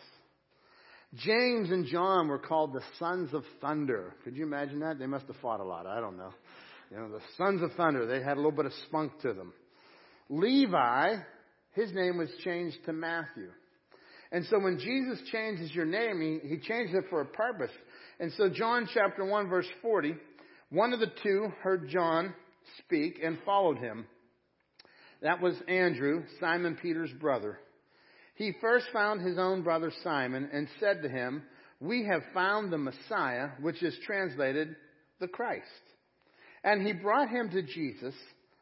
James 1.16 1.70
and 1.70 1.86
John 1.86 2.30
were 2.30 2.40
called 2.40 2.72
the 2.72 2.84
sons 2.98 3.34
of 3.34 3.44
thunder. 3.60 4.14
Could 4.24 4.38
you 4.38 4.46
imagine 4.46 4.80
that? 4.80 5.00
They 5.00 5.06
must 5.06 5.28
have 5.28 5.36
fought 5.42 5.60
a 5.60 5.66
lot. 5.66 5.86
I 5.86 6.00
don't 6.00 6.18
know. 6.18 6.32
You 6.92 6.98
know, 6.98 7.10
the 7.10 7.22
sons 7.38 7.62
of 7.62 7.74
thunder, 7.74 8.06
they 8.06 8.24
had 8.24 8.34
a 8.34 8.40
little 8.42 8.52
bit 8.52 8.66
of 8.66 8.74
spunk 8.88 9.20
to 9.22 9.34
them. 9.34 9.54
Levi, 10.30 11.16
his 11.74 11.92
name 11.94 12.18
was 12.18 12.30
changed 12.44 12.78
to 12.86 12.94
Matthew. 12.94 13.50
And 14.32 14.46
so 14.46 14.60
when 14.60 14.80
Jesus 14.80 15.20
changes 15.32 15.74
your 15.74 15.86
name, 15.86 16.40
he, 16.44 16.48
he 16.48 16.58
changes 16.58 16.96
it 16.96 17.06
for 17.10 17.22
a 17.22 17.26
purpose. 17.26 17.72
And 18.20 18.32
so 18.34 18.50
John 18.50 18.88
chapter 18.94 19.26
1 19.26 19.48
verse 19.48 19.68
40, 19.82 20.16
one 20.70 20.94
of 20.94 21.00
the 21.00 21.12
two 21.24 21.52
heard 21.62 21.90
John 21.90 22.34
speak 22.80 23.20
and 23.24 23.38
followed 23.46 23.78
him. 23.78 24.06
That 25.22 25.42
was 25.42 25.56
Andrew, 25.68 26.24
Simon 26.40 26.78
Peter's 26.82 27.14
brother. 27.14 27.60
He 28.36 28.54
first 28.62 28.86
found 28.94 29.22
his 29.22 29.40
own 29.40 29.64
brother 29.64 29.92
Simon 30.04 30.50
and 30.54 30.68
said 30.80 31.02
to 31.02 31.10
him, 31.10 31.44
We 31.80 32.06
have 32.06 32.22
found 32.34 32.72
the 32.72 32.78
Messiah, 32.78 33.50
which 33.62 33.82
is 33.82 33.98
translated 34.06 34.76
the 35.20 35.28
Christ. 35.28 35.64
And 36.64 36.86
he 36.86 36.94
brought 36.94 37.30
him 37.30 37.50
to 37.52 37.62
Jesus. 37.62 38.14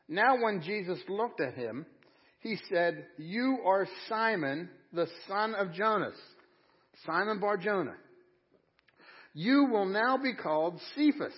Now 0.07 0.41
when 0.41 0.61
Jesus 0.61 0.99
looked 1.07 1.41
at 1.41 1.55
him, 1.55 1.85
he 2.39 2.57
said, 2.69 3.05
You 3.17 3.59
are 3.65 3.87
Simon, 4.07 4.69
the 4.93 5.07
son 5.27 5.55
of 5.55 5.73
Jonas, 5.73 6.15
Simon 7.05 7.39
Bar 7.39 7.57
Jonah. 7.57 7.95
You 9.33 9.65
will 9.65 9.85
now 9.85 10.17
be 10.17 10.33
called 10.33 10.79
Cephas, 10.95 11.33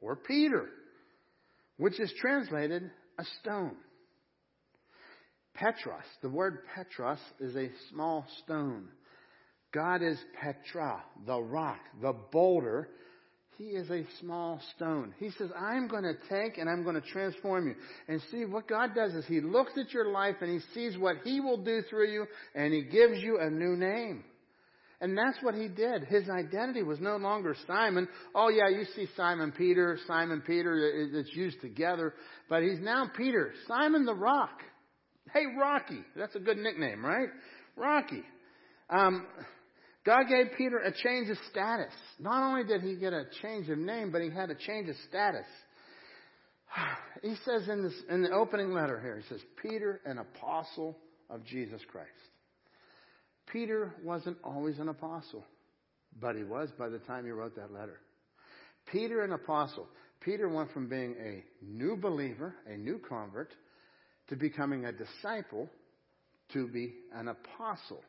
or 0.00 0.16
Peter, 0.16 0.68
which 1.78 1.98
is 1.98 2.12
translated 2.20 2.90
a 3.18 3.24
stone. 3.40 3.76
Petros, 5.54 6.02
the 6.20 6.28
word 6.28 6.58
Petros 6.74 7.18
is 7.38 7.54
a 7.54 7.70
small 7.90 8.26
stone. 8.42 8.88
God 9.72 10.02
is 10.02 10.18
Petra, 10.40 11.02
the 11.26 11.40
rock, 11.40 11.78
the 12.02 12.12
boulder. 12.12 12.88
He 13.56 13.64
is 13.64 13.88
a 13.90 14.04
small 14.20 14.60
stone. 14.74 15.14
He 15.18 15.30
says, 15.38 15.48
I'm 15.56 15.86
going 15.86 16.02
to 16.02 16.14
take 16.28 16.58
and 16.58 16.68
I'm 16.68 16.82
going 16.82 17.00
to 17.00 17.08
transform 17.08 17.68
you. 17.68 17.74
And 18.08 18.20
see, 18.30 18.44
what 18.44 18.68
God 18.68 18.90
does 18.94 19.12
is 19.14 19.24
He 19.26 19.40
looks 19.40 19.72
at 19.78 19.92
your 19.92 20.10
life 20.10 20.36
and 20.40 20.50
He 20.50 20.60
sees 20.74 20.98
what 20.98 21.16
He 21.24 21.40
will 21.40 21.58
do 21.58 21.82
through 21.88 22.10
you 22.10 22.26
and 22.54 22.72
He 22.72 22.82
gives 22.82 23.22
you 23.22 23.38
a 23.40 23.48
new 23.48 23.76
name. 23.76 24.24
And 25.00 25.18
that's 25.18 25.36
what 25.42 25.54
he 25.54 25.68
did. 25.68 26.04
His 26.04 26.30
identity 26.30 26.82
was 26.82 26.98
no 26.98 27.16
longer 27.16 27.54
Simon. 27.66 28.08
Oh 28.34 28.48
yeah, 28.48 28.68
you 28.68 28.86
see 28.96 29.06
Simon 29.16 29.52
Peter, 29.52 29.98
Simon 30.06 30.42
Peter, 30.46 31.10
it's 31.12 31.34
used 31.36 31.60
together. 31.60 32.14
But 32.48 32.62
he's 32.62 32.80
now 32.80 33.10
Peter, 33.14 33.52
Simon 33.68 34.06
the 34.06 34.14
Rock. 34.14 34.60
Hey, 35.32 35.42
Rocky. 35.60 36.00
That's 36.16 36.34
a 36.36 36.38
good 36.38 36.56
nickname, 36.56 37.04
right? 37.04 37.28
Rocky. 37.76 38.22
Um, 38.88 39.26
God 40.04 40.24
gave 40.28 40.52
Peter 40.58 40.78
a 40.78 40.92
change 40.92 41.30
of 41.30 41.38
status. 41.50 41.92
Not 42.18 42.42
only 42.42 42.64
did 42.64 42.82
he 42.82 42.96
get 42.96 43.12
a 43.12 43.24
change 43.42 43.68
of 43.70 43.78
name, 43.78 44.12
but 44.12 44.20
he 44.20 44.30
had 44.30 44.50
a 44.50 44.54
change 44.54 44.88
of 44.88 44.96
status. 45.08 45.46
He 47.22 47.36
says 47.46 47.66
in, 47.70 47.82
this, 47.82 47.94
in 48.10 48.22
the 48.22 48.32
opening 48.32 48.74
letter 48.74 49.00
here, 49.00 49.16
he 49.16 49.26
says, 49.32 49.40
Peter, 49.62 50.02
an 50.04 50.18
apostle 50.18 50.98
of 51.30 51.42
Jesus 51.46 51.80
Christ. 51.90 52.10
Peter 53.46 53.94
wasn't 54.04 54.36
always 54.44 54.78
an 54.78 54.88
apostle, 54.88 55.42
but 56.20 56.36
he 56.36 56.42
was 56.42 56.68
by 56.78 56.90
the 56.90 56.98
time 56.98 57.24
he 57.24 57.30
wrote 57.30 57.56
that 57.56 57.72
letter. 57.72 57.98
Peter, 58.92 59.22
an 59.22 59.32
apostle. 59.32 59.86
Peter 60.20 60.50
went 60.50 60.70
from 60.72 60.86
being 60.86 61.14
a 61.18 61.44
new 61.64 61.96
believer, 61.96 62.54
a 62.66 62.76
new 62.76 63.00
convert, 63.08 63.54
to 64.28 64.36
becoming 64.36 64.84
a 64.84 64.92
disciple 64.92 65.70
to 66.52 66.68
be 66.68 66.92
an 67.14 67.28
apostle. 67.28 68.02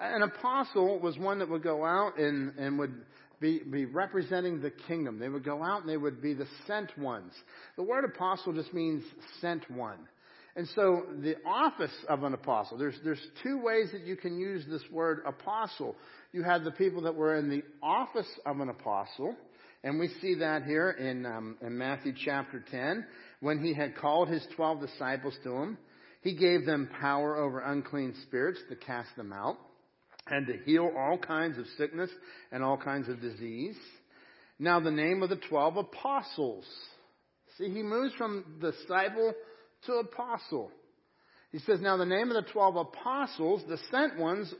An 0.00 0.22
apostle 0.22 0.98
was 0.98 1.18
one 1.18 1.38
that 1.38 1.48
would 1.48 1.62
go 1.62 1.84
out 1.84 2.18
and, 2.18 2.52
and 2.58 2.78
would 2.78 2.94
be, 3.40 3.60
be 3.60 3.84
representing 3.84 4.60
the 4.60 4.70
kingdom. 4.70 5.18
They 5.18 5.28
would 5.28 5.44
go 5.44 5.62
out 5.62 5.80
and 5.80 5.88
they 5.88 5.96
would 5.96 6.20
be 6.20 6.34
the 6.34 6.46
sent 6.66 6.96
ones. 6.98 7.32
The 7.76 7.82
word 7.82 8.04
apostle 8.04 8.52
just 8.52 8.72
means 8.74 9.04
sent 9.40 9.70
one. 9.70 9.98
And 10.56 10.68
so 10.74 11.02
the 11.20 11.36
office 11.44 11.94
of 12.08 12.22
an 12.22 12.32
apostle, 12.32 12.78
there's, 12.78 12.94
there's 13.02 13.24
two 13.42 13.60
ways 13.60 13.88
that 13.92 14.02
you 14.02 14.16
can 14.16 14.38
use 14.38 14.64
this 14.68 14.82
word 14.90 15.20
apostle. 15.26 15.96
You 16.32 16.44
have 16.44 16.62
the 16.62 16.70
people 16.70 17.02
that 17.02 17.14
were 17.14 17.36
in 17.36 17.50
the 17.50 17.62
office 17.82 18.28
of 18.46 18.60
an 18.60 18.68
apostle, 18.68 19.34
and 19.82 19.98
we 19.98 20.08
see 20.20 20.36
that 20.36 20.62
here 20.62 20.90
in, 20.90 21.26
um, 21.26 21.56
in 21.60 21.76
Matthew 21.76 22.12
chapter 22.24 22.64
10 22.70 23.04
when 23.40 23.58
he 23.58 23.74
had 23.74 23.96
called 23.96 24.28
his 24.28 24.46
12 24.54 24.80
disciples 24.80 25.34
to 25.42 25.50
him, 25.50 25.78
he 26.22 26.36
gave 26.36 26.64
them 26.64 26.88
power 27.00 27.36
over 27.36 27.58
unclean 27.60 28.14
spirits 28.22 28.60
to 28.70 28.76
cast 28.76 29.14
them 29.16 29.32
out 29.32 29.58
and 30.26 30.46
to 30.46 30.56
heal 30.64 30.90
all 30.96 31.18
kinds 31.18 31.58
of 31.58 31.66
sickness 31.76 32.10
and 32.50 32.62
all 32.62 32.76
kinds 32.76 33.08
of 33.08 33.20
disease. 33.20 33.76
Now 34.58 34.80
the 34.80 34.90
name 34.90 35.22
of 35.22 35.30
the 35.30 35.40
12 35.48 35.76
apostles. 35.76 36.64
See, 37.58 37.68
he 37.68 37.82
moves 37.82 38.14
from 38.14 38.60
disciple 38.60 39.32
to 39.86 39.92
apostle. 39.94 40.70
He 41.52 41.58
says, 41.60 41.80
now 41.80 41.96
the 41.96 42.06
name 42.06 42.30
of 42.30 42.44
the 42.44 42.50
12 42.50 42.76
apostles, 42.76 43.62
the 43.68 43.78
sent 43.90 44.18
ones, 44.18 44.52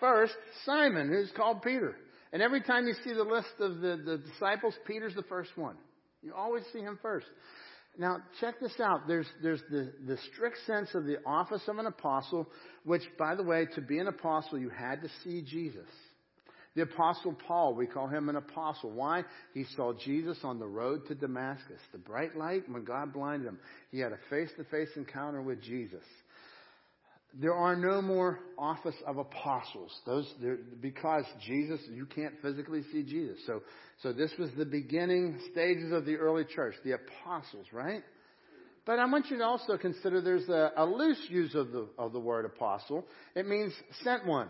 first, 0.00 0.34
Simon, 0.64 1.08
who's 1.08 1.30
called 1.36 1.62
Peter. 1.62 1.94
And 2.32 2.42
every 2.42 2.60
time 2.60 2.86
you 2.88 2.94
see 3.04 3.12
the 3.12 3.22
list 3.22 3.48
of 3.60 3.80
the, 3.80 4.00
the 4.04 4.18
disciples, 4.32 4.74
Peter's 4.86 5.14
the 5.14 5.22
first 5.22 5.56
one. 5.56 5.76
You 6.22 6.34
always 6.34 6.64
see 6.72 6.80
him 6.80 6.98
first. 7.00 7.26
Now, 7.98 8.18
check 8.40 8.60
this 8.60 8.74
out. 8.80 9.06
There's, 9.06 9.26
there's 9.42 9.62
the, 9.70 9.92
the 10.06 10.18
strict 10.32 10.58
sense 10.66 10.88
of 10.94 11.04
the 11.04 11.18
office 11.24 11.62
of 11.68 11.78
an 11.78 11.86
apostle, 11.86 12.48
which, 12.84 13.02
by 13.18 13.34
the 13.34 13.42
way, 13.42 13.66
to 13.74 13.80
be 13.80 13.98
an 13.98 14.08
apostle, 14.08 14.58
you 14.58 14.68
had 14.68 15.02
to 15.02 15.08
see 15.22 15.42
Jesus. 15.42 15.88
The 16.74 16.82
apostle 16.82 17.36
Paul, 17.46 17.74
we 17.74 17.86
call 17.86 18.08
him 18.08 18.28
an 18.28 18.34
apostle. 18.34 18.90
Why? 18.90 19.22
He 19.52 19.64
saw 19.76 19.92
Jesus 19.92 20.38
on 20.42 20.58
the 20.58 20.66
road 20.66 21.06
to 21.06 21.14
Damascus. 21.14 21.78
The 21.92 21.98
bright 21.98 22.36
light, 22.36 22.68
when 22.68 22.82
God 22.82 23.12
blinded 23.12 23.46
him, 23.46 23.58
he 23.92 24.00
had 24.00 24.12
a 24.12 24.18
face-to-face 24.28 24.90
encounter 24.96 25.40
with 25.40 25.62
Jesus 25.62 26.02
there 27.40 27.54
are 27.54 27.74
no 27.74 28.00
more 28.00 28.40
office 28.58 28.94
of 29.06 29.18
apostles. 29.18 29.90
Those 30.06 30.32
because 30.80 31.24
Jesus, 31.44 31.80
you 31.90 32.06
can't 32.06 32.34
physically 32.42 32.82
see 32.92 33.02
Jesus. 33.02 33.38
So, 33.46 33.62
so 34.02 34.12
this 34.12 34.32
was 34.38 34.50
the 34.56 34.64
beginning 34.64 35.40
stages 35.50 35.92
of 35.92 36.04
the 36.04 36.16
early 36.16 36.44
church, 36.44 36.74
the 36.84 36.92
apostles, 36.92 37.66
right? 37.72 38.02
But 38.86 38.98
I 38.98 39.06
want 39.06 39.30
you 39.30 39.38
to 39.38 39.44
also 39.44 39.76
consider 39.78 40.20
there's 40.20 40.48
a, 40.48 40.72
a 40.76 40.84
loose 40.84 41.26
use 41.28 41.54
of 41.54 41.72
the 41.72 41.88
of 41.98 42.12
the 42.12 42.20
word 42.20 42.44
apostle. 42.44 43.04
It 43.34 43.46
means 43.46 43.72
sent 44.02 44.26
one. 44.26 44.48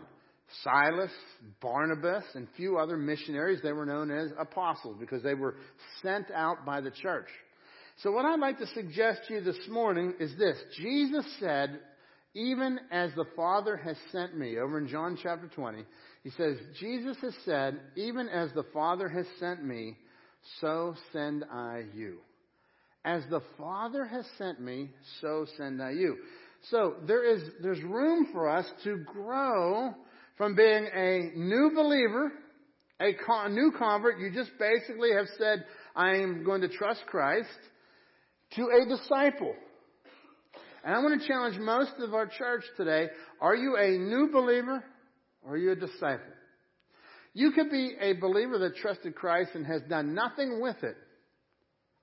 Silas, 0.63 1.11
Barnabas, 1.59 2.23
and 2.35 2.47
few 2.55 2.77
other 2.77 2.97
missionaries, 2.97 3.61
they 3.63 3.73
were 3.73 3.85
known 3.85 4.11
as 4.11 4.29
apostles 4.37 4.95
because 4.99 5.23
they 5.23 5.33
were 5.33 5.55
sent 6.03 6.29
out 6.29 6.63
by 6.63 6.81
the 6.81 6.91
church. 6.91 7.29
So 8.03 8.11
what 8.11 8.25
I'd 8.25 8.39
like 8.39 8.59
to 8.59 8.67
suggest 8.67 9.21
to 9.27 9.35
you 9.35 9.41
this 9.41 9.57
morning 9.69 10.13
is 10.19 10.37
this. 10.37 10.57
Jesus 10.77 11.25
said 11.39 11.79
even 12.35 12.79
as 12.91 13.11
the 13.15 13.25
Father 13.35 13.77
has 13.77 13.95
sent 14.11 14.37
me, 14.37 14.57
over 14.59 14.77
in 14.77 14.87
John 14.87 15.17
chapter 15.21 15.47
20, 15.47 15.83
he 16.23 16.29
says, 16.31 16.57
Jesus 16.79 17.15
has 17.21 17.33
said, 17.45 17.79
even 17.95 18.27
as 18.27 18.51
the 18.53 18.65
Father 18.73 19.07
has 19.07 19.25
sent 19.39 19.63
me, 19.63 19.97
so 20.59 20.95
send 21.13 21.45
I 21.51 21.83
you. 21.95 22.17
As 23.05 23.23
the 23.29 23.41
Father 23.57 24.05
has 24.05 24.25
sent 24.37 24.59
me, 24.59 24.89
so 25.21 25.45
send 25.57 25.81
I 25.81 25.91
you. 25.91 26.17
So 26.69 26.95
there 27.07 27.23
is, 27.23 27.41
there's 27.61 27.81
room 27.81 28.27
for 28.33 28.49
us 28.49 28.65
to 28.83 28.97
grow 28.97 29.93
from 30.37 30.55
being 30.55 30.87
a 30.93 31.31
new 31.35 31.71
believer, 31.73 32.33
a 32.99 33.49
new 33.49 33.71
convert. 33.77 34.19
You 34.19 34.31
just 34.33 34.51
basically 34.59 35.13
have 35.13 35.27
said, 35.37 35.63
I 35.95 36.17
am 36.17 36.43
going 36.43 36.61
to 36.61 36.69
trust 36.69 37.05
Christ, 37.07 37.47
to 38.55 38.63
a 38.63 38.89
disciple. 38.89 39.53
And 40.85 40.93
I 40.93 40.99
want 40.99 41.19
to 41.19 41.27
challenge 41.27 41.57
most 41.57 41.93
of 41.97 42.13
our 42.13 42.27
church 42.27 42.63
today. 42.77 43.07
Are 43.41 43.55
you 43.55 43.75
a 43.75 43.97
new 43.97 44.29
believer 44.31 44.83
or 45.41 45.53
are 45.53 45.57
you 45.57 45.71
a 45.71 45.75
disciple? 45.75 46.31
You 47.33 47.51
could 47.53 47.71
be 47.71 47.95
a 47.99 48.13
believer 48.13 48.59
that 48.59 48.75
trusted 48.75 49.15
Christ 49.15 49.49
and 49.55 49.65
has 49.65 49.81
done 49.89 50.13
nothing 50.13 50.61
with 50.61 50.77
it. 50.83 50.95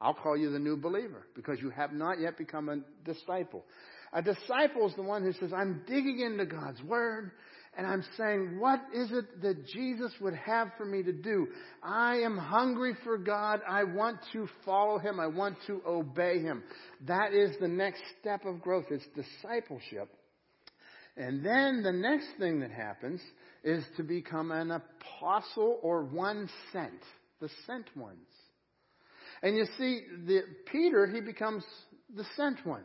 I'll 0.01 0.15
call 0.15 0.37
you 0.37 0.51
the 0.51 0.59
new 0.59 0.77
believer 0.77 1.29
because 1.37 1.61
you 1.61 1.71
have 1.71 1.93
not 1.93 2.21
yet 2.21 2.37
become 2.37 2.69
a 2.69 2.81
disciple. 3.09 3.65
A 4.13 4.21
disciple 4.21 4.89
is 4.89 4.97
the 4.97 5.03
one 5.03 5.23
who 5.23 5.33
says, 5.35 5.53
I'm 5.57 5.83
digging 5.87 6.19
into 6.19 6.45
God's 6.45 6.83
Word 6.83 7.31
and 7.75 7.87
I'm 7.87 8.05
saying, 8.19 8.59
what 8.59 8.81
is 8.95 9.11
it 9.13 9.41
that 9.41 9.67
Jesus 9.67 10.13
would 10.21 10.35
have 10.35 10.69
for 10.77 10.85
me 10.85 11.03
to 11.03 11.13
do? 11.13 11.49
I 11.83 12.17
am 12.17 12.37
hungry 12.37 12.95
for 13.03 13.17
God. 13.17 13.61
I 13.67 13.85
want 13.85 14.19
to 14.35 14.47
follow 14.65 14.99
Him. 14.99 15.19
I 15.19 15.27
want 15.27 15.57
to 15.69 15.81
obey 15.87 16.41
Him. 16.41 16.63
That 17.07 17.33
is 17.33 17.57
the 17.61 17.69
next 17.69 18.03
step 18.21 18.45
of 18.45 18.61
growth. 18.61 18.87
It's 18.91 19.07
discipleship. 19.15 20.11
And 21.17 21.45
then 21.45 21.83
the 21.83 21.93
next 21.93 22.29
thing 22.39 22.61
that 22.61 22.71
happens 22.71 23.21
is 23.65 23.85
to 23.97 24.03
become 24.03 24.51
an 24.51 24.71
apostle 24.71 25.79
or 25.83 26.05
one 26.05 26.51
sent. 26.73 27.01
The 27.41 27.49
sent 27.67 27.87
ones. 27.97 28.19
And 29.43 29.57
you 29.57 29.65
see, 29.79 30.03
the, 30.27 30.43
Peter, 30.71 31.07
he 31.07 31.21
becomes 31.23 31.65
the 32.15 32.25
sent 32.37 32.65
ones. 32.67 32.85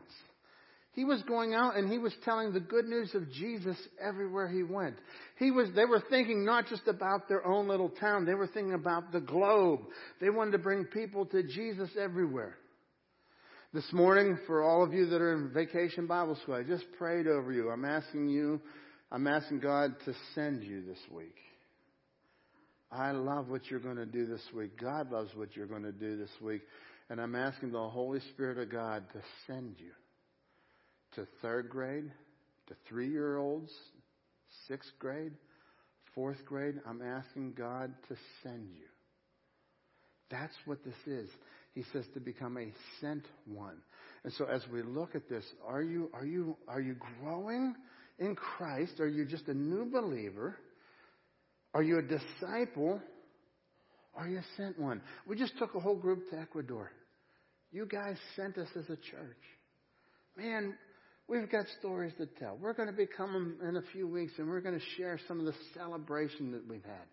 He 0.98 1.06
was 1.06 1.22
going 1.28 1.54
out 1.54 1.78
and 1.78 1.91
he 1.91 2.00
was 2.00 2.12
telling 2.26 2.54
the 2.54 2.60
good 2.60 2.86
news 2.86 3.14
of 3.14 3.32
Jesus 3.32 3.78
everywhere 4.04 4.48
he 4.48 4.64
went. 4.64 4.95
He 5.38 5.52
was, 5.52 5.70
they 5.76 5.86
were 5.86 6.04
thinking 6.10 6.43
not 6.43 6.66
just 6.66 6.88
about 6.88 7.30
their 7.30 7.45
own 7.45 7.68
little 7.68 7.89
town, 7.89 8.26
they 8.26 8.34
were 8.34 8.48
thinking 8.48 8.74
about 8.74 9.12
the 9.12 9.20
globe. 9.20 9.82
They 10.20 10.32
wanted 10.32 10.54
to 10.54 10.58
bring 10.58 10.86
people 10.86 11.28
to 11.28 11.43
Jesus 11.43 11.91
everywhere. 12.02 12.58
This 13.76 13.86
morning, 13.93 14.39
for 14.48 14.64
all 14.64 14.84
of 14.84 14.91
you 14.91 15.06
that 15.06 15.22
are 15.22 15.34
in 15.34 15.54
vacation 15.54 16.08
Bible 16.08 16.36
school, 16.41 16.56
I 16.56 16.64
just 16.64 16.86
prayed 16.98 17.28
over 17.28 17.52
you. 17.52 17.70
I'm 17.70 17.86
asking 17.86 18.30
you, 18.30 18.60
I'm 19.12 19.28
asking 19.28 19.60
God 19.60 19.93
to 20.06 20.16
send 20.34 20.64
you 20.64 20.84
this 20.84 20.98
week. 21.12 21.36
I 22.91 23.12
love 23.12 23.50
what 23.50 23.70
you're 23.70 23.80
going 23.80 23.98
to 23.98 24.08
do 24.08 24.26
this 24.26 24.41
week. 24.52 24.82
God 24.82 25.12
loves 25.12 25.30
what 25.36 25.56
you're 25.56 25.68
going 25.68 25.84
to 25.84 25.91
do 25.91 26.18
this 26.18 26.32
week. 26.41 26.64
And 27.12 27.22
I'm 27.22 27.36
asking 27.36 27.72
the 27.72 27.88
Holy 27.88 28.20
Spirit 28.34 28.58
of 28.58 28.72
God 28.72 29.04
to 29.14 29.22
send 29.45 29.76
you 29.78 29.91
to 31.18 31.28
third 31.41 31.70
grade, 31.70 32.11
to 32.68 32.76
three 32.88 33.09
year 33.09 33.38
olds, 33.38 33.72
sixth 34.68 34.91
grade, 34.99 35.34
fourth 36.13 36.45
grade. 36.45 36.76
I'm 36.88 37.01
asking 37.01 37.53
God 37.53 37.91
to 38.07 38.15
send 38.43 38.70
you. 38.70 38.86
That's 40.30 40.53
what 40.65 40.84
this 40.86 40.95
is. 41.07 41.30
He 41.74 41.84
says 41.91 42.05
to 42.13 42.20
become 42.20 42.57
a 42.57 42.72
sent 43.01 43.24
one. 43.45 43.78
And 44.24 44.32
so 44.34 44.45
as 44.45 44.61
we 44.72 44.84
look 44.84 45.15
at 45.15 45.28
this, 45.28 45.43
are 45.68 45.82
you, 45.82 46.11
are 46.13 46.26
you, 46.26 46.55
are 46.68 46.82
you 46.82 46.95
growing 47.22 47.76
in 48.20 48.36
Christ? 48.36 48.99
Are 48.99 49.07
you 49.07 49.26
just 49.26 49.47
a 49.47 49.53
new 49.53 49.86
believer? 49.86 50.55
Are 51.74 51.84
you 51.84 51.97
a 51.97 52.01
disciple? 52.03 53.01
Are 54.15 54.28
you 54.28 54.39
a 54.39 54.45
sent 54.55 54.80
one? 54.80 55.01
We 55.28 55.36
just 55.36 55.57
took 55.57 55.74
a 55.74 55.80
whole 55.80 55.95
group 55.95 56.30
to 56.30 56.39
Ecuador. 56.39 56.91
You 57.72 57.86
guys 57.86 58.18
sent 58.36 58.57
us 58.57 58.70
as 58.76 58.86
a 58.86 58.97
church. 58.97 59.43
Man, 60.36 60.76
We've 61.28 61.51
got 61.51 61.65
stories 61.80 62.13
to 62.19 62.25
tell. 62.25 62.57
We're 62.59 62.73
going 62.73 62.88
to 62.88 62.95
be 62.95 63.05
coming 63.05 63.55
in 63.67 63.75
a 63.75 63.82
few 63.91 64.07
weeks 64.07 64.34
and 64.38 64.47
we're 64.47 64.61
going 64.61 64.80
to 64.80 64.86
share 64.95 65.19
some 65.28 65.39
of 65.39 65.45
the 65.45 65.53
celebration 65.73 66.51
that 66.53 66.65
we've 66.67 66.84
had. 66.84 67.05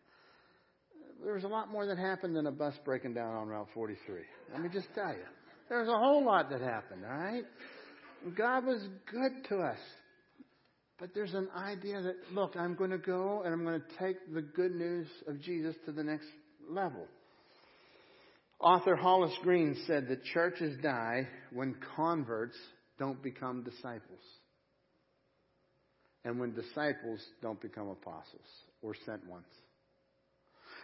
There 1.24 1.34
was 1.34 1.42
a 1.42 1.48
lot 1.48 1.70
more 1.70 1.86
that 1.86 1.98
happened 1.98 2.36
than 2.36 2.46
a 2.46 2.52
bus 2.52 2.74
breaking 2.84 3.14
down 3.14 3.34
on 3.34 3.48
Route 3.48 3.68
43. 3.74 4.20
Let 4.52 4.62
me 4.62 4.68
just 4.72 4.86
tell 4.94 5.08
you. 5.08 5.24
There 5.68 5.80
was 5.80 5.88
a 5.88 5.98
whole 5.98 6.24
lot 6.24 6.50
that 6.50 6.60
happened, 6.60 7.02
all 7.04 7.16
right? 7.16 7.44
God 8.36 8.66
was 8.66 8.86
good 9.10 9.48
to 9.48 9.58
us. 9.58 9.78
But 11.00 11.10
there's 11.12 11.34
an 11.34 11.48
idea 11.56 12.00
that, 12.00 12.14
look, 12.32 12.54
I'm 12.56 12.76
going 12.76 12.90
to 12.90 12.98
go 12.98 13.42
and 13.44 13.52
I'm 13.52 13.64
going 13.64 13.80
to 13.80 13.98
take 13.98 14.32
the 14.32 14.42
good 14.42 14.76
news 14.76 15.08
of 15.26 15.40
Jesus 15.40 15.74
to 15.86 15.92
the 15.92 16.04
next 16.04 16.28
level. 16.70 17.08
Author 18.60 18.94
Hollis 18.94 19.34
Green 19.42 19.76
said 19.86 20.06
that 20.08 20.22
churches 20.24 20.76
die 20.82 21.26
when 21.52 21.74
converts 21.96 22.56
don't 22.98 23.22
become 23.22 23.62
disciples. 23.62 24.20
And 26.24 26.40
when 26.40 26.54
disciples 26.54 27.20
don't 27.42 27.60
become 27.60 27.88
apostles 27.88 28.46
or 28.82 28.94
sent 29.04 29.26
ones. 29.28 29.46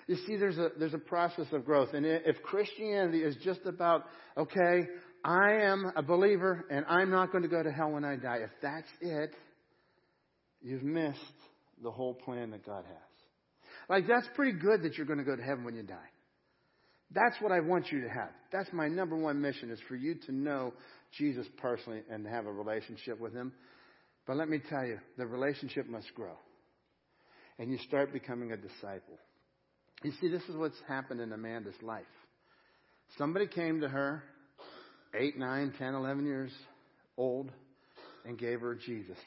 You 0.06 0.16
see, 0.26 0.36
there's 0.36 0.58
a, 0.58 0.70
there's 0.78 0.94
a 0.94 0.98
process 0.98 1.46
of 1.52 1.64
growth. 1.64 1.90
And 1.94 2.04
if 2.04 2.42
Christianity 2.42 3.22
is 3.22 3.36
just 3.44 3.61
about, 3.64 4.04
okay, 4.36 4.86
I 5.24 5.52
am 5.62 5.92
a 5.96 6.02
believer 6.02 6.66
and 6.70 6.84
I'm 6.88 7.11
not 7.11 7.30
going 7.30 7.42
to 7.42 7.48
go 7.48 7.62
to 7.62 7.70
hell 7.70 7.92
when 7.92 8.04
I 8.04 8.16
die, 8.16 8.38
if 8.42 8.50
that's 8.61 8.88
it, 9.00 9.30
you've 10.61 10.82
missed 10.82 11.18
the 11.82 11.90
whole 11.90 12.14
plan 12.14 12.50
that 12.50 12.66
God 12.66 12.84
has. 12.86 12.96
Like, 13.88 14.06
that's 14.06 14.26
pretty 14.34 14.58
good 14.58 14.82
that 14.82 14.96
you're 14.96 15.06
going 15.06 15.18
to 15.18 15.24
go 15.24 15.36
to 15.36 15.42
heaven 15.42 15.64
when 15.64 15.74
you 15.74 15.82
die. 15.82 15.96
That's 17.12 17.40
what 17.40 17.50
I 17.50 17.61
want 17.61 17.90
you 17.90 18.02
to 18.02 18.08
have. 18.08 18.30
That's 18.52 18.72
my 18.72 18.88
number 18.88 19.16
one 19.16 19.40
mission 19.40 19.70
is 19.70 19.80
for 19.88 19.96
you 19.96 20.14
to 20.26 20.32
know 20.32 20.72
Jesus 21.16 21.46
personally 21.58 22.02
and 22.11 22.26
have 22.26 22.46
a 22.46 22.52
relationship 22.52 23.20
with 23.20 23.32
Him. 23.32 23.52
But 24.26 24.36
let 24.36 24.48
me 24.48 24.61
tell 24.68 24.84
you, 24.84 24.98
the 25.16 25.26
relationship 25.26 25.88
must 25.88 26.14
grow. 26.14 26.36
And 27.58 27.70
you 27.70 27.78
start 27.78 28.12
becoming 28.12 28.52
a 28.52 28.56
disciple. 28.56 29.18
You 30.02 30.12
see, 30.20 30.28
this 30.28 30.42
is 30.48 30.56
what's 30.56 30.80
happened 30.88 31.20
in 31.20 31.32
Amanda's 31.32 31.74
life. 31.82 32.04
Somebody 33.18 33.46
came 33.46 33.80
to 33.80 33.88
her, 33.88 34.22
8, 35.14 35.38
9, 35.38 35.74
10, 35.78 35.94
11 35.94 36.26
years 36.26 36.52
old, 37.16 37.50
and 38.24 38.38
gave 38.38 38.61
her 38.61 38.74
Jesus. 38.74 39.18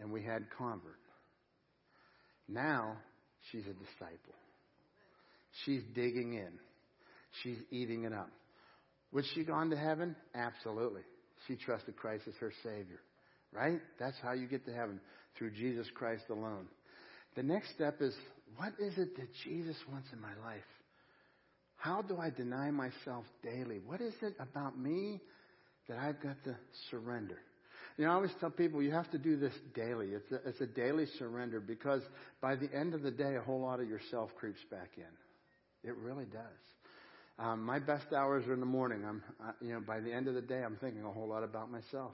And 0.00 0.12
we 0.12 0.22
had 0.22 0.44
convert. 0.56 0.98
Now, 2.48 2.96
she's 3.50 3.62
a 3.62 3.72
disciple. 3.72 4.34
She's 5.64 5.82
digging 5.94 6.34
in. 6.34 6.52
She's 7.42 7.58
eating 7.70 8.04
it 8.04 8.12
up. 8.12 8.30
Would 9.14 9.24
she 9.34 9.44
gone 9.44 9.70
to 9.70 9.76
heaven? 9.76 10.14
Absolutely. 10.34 11.02
She 11.46 11.56
trusted 11.56 11.96
Christ 11.96 12.24
as 12.28 12.34
her 12.40 12.52
Savior. 12.62 13.00
Right? 13.52 13.80
That's 13.98 14.16
how 14.22 14.32
you 14.32 14.48
get 14.48 14.66
to 14.66 14.72
heaven, 14.72 15.00
through 15.38 15.52
Jesus 15.52 15.86
Christ 15.94 16.24
alone. 16.28 16.66
The 17.36 17.42
next 17.42 17.72
step 17.74 18.02
is 18.02 18.14
what 18.56 18.72
is 18.78 18.98
it 18.98 19.16
that 19.16 19.28
Jesus 19.44 19.76
wants 19.90 20.08
in 20.12 20.20
my 20.20 20.34
life? 20.44 20.62
How 21.76 22.02
do 22.02 22.18
I 22.18 22.30
deny 22.30 22.70
myself 22.70 23.24
daily? 23.42 23.80
What 23.84 24.00
is 24.00 24.14
it 24.22 24.34
about 24.38 24.78
me 24.78 25.20
that 25.88 25.98
I've 25.98 26.20
got 26.20 26.42
to 26.44 26.56
surrender? 26.90 27.38
You 27.96 28.04
know, 28.06 28.10
I 28.10 28.14
always 28.14 28.30
tell 28.40 28.50
people 28.50 28.82
you 28.82 28.90
have 28.92 29.10
to 29.12 29.18
do 29.18 29.36
this 29.36 29.52
daily. 29.74 30.08
It's 30.08 30.32
a, 30.32 30.48
it's 30.48 30.60
a 30.60 30.66
daily 30.66 31.06
surrender 31.18 31.60
because 31.60 32.02
by 32.40 32.56
the 32.56 32.68
end 32.74 32.94
of 32.94 33.02
the 33.02 33.10
day, 33.10 33.36
a 33.36 33.40
whole 33.40 33.60
lot 33.60 33.80
of 33.80 33.88
yourself 33.88 34.30
creeps 34.36 34.60
back 34.70 34.90
in. 34.96 35.88
It 35.88 35.96
really 35.96 36.24
does. 36.24 36.73
Um, 37.38 37.64
my 37.64 37.78
best 37.80 38.12
hours 38.12 38.46
are 38.46 38.54
in 38.54 38.60
the 38.60 38.66
morning. 38.66 39.04
I'm, 39.04 39.22
I, 39.40 39.50
you 39.60 39.72
know, 39.72 39.80
by 39.80 40.00
the 40.00 40.12
end 40.12 40.28
of 40.28 40.34
the 40.34 40.42
day, 40.42 40.62
I'm 40.62 40.76
thinking 40.76 41.04
a 41.04 41.10
whole 41.10 41.28
lot 41.28 41.42
about 41.42 41.70
myself 41.70 42.12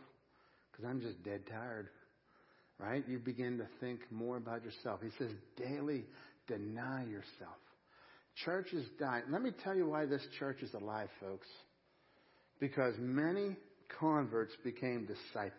because 0.70 0.86
I'm 0.88 1.00
just 1.00 1.22
dead 1.22 1.42
tired. 1.50 1.88
Right? 2.78 3.04
You 3.06 3.18
begin 3.18 3.58
to 3.58 3.66
think 3.78 4.00
more 4.10 4.38
about 4.38 4.64
yourself. 4.64 5.00
He 5.02 5.10
says, 5.18 5.30
daily 5.58 6.04
deny 6.46 7.04
yourself. 7.04 7.58
Churches 8.44 8.86
die. 8.98 9.20
Let 9.28 9.42
me 9.42 9.50
tell 9.62 9.74
you 9.74 9.86
why 9.86 10.06
this 10.06 10.22
church 10.38 10.62
is 10.62 10.72
alive, 10.72 11.10
folks. 11.20 11.46
Because 12.58 12.94
many 12.98 13.56
converts 13.98 14.54
became 14.64 15.06
disciples. 15.06 15.52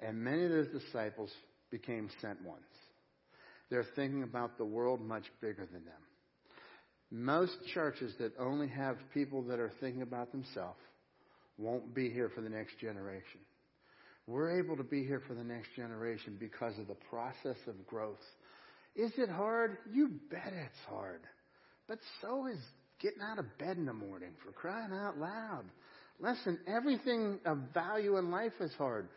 And 0.00 0.18
many 0.18 0.44
of 0.44 0.50
those 0.50 0.68
disciples 0.68 1.30
became 1.70 2.08
sent 2.20 2.44
ones. 2.44 2.64
They're 3.70 3.86
thinking 3.94 4.24
about 4.24 4.58
the 4.58 4.64
world 4.64 5.00
much 5.00 5.24
bigger 5.40 5.68
than 5.70 5.84
them. 5.84 6.02
Most 7.10 7.52
churches 7.74 8.14
that 8.18 8.32
only 8.38 8.68
have 8.68 8.96
people 9.12 9.42
that 9.44 9.58
are 9.58 9.72
thinking 9.80 10.02
about 10.02 10.30
themselves 10.30 10.78
won't 11.58 11.94
be 11.94 12.10
here 12.10 12.30
for 12.34 12.40
the 12.40 12.48
next 12.48 12.78
generation. 12.78 13.40
We're 14.26 14.60
able 14.60 14.76
to 14.76 14.84
be 14.84 15.04
here 15.04 15.22
for 15.26 15.34
the 15.34 15.42
next 15.42 15.68
generation 15.74 16.36
because 16.38 16.78
of 16.78 16.86
the 16.86 16.96
process 17.10 17.56
of 17.66 17.86
growth. 17.86 18.22
Is 18.94 19.10
it 19.18 19.28
hard? 19.28 19.78
You 19.92 20.10
bet 20.30 20.52
it's 20.52 20.78
hard. 20.88 21.22
But 21.88 21.98
so 22.20 22.46
is 22.46 22.58
getting 23.00 23.22
out 23.22 23.38
of 23.38 23.58
bed 23.58 23.76
in 23.76 23.86
the 23.86 23.92
morning 23.92 24.30
for 24.44 24.52
crying 24.52 24.92
out 24.92 25.18
loud. 25.18 25.64
Listen, 26.20 26.58
everything 26.68 27.40
of 27.44 27.58
value 27.74 28.18
in 28.18 28.30
life 28.30 28.52
is 28.60 28.72
hard. 28.78 29.08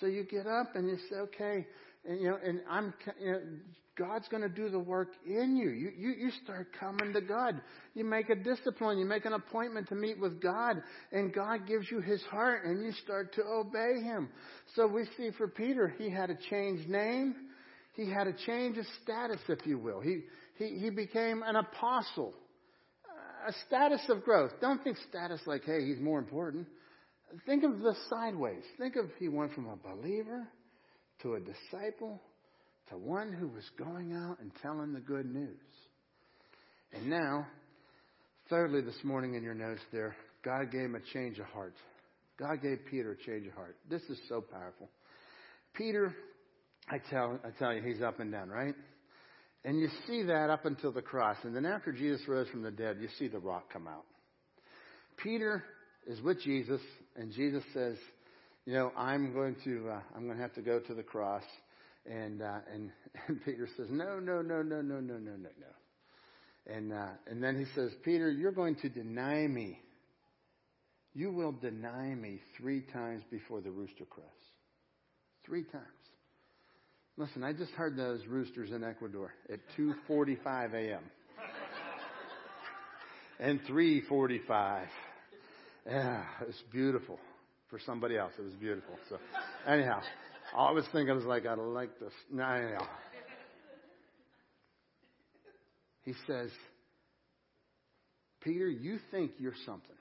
So 0.00 0.06
you 0.06 0.24
get 0.24 0.46
up 0.46 0.74
and 0.74 0.88
you 0.88 0.96
say, 1.10 1.16
okay, 1.16 1.66
and, 2.08 2.20
you 2.20 2.30
know, 2.30 2.38
and 2.42 2.60
I'm, 2.70 2.94
you 3.20 3.32
know, 3.32 3.40
God's 3.98 4.26
going 4.28 4.42
to 4.42 4.48
do 4.48 4.70
the 4.70 4.78
work 4.78 5.08
in 5.26 5.56
you. 5.56 5.68
You, 5.68 5.92
you. 5.96 6.10
you 6.12 6.30
start 6.44 6.68
coming 6.78 7.12
to 7.12 7.20
God. 7.20 7.60
You 7.94 8.04
make 8.04 8.30
a 8.30 8.34
discipline. 8.34 8.98
You 8.98 9.04
make 9.04 9.26
an 9.26 9.34
appointment 9.34 9.88
to 9.88 9.94
meet 9.94 10.18
with 10.18 10.40
God, 10.40 10.82
and 11.12 11.32
God 11.32 11.66
gives 11.66 11.90
you 11.90 12.00
His 12.00 12.22
heart, 12.22 12.64
and 12.64 12.82
you 12.82 12.92
start 13.04 13.34
to 13.34 13.42
obey 13.44 14.00
Him. 14.02 14.30
So 14.74 14.86
we 14.86 15.04
see 15.18 15.30
for 15.36 15.46
Peter, 15.46 15.94
he 15.98 16.10
had 16.10 16.30
a 16.30 16.36
changed 16.48 16.88
name. 16.88 17.34
He 17.94 18.10
had 18.10 18.26
a 18.26 18.32
change 18.46 18.78
of 18.78 18.86
status, 19.02 19.40
if 19.48 19.66
you 19.66 19.78
will. 19.78 20.00
He, 20.00 20.20
he, 20.56 20.78
he 20.78 20.90
became 20.90 21.42
an 21.42 21.56
apostle. 21.56 22.32
A 23.46 23.52
status 23.66 24.00
of 24.08 24.24
growth. 24.24 24.52
Don't 24.60 24.82
think 24.82 24.96
status 25.10 25.40
like, 25.46 25.64
hey, 25.64 25.84
he's 25.84 26.00
more 26.00 26.18
important. 26.18 26.66
Think 27.44 27.64
of 27.64 27.80
the 27.80 27.94
sideways. 28.08 28.62
Think 28.78 28.96
of 28.96 29.06
he 29.18 29.28
went 29.28 29.52
from 29.52 29.66
a 29.66 29.76
believer 29.76 30.48
to 31.22 31.34
a 31.34 31.40
disciple 31.40 32.20
to 32.90 32.96
one 32.98 33.32
who 33.32 33.48
was 33.48 33.64
going 33.78 34.12
out 34.14 34.38
and 34.40 34.50
telling 34.62 34.92
the 34.92 35.00
good 35.00 35.26
news. 35.26 35.60
And 36.92 37.08
now, 37.08 37.46
thirdly, 38.50 38.82
this 38.82 39.02
morning 39.04 39.34
in 39.34 39.42
your 39.42 39.54
notes 39.54 39.80
there, 39.92 40.14
God 40.44 40.70
gave 40.70 40.82
him 40.82 40.94
a 40.94 41.12
change 41.12 41.38
of 41.38 41.46
heart. 41.46 41.74
God 42.38 42.60
gave 42.62 42.78
Peter 42.90 43.12
a 43.12 43.16
change 43.16 43.46
of 43.46 43.54
heart. 43.54 43.76
This 43.88 44.02
is 44.02 44.18
so 44.28 44.40
powerful. 44.40 44.88
Peter, 45.74 46.14
I 46.90 46.98
tell, 47.10 47.38
I 47.44 47.50
tell 47.58 47.72
you, 47.72 47.82
he's 47.82 48.02
up 48.02 48.20
and 48.20 48.32
down, 48.32 48.48
right? 48.48 48.74
And 49.64 49.78
you 49.78 49.88
see 50.06 50.24
that 50.24 50.50
up 50.50 50.64
until 50.64 50.92
the 50.92 51.02
cross. 51.02 51.36
And 51.44 51.54
then 51.54 51.64
after 51.64 51.92
Jesus 51.92 52.26
rose 52.26 52.48
from 52.48 52.62
the 52.62 52.70
dead, 52.70 52.96
you 53.00 53.08
see 53.18 53.28
the 53.28 53.38
rock 53.38 53.72
come 53.72 53.86
out. 53.86 54.04
Peter 55.22 55.62
is 56.06 56.20
with 56.20 56.42
Jesus, 56.42 56.80
and 57.16 57.32
Jesus 57.32 57.62
says, 57.72 57.96
you 58.66 58.74
know, 58.74 58.90
I'm 58.96 59.32
going 59.32 59.56
to, 59.64 59.88
uh, 59.90 60.00
I'm 60.16 60.24
going 60.24 60.36
to 60.36 60.42
have 60.42 60.54
to 60.54 60.62
go 60.62 60.80
to 60.80 60.94
the 60.94 61.02
cross. 61.02 61.44
And, 62.06 62.42
uh, 62.42 62.58
and, 62.72 62.90
and 63.28 63.44
Peter 63.44 63.68
says, 63.76 63.86
no, 63.90 64.18
no, 64.18 64.42
no, 64.42 64.62
no, 64.62 64.80
no, 64.80 65.00
no, 65.00 65.18
no, 65.18 65.18
no, 65.18 65.36
no. 65.36 66.72
And, 66.74 66.92
uh, 66.92 67.08
and 67.26 67.42
then 67.42 67.58
he 67.58 67.64
says, 67.74 67.90
Peter, 68.04 68.30
you're 68.30 68.52
going 68.52 68.76
to 68.76 68.88
deny 68.88 69.46
me. 69.46 69.78
You 71.14 71.32
will 71.32 71.52
deny 71.52 72.14
me 72.14 72.40
three 72.56 72.82
times 72.92 73.22
before 73.30 73.60
the 73.60 73.70
rooster 73.70 74.04
crows. 74.04 74.28
Three 75.44 75.64
times. 75.64 75.84
Listen, 77.18 77.44
I 77.44 77.52
just 77.52 77.72
heard 77.72 77.96
those 77.96 78.24
roosters 78.26 78.70
in 78.70 78.82
Ecuador 78.82 79.32
at 79.52 79.60
2:45 79.76 80.72
a.m. 80.72 81.02
and 83.38 83.60
3:45. 83.68 84.86
Yeah, 85.86 86.24
it's 86.48 86.62
beautiful. 86.72 87.18
For 87.68 87.78
somebody 87.84 88.16
else, 88.16 88.32
it 88.38 88.42
was 88.42 88.54
beautiful. 88.54 88.94
So, 89.08 89.18
anyhow, 89.66 90.00
I 90.56 90.70
was 90.72 90.84
thinking 90.92 91.10
I 91.10 91.14
was 91.14 91.24
like, 91.24 91.46
I 91.46 91.54
like 91.54 91.98
this. 91.98 92.12
No, 92.30 92.44
anyhow. 92.44 92.86
He 96.04 96.14
says, 96.26 96.50
Peter, 98.40 98.68
you 98.68 98.98
think 99.10 99.32
you're 99.38 99.54
something. 99.64 99.96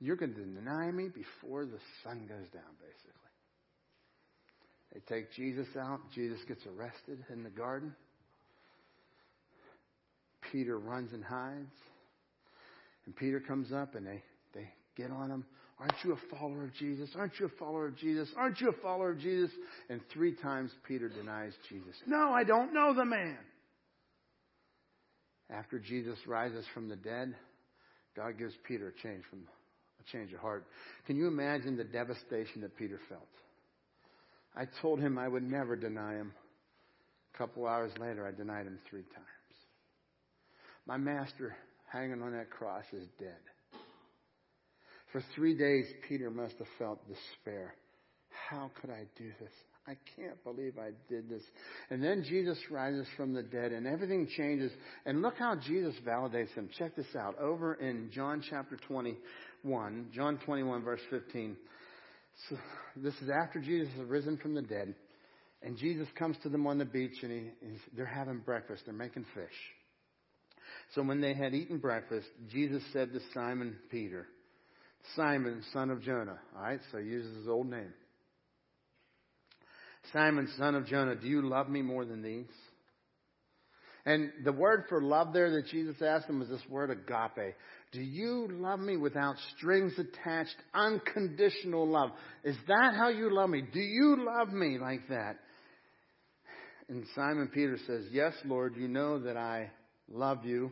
You're 0.00 0.16
going 0.16 0.34
to 0.34 0.44
deny 0.44 0.90
me 0.90 1.08
before 1.08 1.64
the 1.64 1.78
sun 2.02 2.26
goes 2.26 2.48
down, 2.52 2.74
basically. 2.80 3.12
They 4.92 5.00
take 5.14 5.32
Jesus 5.32 5.68
out. 5.78 6.00
Jesus 6.14 6.38
gets 6.48 6.62
arrested 6.66 7.24
in 7.30 7.42
the 7.42 7.50
garden. 7.50 7.94
Peter 10.52 10.78
runs 10.78 11.12
and 11.12 11.24
hides. 11.24 11.74
And 13.04 13.14
Peter 13.14 13.40
comes 13.40 13.72
up 13.72 13.94
and 13.94 14.06
they, 14.06 14.22
they 14.54 14.68
get 14.96 15.10
on 15.10 15.30
him. 15.30 15.44
Aren't 15.78 15.96
you 16.04 16.12
a 16.12 16.36
follower 16.36 16.64
of 16.64 16.74
Jesus? 16.74 17.10
Aren't 17.16 17.38
you 17.38 17.46
a 17.46 17.58
follower 17.58 17.86
of 17.88 17.96
Jesus? 17.98 18.28
Aren't 18.36 18.60
you 18.60 18.70
a 18.70 18.82
follower 18.82 19.10
of 19.10 19.18
Jesus? 19.18 19.50
And 19.90 20.00
three 20.12 20.34
times 20.34 20.70
Peter 20.88 21.08
denies 21.08 21.52
Jesus. 21.68 21.94
No, 22.06 22.30
I 22.32 22.44
don't 22.44 22.72
know 22.72 22.94
the 22.94 23.04
man. 23.04 23.38
After 25.50 25.78
Jesus 25.78 26.18
rises 26.26 26.64
from 26.72 26.88
the 26.88 26.96
dead, 26.96 27.34
God 28.16 28.38
gives 28.38 28.54
Peter 28.66 28.88
a 28.88 29.02
change 29.02 29.22
from 29.28 29.40
a 30.00 30.10
change 30.10 30.32
of 30.32 30.40
heart. 30.40 30.66
Can 31.06 31.16
you 31.16 31.28
imagine 31.28 31.76
the 31.76 31.84
devastation 31.84 32.62
that 32.62 32.76
Peter 32.76 32.98
felt? 33.08 33.28
I 34.56 34.64
told 34.80 35.00
him 35.00 35.18
I 35.18 35.28
would 35.28 35.42
never 35.42 35.76
deny 35.76 36.14
him. 36.14 36.32
A 37.34 37.38
couple 37.38 37.66
hours 37.66 37.92
later, 38.00 38.26
I 38.26 38.32
denied 38.32 38.66
him 38.66 38.78
three 38.88 39.02
times. 39.02 39.26
My 40.86 40.96
master 40.96 41.54
hanging 41.92 42.22
on 42.22 42.32
that 42.32 42.50
cross 42.50 42.84
is 42.94 43.06
dead. 43.18 43.36
For 45.16 45.24
three 45.34 45.56
days, 45.56 45.86
Peter 46.06 46.30
must 46.30 46.58
have 46.58 46.66
felt 46.78 47.00
despair. 47.08 47.74
How 48.50 48.70
could 48.78 48.90
I 48.90 49.04
do 49.16 49.30
this? 49.40 49.50
I 49.86 49.96
can't 50.14 50.44
believe 50.44 50.74
I 50.78 50.90
did 51.08 51.30
this. 51.30 51.40
And 51.88 52.04
then 52.04 52.22
Jesus 52.22 52.58
rises 52.70 53.06
from 53.16 53.32
the 53.32 53.42
dead 53.42 53.72
and 53.72 53.86
everything 53.86 54.28
changes. 54.36 54.70
And 55.06 55.22
look 55.22 55.38
how 55.38 55.56
Jesus 55.56 55.94
validates 56.06 56.52
him. 56.52 56.68
Check 56.78 56.96
this 56.96 57.16
out. 57.18 57.38
Over 57.38 57.76
in 57.76 58.10
John 58.12 58.42
chapter 58.50 58.76
21, 58.88 60.10
John 60.14 60.38
21 60.44 60.82
verse 60.82 61.00
15. 61.08 61.56
So 62.50 62.58
this 62.96 63.14
is 63.22 63.30
after 63.30 63.58
Jesus 63.58 63.88
has 63.96 64.06
risen 64.06 64.36
from 64.36 64.54
the 64.54 64.60
dead. 64.60 64.94
And 65.62 65.78
Jesus 65.78 66.08
comes 66.18 66.36
to 66.42 66.50
them 66.50 66.66
on 66.66 66.76
the 66.76 66.84
beach 66.84 67.22
and 67.22 67.32
he, 67.32 67.78
they're 67.96 68.04
having 68.04 68.40
breakfast. 68.40 68.82
They're 68.84 68.92
making 68.92 69.24
fish. 69.32 69.56
So 70.94 71.02
when 71.02 71.22
they 71.22 71.32
had 71.32 71.54
eaten 71.54 71.78
breakfast, 71.78 72.26
Jesus 72.52 72.82
said 72.92 73.14
to 73.14 73.20
Simon 73.32 73.76
Peter, 73.90 74.26
Simon, 75.14 75.62
son 75.72 75.90
of 75.90 76.02
Jonah. 76.02 76.38
All 76.56 76.62
right, 76.62 76.80
so 76.90 76.98
he 76.98 77.06
uses 77.06 77.36
his 77.38 77.48
old 77.48 77.68
name. 77.70 77.92
Simon, 80.12 80.48
son 80.58 80.74
of 80.74 80.86
Jonah, 80.86 81.16
do 81.16 81.26
you 81.26 81.48
love 81.48 81.68
me 81.68 81.82
more 81.82 82.04
than 82.04 82.22
these? 82.22 82.46
And 84.04 84.30
the 84.44 84.52
word 84.52 84.84
for 84.88 85.02
love 85.02 85.32
there 85.32 85.50
that 85.50 85.66
Jesus 85.66 85.96
asked 86.00 86.28
him 86.28 86.38
was 86.38 86.48
this 86.48 86.62
word 86.70 86.90
agape. 86.90 87.54
Do 87.90 88.00
you 88.00 88.48
love 88.52 88.78
me 88.78 88.96
without 88.96 89.34
strings 89.56 89.94
attached, 89.98 90.54
unconditional 90.72 91.88
love? 91.88 92.10
Is 92.44 92.56
that 92.68 92.94
how 92.96 93.08
you 93.08 93.34
love 93.34 93.50
me? 93.50 93.62
Do 93.62 93.80
you 93.80 94.24
love 94.24 94.52
me 94.52 94.78
like 94.78 95.08
that? 95.08 95.38
And 96.88 97.04
Simon 97.16 97.50
Peter 97.52 97.78
says, 97.84 98.04
Yes, 98.12 98.32
Lord, 98.44 98.76
you 98.76 98.86
know 98.86 99.18
that 99.18 99.36
I 99.36 99.70
love 100.08 100.44
you. 100.44 100.70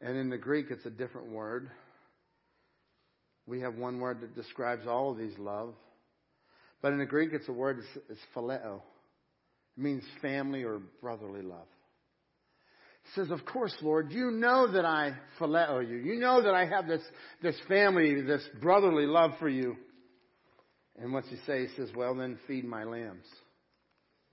And 0.00 0.16
in 0.16 0.30
the 0.30 0.38
Greek, 0.38 0.66
it's 0.70 0.86
a 0.86 0.90
different 0.90 1.30
word. 1.30 1.70
We 3.46 3.60
have 3.60 3.76
one 3.76 4.00
word 4.00 4.20
that 4.22 4.34
describes 4.34 4.86
all 4.86 5.12
of 5.12 5.18
these 5.18 5.38
love. 5.38 5.74
But 6.82 6.92
in 6.92 6.98
the 6.98 7.06
Greek, 7.06 7.30
it's 7.32 7.48
a 7.48 7.52
word, 7.52 7.82
it's, 8.08 8.20
phileo. 8.34 8.80
It 9.76 9.82
means 9.82 10.02
family 10.20 10.64
or 10.64 10.80
brotherly 11.00 11.42
love. 11.42 11.66
He 13.02 13.20
says, 13.20 13.30
Of 13.30 13.44
course, 13.44 13.74
Lord, 13.82 14.10
you 14.12 14.30
know 14.30 14.72
that 14.72 14.84
I 14.84 15.14
phileo 15.38 15.88
you. 15.88 15.96
You 15.96 16.18
know 16.18 16.42
that 16.42 16.54
I 16.54 16.66
have 16.66 16.86
this, 16.86 17.02
this 17.42 17.56
family, 17.68 18.20
this 18.22 18.42
brotherly 18.60 19.06
love 19.06 19.32
for 19.38 19.48
you. 19.48 19.76
And 20.98 21.12
what's 21.12 21.28
he 21.28 21.36
say? 21.46 21.66
He 21.66 21.76
says, 21.76 21.90
Well, 21.94 22.14
then 22.14 22.38
feed 22.46 22.64
my 22.64 22.84
lambs. 22.84 23.26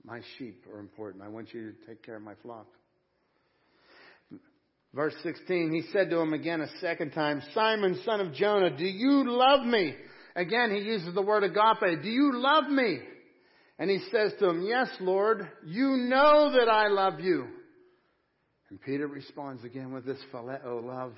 My 0.04 0.20
sheep 0.36 0.64
are 0.72 0.80
important. 0.80 1.22
I 1.22 1.28
want 1.28 1.54
you 1.54 1.72
to 1.72 1.86
take 1.86 2.02
care 2.02 2.16
of 2.16 2.22
my 2.22 2.34
flock. 2.42 2.66
Verse 4.94 5.14
16, 5.24 5.72
he 5.72 5.82
said 5.92 6.08
to 6.10 6.20
him 6.20 6.32
again 6.32 6.60
a 6.60 6.68
second 6.80 7.10
time, 7.10 7.42
Simon, 7.52 8.00
son 8.04 8.20
of 8.20 8.32
Jonah, 8.32 8.76
do 8.76 8.84
you 8.84 9.24
love 9.26 9.66
me? 9.66 9.94
Again, 10.36 10.72
he 10.72 10.82
uses 10.82 11.12
the 11.14 11.22
word 11.22 11.42
agape. 11.42 12.02
Do 12.02 12.08
you 12.08 12.32
love 12.34 12.70
me? 12.70 13.00
And 13.78 13.90
he 13.90 13.98
says 14.12 14.32
to 14.38 14.50
him, 14.50 14.62
Yes, 14.62 14.88
Lord, 15.00 15.48
you 15.66 15.96
know 15.96 16.52
that 16.52 16.68
I 16.68 16.88
love 16.88 17.18
you. 17.18 17.46
And 18.70 18.80
Peter 18.80 19.08
responds 19.08 19.64
again 19.64 19.92
with 19.92 20.06
this 20.06 20.18
phileo 20.32 20.84
love. 20.84 21.14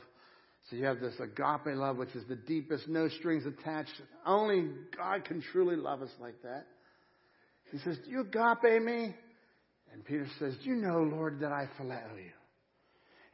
So 0.70 0.76
you 0.76 0.84
have 0.86 1.00
this 1.00 1.14
agape 1.20 1.76
love, 1.76 1.98
which 1.98 2.14
is 2.14 2.24
the 2.28 2.34
deepest, 2.34 2.88
no 2.88 3.08
strings 3.08 3.44
attached. 3.44 3.92
Only 4.24 4.70
God 4.96 5.24
can 5.26 5.42
truly 5.52 5.76
love 5.76 6.00
us 6.00 6.10
like 6.18 6.40
that. 6.42 6.66
He 7.72 7.78
says, 7.78 7.98
Do 8.04 8.10
you 8.10 8.20
agape 8.20 8.82
me? 8.82 9.14
And 9.92 10.04
Peter 10.04 10.26
says, 10.38 10.54
Do 10.64 10.70
you 10.70 10.76
know, 10.76 11.02
Lord, 11.02 11.40
that 11.40 11.52
I 11.52 11.68
phileo 11.78 12.16
you? 12.16 12.35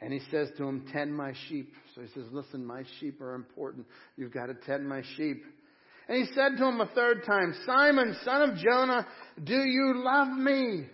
And 0.02 0.12
he 0.12 0.20
says 0.30 0.48
to 0.58 0.64
him, 0.64 0.84
Tend 0.92 1.14
my 1.14 1.32
sheep. 1.48 1.72
So 1.94 2.00
he 2.00 2.08
says, 2.08 2.24
Listen, 2.32 2.64
my 2.64 2.82
sheep 2.98 3.20
are 3.20 3.34
important. 3.34 3.86
You've 4.16 4.32
got 4.32 4.46
to 4.46 4.54
tend 4.54 4.88
my 4.88 5.02
sheep. 5.16 5.44
And 6.08 6.26
he 6.26 6.34
said 6.34 6.58
to 6.58 6.66
him 6.66 6.80
a 6.80 6.86
third 6.86 7.24
time, 7.24 7.54
Simon, 7.64 8.16
son 8.24 8.50
of 8.50 8.56
Jonah, 8.56 9.06
do 9.42 9.54
you 9.54 10.02
love 10.04 10.28
me? 10.36 10.86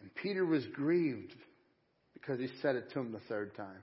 And 0.00 0.14
Peter 0.22 0.44
was 0.44 0.66
grieved 0.74 1.34
because 2.12 2.38
he 2.38 2.48
said 2.60 2.76
it 2.76 2.92
to 2.92 3.00
him 3.00 3.12
the 3.12 3.20
third 3.28 3.56
time. 3.56 3.82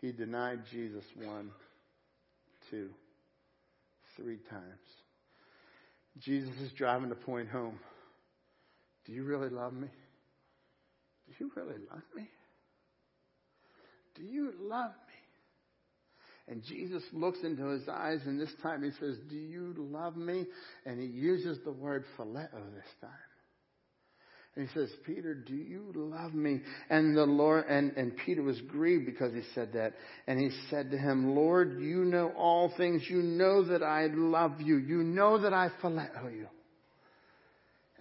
He 0.00 0.12
denied 0.12 0.60
Jesus 0.70 1.04
one, 1.16 1.50
two, 2.70 2.90
three 4.16 4.38
times. 4.48 4.62
Jesus 6.20 6.54
is 6.62 6.70
driving 6.72 7.08
the 7.08 7.16
point 7.16 7.48
home. 7.48 7.80
Do 9.04 9.12
you 9.12 9.24
really 9.24 9.48
love 9.48 9.72
me? 9.72 9.88
Do 11.26 11.34
you 11.38 11.50
really 11.56 11.80
love 11.90 12.02
me? 12.14 12.28
Do 14.14 14.22
you 14.22 14.52
love 14.60 14.90
me? 14.90 15.14
And 16.48 16.62
Jesus 16.62 17.02
looks 17.12 17.38
into 17.42 17.66
his 17.66 17.88
eyes, 17.88 18.20
and 18.24 18.40
this 18.40 18.52
time 18.62 18.82
he 18.82 18.90
says, 19.00 19.16
Do 19.28 19.36
you 19.36 19.74
love 19.76 20.16
me? 20.16 20.46
And 20.84 21.00
he 21.00 21.06
uses 21.06 21.58
the 21.64 21.72
word 21.72 22.04
phileo 22.16 22.48
this 22.74 22.84
time. 23.00 23.10
And 24.54 24.66
he 24.66 24.72
says, 24.72 24.88
Peter, 25.04 25.34
do 25.34 25.54
you 25.54 25.92
love 25.94 26.32
me? 26.32 26.62
And 26.88 27.14
the 27.14 27.24
Lord, 27.24 27.66
and, 27.68 27.92
and 27.96 28.16
Peter 28.24 28.42
was 28.42 28.58
grieved 28.62 29.04
because 29.04 29.34
he 29.34 29.42
said 29.54 29.74
that. 29.74 29.92
And 30.26 30.40
he 30.40 30.50
said 30.70 30.90
to 30.92 30.96
him, 30.96 31.34
Lord, 31.34 31.78
you 31.82 32.06
know 32.06 32.32
all 32.34 32.72
things. 32.74 33.02
You 33.06 33.22
know 33.22 33.64
that 33.64 33.82
I 33.82 34.06
love 34.06 34.62
you. 34.62 34.78
You 34.78 35.02
know 35.02 35.36
that 35.42 35.52
I 35.52 35.68
phileo 35.82 36.34
you. 36.34 36.46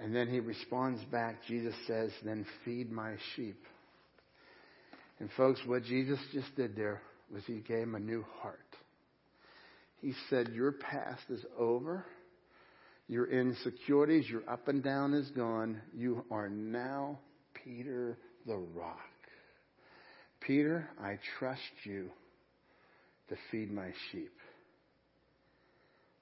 And 0.02 0.16
then 0.16 0.28
he 0.28 0.40
responds 0.40 1.04
back, 1.06 1.38
Jesus 1.48 1.74
says, 1.88 2.12
then 2.24 2.46
feed 2.64 2.92
my 2.92 3.16
sheep. 3.36 3.62
And 5.20 5.30
folks, 5.38 5.62
what 5.66 5.84
Jesus 5.84 6.20
just 6.34 6.54
did 6.56 6.76
there 6.76 7.02
was 7.34 7.44
he 7.46 7.62
gave 7.62 7.84
him 7.84 7.96
a 7.96 8.00
new 8.00 8.26
heart. 8.42 8.60
He 10.02 10.14
said, 10.30 10.50
Your 10.50 10.74
past 10.74 11.24
is 11.30 11.44
over. 11.58 12.06
Your 13.08 13.28
insecurities, 13.28 14.30
your 14.30 14.48
up 14.50 14.68
and 14.68 14.84
down 14.84 15.14
is 15.14 15.30
gone. 15.32 15.82
You 15.94 16.26
are 16.32 16.50
now 16.50 17.20
Peter 17.64 18.18
the 18.46 18.58
rock. 18.58 19.00
Peter, 20.42 20.90
I 21.02 21.18
trust 21.40 21.62
you 21.84 22.10
to 23.30 23.36
feed 23.52 23.72
my 23.72 23.92
sheep. 24.12 24.34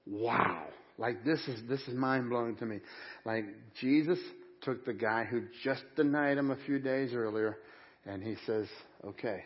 Wow. 0.05 0.67
Like 0.97 1.23
this 1.23 1.39
is 1.47 1.67
this 1.67 1.81
is 1.87 1.95
mind 1.95 2.29
blowing 2.29 2.55
to 2.57 2.65
me. 2.65 2.79
Like 3.25 3.45
Jesus 3.79 4.19
took 4.61 4.85
the 4.85 4.93
guy 4.93 5.25
who 5.25 5.43
just 5.63 5.83
denied 5.95 6.37
him 6.37 6.51
a 6.51 6.57
few 6.65 6.79
days 6.79 7.13
earlier 7.13 7.57
and 8.05 8.23
he 8.23 8.35
says, 8.45 8.67
"Okay, 9.03 9.43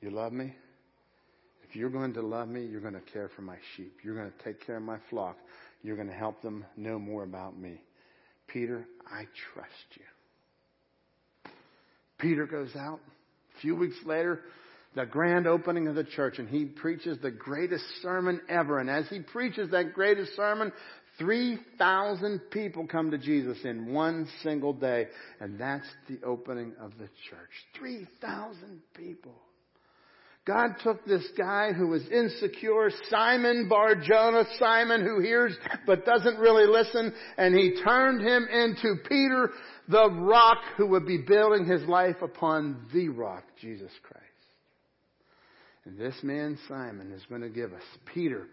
you 0.00 0.10
love 0.10 0.32
me? 0.32 0.54
If 1.68 1.76
you're 1.76 1.90
going 1.90 2.12
to 2.14 2.22
love 2.22 2.48
me, 2.48 2.66
you're 2.66 2.80
going 2.80 2.94
to 2.94 3.12
care 3.12 3.30
for 3.34 3.42
my 3.42 3.56
sheep. 3.76 3.96
You're 4.02 4.14
going 4.14 4.30
to 4.30 4.44
take 4.44 4.66
care 4.66 4.76
of 4.76 4.82
my 4.82 4.98
flock. 5.08 5.38
You're 5.82 5.96
going 5.96 6.08
to 6.08 6.14
help 6.14 6.42
them 6.42 6.66
know 6.76 6.98
more 6.98 7.24
about 7.24 7.58
me. 7.58 7.80
Peter, 8.46 8.86
I 9.06 9.24
trust 9.54 9.70
you. 9.94 11.50
Peter 12.18 12.46
goes 12.46 12.76
out. 12.76 13.00
A 13.56 13.60
few 13.60 13.74
weeks 13.74 13.96
later, 14.04 14.40
the 14.94 15.06
grand 15.06 15.46
opening 15.46 15.88
of 15.88 15.94
the 15.94 16.04
church, 16.04 16.38
and 16.38 16.48
he 16.48 16.64
preaches 16.64 17.18
the 17.22 17.30
greatest 17.30 17.84
sermon 18.02 18.40
ever. 18.48 18.78
And 18.78 18.90
as 18.90 19.08
he 19.08 19.20
preaches 19.20 19.70
that 19.70 19.94
greatest 19.94 20.36
sermon, 20.36 20.72
3,000 21.18 22.40
people 22.50 22.86
come 22.86 23.10
to 23.10 23.18
Jesus 23.18 23.58
in 23.64 23.92
one 23.92 24.28
single 24.42 24.72
day. 24.72 25.06
And 25.40 25.58
that's 25.58 25.88
the 26.08 26.18
opening 26.24 26.74
of 26.80 26.92
the 26.98 27.08
church. 27.30 27.50
3,000 27.78 28.80
people. 28.94 29.34
God 30.44 30.70
took 30.82 31.04
this 31.04 31.26
guy 31.38 31.72
who 31.72 31.86
was 31.86 32.02
insecure, 32.08 32.90
Simon 33.08 33.68
Bar 33.68 33.94
Jonah, 33.94 34.44
Simon 34.58 35.02
who 35.02 35.20
hears 35.20 35.56
but 35.86 36.04
doesn't 36.04 36.36
really 36.38 36.66
listen, 36.66 37.14
and 37.38 37.54
he 37.54 37.80
turned 37.84 38.26
him 38.26 38.48
into 38.50 38.96
Peter, 39.08 39.50
the 39.88 40.10
rock 40.10 40.58
who 40.76 40.88
would 40.88 41.06
be 41.06 41.18
building 41.18 41.64
his 41.64 41.82
life 41.82 42.16
upon 42.22 42.86
the 42.92 43.08
rock, 43.08 43.44
Jesus 43.60 43.92
Christ. 44.02 44.31
And 45.84 45.98
this 45.98 46.14
man, 46.22 46.58
Simon, 46.68 47.12
is 47.12 47.22
going 47.28 47.42
to 47.42 47.48
give 47.48 47.72
us, 47.72 47.82
Peter 48.14 48.46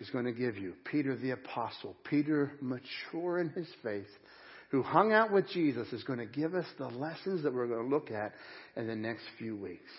is 0.00 0.08
going 0.10 0.24
to 0.24 0.32
give 0.32 0.56
you, 0.56 0.74
Peter 0.90 1.16
the 1.16 1.32
apostle, 1.32 1.94
Peter 2.08 2.52
mature 2.60 3.38
in 3.38 3.50
his 3.50 3.68
faith, 3.82 4.08
who 4.70 4.82
hung 4.82 5.12
out 5.12 5.32
with 5.32 5.48
Jesus, 5.50 5.92
is 5.92 6.04
going 6.04 6.20
to 6.20 6.26
give 6.26 6.54
us 6.54 6.66
the 6.78 6.86
lessons 6.86 7.42
that 7.42 7.52
we're 7.52 7.66
going 7.66 7.88
to 7.88 7.94
look 7.94 8.10
at 8.10 8.32
in 8.76 8.86
the 8.86 8.96
next 8.96 9.24
few 9.38 9.56
weeks. 9.56 9.90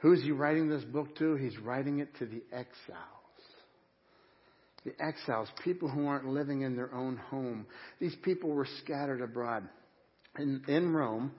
Who's 0.00 0.22
he 0.22 0.30
writing 0.30 0.68
this 0.68 0.84
book 0.84 1.16
to? 1.16 1.34
He's 1.34 1.58
writing 1.58 1.98
it 1.98 2.14
to 2.18 2.26
the 2.26 2.42
exiles. 2.52 3.08
The 4.84 4.92
exiles, 5.02 5.48
people 5.64 5.88
who 5.88 6.06
aren't 6.06 6.28
living 6.28 6.62
in 6.62 6.76
their 6.76 6.94
own 6.94 7.16
home. 7.16 7.66
These 8.00 8.14
people 8.22 8.50
were 8.50 8.68
scattered 8.84 9.20
abroad. 9.20 9.68
In, 10.38 10.62
in 10.68 10.92
Rome, 10.92 11.32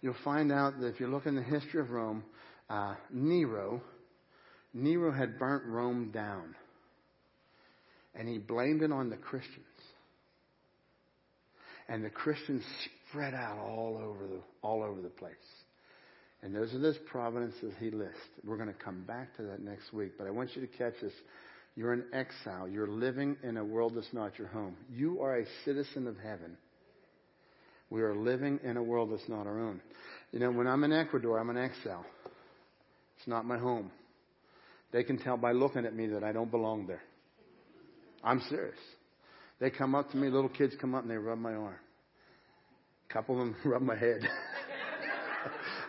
you'll 0.00 0.16
find 0.24 0.50
out 0.50 0.80
that 0.80 0.86
if 0.86 0.98
you 0.98 1.08
look 1.08 1.26
in 1.26 1.34
the 1.34 1.42
history 1.42 1.80
of 1.80 1.90
Rome, 1.90 2.24
uh, 2.68 2.94
Nero, 3.10 3.80
Nero 4.74 5.12
had 5.12 5.38
burnt 5.38 5.64
Rome 5.66 6.10
down. 6.12 6.54
And 8.14 8.28
he 8.28 8.38
blamed 8.38 8.82
it 8.82 8.92
on 8.92 9.10
the 9.10 9.16
Christians. 9.16 9.64
And 11.88 12.04
the 12.04 12.10
Christians 12.10 12.62
spread 13.08 13.34
out 13.34 13.58
all 13.58 14.00
over 14.02 14.26
the, 14.26 14.40
all 14.62 14.82
over 14.82 15.00
the 15.00 15.08
place. 15.08 15.34
And 16.42 16.54
those 16.54 16.72
are 16.74 16.78
those 16.78 16.98
providences 17.10 17.72
he 17.78 17.90
lists. 17.90 18.16
We're 18.44 18.56
going 18.56 18.68
to 18.68 18.74
come 18.74 19.02
back 19.02 19.36
to 19.36 19.42
that 19.44 19.60
next 19.60 19.92
week. 19.92 20.12
But 20.18 20.26
I 20.26 20.30
want 20.30 20.54
you 20.54 20.62
to 20.62 20.66
catch 20.66 20.94
this. 21.00 21.12
You're 21.74 21.92
in 21.92 22.04
exile. 22.12 22.68
You're 22.68 22.88
living 22.88 23.36
in 23.42 23.56
a 23.56 23.64
world 23.64 23.92
that's 23.96 24.12
not 24.12 24.38
your 24.38 24.48
home. 24.48 24.76
You 24.90 25.20
are 25.20 25.38
a 25.38 25.44
citizen 25.64 26.06
of 26.06 26.16
heaven. 26.18 26.56
We 27.90 28.02
are 28.02 28.14
living 28.14 28.60
in 28.64 28.76
a 28.76 28.82
world 28.82 29.12
that's 29.12 29.28
not 29.28 29.46
our 29.46 29.60
own. 29.60 29.80
You 30.32 30.40
know, 30.40 30.50
when 30.50 30.66
I'm 30.66 30.84
in 30.84 30.92
Ecuador, 30.92 31.38
I'm 31.38 31.50
an 31.50 31.58
exile. 31.58 32.04
It's 33.16 33.26
not 33.26 33.44
my 33.44 33.58
home. 33.58 33.90
They 34.92 35.04
can 35.04 35.18
tell 35.18 35.36
by 35.36 35.52
looking 35.52 35.84
at 35.84 35.94
me 35.94 36.06
that 36.08 36.24
I 36.24 36.32
don't 36.32 36.50
belong 36.50 36.86
there. 36.86 37.02
I'm 38.22 38.40
serious. 38.48 38.78
They 39.60 39.70
come 39.70 39.94
up 39.94 40.10
to 40.10 40.16
me, 40.16 40.28
little 40.28 40.48
kids 40.48 40.74
come 40.80 40.94
up 40.94 41.02
and 41.02 41.10
they 41.10 41.16
rub 41.16 41.38
my 41.38 41.54
arm. 41.54 41.76
A 43.08 43.12
couple 43.12 43.34
of 43.34 43.40
them 43.40 43.56
rub 43.64 43.82
my 43.82 43.96
head. 43.96 44.20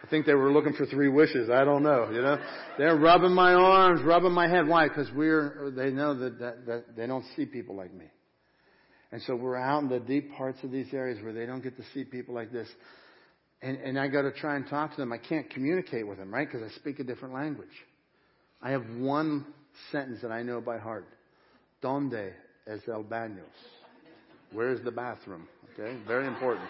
I 0.04 0.10
think 0.10 0.26
they 0.26 0.36
were 0.36 0.52
looking 0.52 0.74
for 0.74 0.86
three 0.86 1.10
wishes. 1.10 1.50
I 1.50 1.64
don't 1.64 1.84
know. 1.84 2.10
You 2.12 2.22
know, 2.22 2.38
they're 2.78 2.96
rubbing 2.96 3.34
my 3.34 3.54
arms, 3.54 4.02
rubbing 4.04 4.32
my 4.32 4.48
head. 4.48 4.68
Why? 4.68 4.88
Because 4.88 5.10
we're. 5.16 5.72
They 5.76 5.90
know 5.90 6.18
that, 6.20 6.40
that 6.40 6.66
that 6.66 6.96
they 6.96 7.08
don't 7.08 7.26
see 7.36 7.46
people 7.46 7.76
like 7.76 7.94
me, 7.94 8.06
and 9.12 9.22
so 9.24 9.36
we're 9.36 9.58
out 9.58 9.82
in 9.82 9.90
the 9.90 10.00
deep 10.00 10.34
parts 10.36 10.60
of 10.64 10.72
these 10.72 10.94
areas 10.94 11.22
where 11.24 11.34
they 11.34 11.46
don't 11.46 11.62
get 11.62 11.76
to 11.78 11.84
see 11.94 12.04
people 12.04 12.36
like 12.36 12.52
this. 12.52 12.68
And 13.62 13.78
and 13.78 14.00
I 14.00 14.08
got 14.08 14.24
to 14.24 14.32
try 14.32 14.56
and 14.56 14.68
talk 14.68 14.92
to 14.92 14.98
them. 14.98 15.12
I 15.12 15.18
can't 15.18 15.50
communicate 15.50 16.08
with 16.08 16.18
them, 16.18 16.34
right? 16.34 16.48
Because 16.48 16.70
I 16.70 16.74
speak 16.76 17.00
a 17.00 17.04
different 17.04 17.34
language. 17.34 17.68
I 18.62 18.72
have 18.72 18.84
one 18.98 19.46
sentence 19.92 20.20
that 20.22 20.32
I 20.32 20.44
know 20.44 20.62
by 20.62 20.78
heart. 20.78 21.08
Donde 21.82 22.34
es 22.68 22.82
el 22.88 23.04
baños? 23.04 23.44
Where's 24.52 24.84
the 24.84 24.92
bathroom? 24.92 25.48
Okay, 25.74 25.98
very 26.08 26.28
important. 26.28 26.68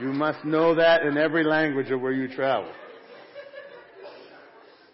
You 0.00 0.08
must 0.08 0.44
know 0.44 0.74
that 0.74 1.02
in 1.02 1.18
every 1.18 1.44
language 1.44 1.90
of 1.90 2.00
where 2.00 2.12
you 2.12 2.34
travel. 2.34 2.72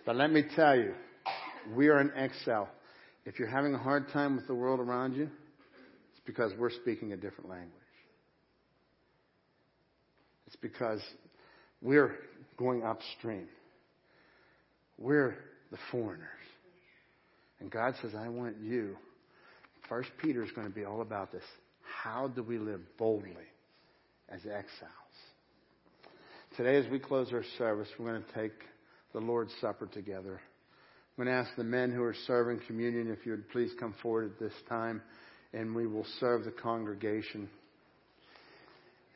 But 0.05 0.17
let 0.17 0.33
me 0.33 0.43
tell 0.57 0.77
you, 0.77 0.95
we 1.75 1.89
are 1.89 2.01
in 2.01 2.11
exile. 2.17 2.69
If 3.25 3.39
you're 3.39 3.49
having 3.49 3.75
a 3.75 3.79
hard 3.79 4.09
time 4.11 4.37
with 4.37 4.47
the 4.47 4.55
world 4.55 4.81
around 4.81 5.15
you, 5.15 5.25
it's 5.25 6.21
because 6.27 6.53
we're 6.59 6.71
speaking 6.71 7.13
a 7.13 7.17
different 7.17 7.51
language. 7.51 7.78
It's 10.49 10.57
because 10.57 11.01
we're 11.81 12.17
going 12.57 12.83
upstream. 12.83 13.47
We're 14.99 15.37
the 15.71 15.79
foreigners. 15.93 16.27
And 17.61 17.71
God 17.71 17.95
says, 18.03 18.17
I 18.19 18.29
want 18.29 18.57
you. 18.61 18.97
First 19.89 20.11
Peter 20.21 20.43
is 20.43 20.51
going 20.51 20.67
to 20.67 20.75
be 20.75 20.85
all 20.85 21.03
about 21.03 21.31
this. 21.31 21.45
How 22.03 22.27
do 22.27 22.43
we 22.43 22.59
live 22.59 22.81
boldly? 22.99 23.47
as 24.29 24.41
exiles. 24.41 24.93
Today, 26.57 26.77
as 26.77 26.91
we 26.91 26.99
close 26.99 27.33
our 27.33 27.45
service, 27.57 27.89
we're 27.99 28.11
going 28.11 28.23
to 28.23 28.41
take 28.41 28.53
the 29.13 29.21
Lord's 29.21 29.53
Supper 29.61 29.87
together. 29.87 30.41
I'm 31.17 31.25
going 31.25 31.35
to 31.35 31.41
ask 31.41 31.55
the 31.57 31.65
men 31.65 31.93
who 31.93 32.03
are 32.03 32.15
serving 32.27 32.61
communion 32.67 33.11
if 33.11 33.25
you 33.25 33.33
would 33.33 33.49
please 33.51 33.71
come 33.79 33.95
forward 34.03 34.33
at 34.33 34.39
this 34.39 34.53
time, 34.69 35.03
and 35.53 35.75
we 35.75 35.87
will 35.87 36.07
serve 36.21 36.45
the 36.45 36.51
congregation. 36.51 37.49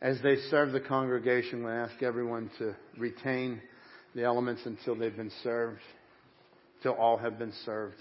As 0.03 0.21
they 0.21 0.35
serve 0.51 0.73
the 0.73 0.81
congregation, 0.81 1.65
we 1.65 1.71
ask 1.71 2.03
everyone 2.03 2.51
to 2.59 2.75
retain 2.99 3.63
the 4.17 4.25
elements 4.25 4.63
until 4.65 4.97
they've 4.97 5.17
been 5.17 5.31
served, 5.45 5.79
till 6.83 6.95
all 6.95 7.17
have 7.17 7.39
been 7.39 7.53
served. 7.65 7.95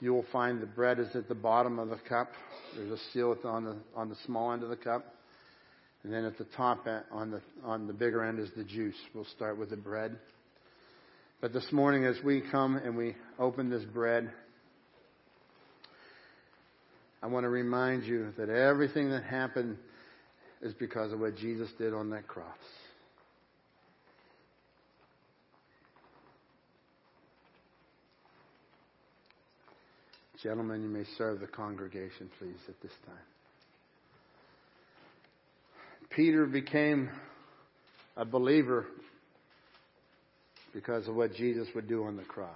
You 0.00 0.12
will 0.12 0.26
find 0.30 0.60
the 0.60 0.66
bread 0.66 0.98
is 0.98 1.16
at 1.16 1.28
the 1.28 1.34
bottom 1.34 1.78
of 1.78 1.88
the 1.88 1.98
cup. 2.06 2.32
There's 2.76 2.90
a 2.90 3.02
seal 3.10 3.34
on 3.42 3.64
the 3.64 3.76
on 3.96 4.10
the 4.10 4.16
small 4.26 4.52
end 4.52 4.62
of 4.62 4.68
the 4.68 4.76
cup. 4.76 5.14
And 6.02 6.12
then 6.12 6.26
at 6.26 6.36
the 6.36 6.46
top 6.54 6.86
on 7.10 7.30
the, 7.30 7.40
on 7.64 7.86
the 7.86 7.94
bigger 7.94 8.22
end 8.22 8.38
is 8.38 8.50
the 8.54 8.64
juice. 8.64 8.96
We'll 9.14 9.24
start 9.36 9.56
with 9.56 9.70
the 9.70 9.78
bread. 9.78 10.18
But 11.40 11.54
this 11.54 11.72
morning 11.72 12.04
as 12.04 12.16
we 12.22 12.42
come 12.52 12.76
and 12.76 12.98
we 12.98 13.16
open 13.38 13.70
this 13.70 13.84
bread, 13.84 14.30
I 17.22 17.28
want 17.28 17.44
to 17.44 17.50
remind 17.50 18.04
you 18.04 18.34
that 18.36 18.50
everything 18.50 19.08
that 19.10 19.24
happened 19.24 19.78
is 20.62 20.74
because 20.74 21.12
of 21.12 21.20
what 21.20 21.36
Jesus 21.36 21.68
did 21.78 21.94
on 21.94 22.10
that 22.10 22.26
cross. 22.26 22.46
Gentlemen, 30.42 30.82
you 30.82 30.88
may 30.88 31.04
serve 31.18 31.40
the 31.40 31.46
congregation, 31.46 32.30
please, 32.38 32.56
at 32.68 32.80
this 32.80 32.92
time. 33.06 33.14
Peter 36.08 36.46
became 36.46 37.10
a 38.16 38.24
believer 38.24 38.86
because 40.72 41.06
of 41.08 41.14
what 41.14 41.34
Jesus 41.34 41.68
would 41.74 41.88
do 41.88 42.04
on 42.04 42.16
the 42.16 42.22
cross. 42.22 42.48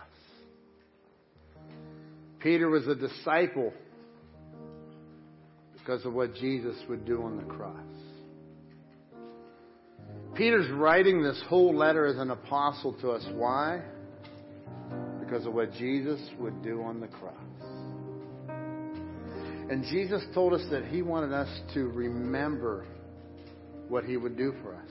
Peter 2.41 2.69
was 2.69 2.87
a 2.87 2.95
disciple 2.95 3.73
because 5.85 6.05
of 6.07 6.15
what 6.15 6.35
Jesus 6.37 6.77
would 6.89 7.05
do 7.05 7.23
on 7.23 7.37
the 7.37 7.43
cross. 7.43 7.77
Peter's 10.35 10.71
writing 10.73 11.23
this 11.23 11.41
whole 11.49 11.77
letter 11.77 12.07
as 12.07 12.17
an 12.17 12.31
apostle 12.31 12.95
to 13.03 13.11
us. 13.11 13.25
Why? 13.35 13.83
Because 15.21 15.45
of 15.45 15.53
what 15.53 15.73
Jesus 15.75 16.21
would 16.39 16.63
do 16.63 16.83
on 16.83 17.01
the 17.01 17.07
cross. 17.07 17.35
And 19.71 19.85
Jesus 19.85 20.23
told 20.33 20.55
us 20.55 20.65
that 20.71 20.87
he 20.87 21.03
wanted 21.03 21.33
us 21.33 21.49
to 21.75 21.89
remember 21.89 22.87
what 23.89 24.05
He 24.05 24.17
would 24.17 24.37
do 24.37 24.55
for 24.63 24.75
us. 24.75 24.91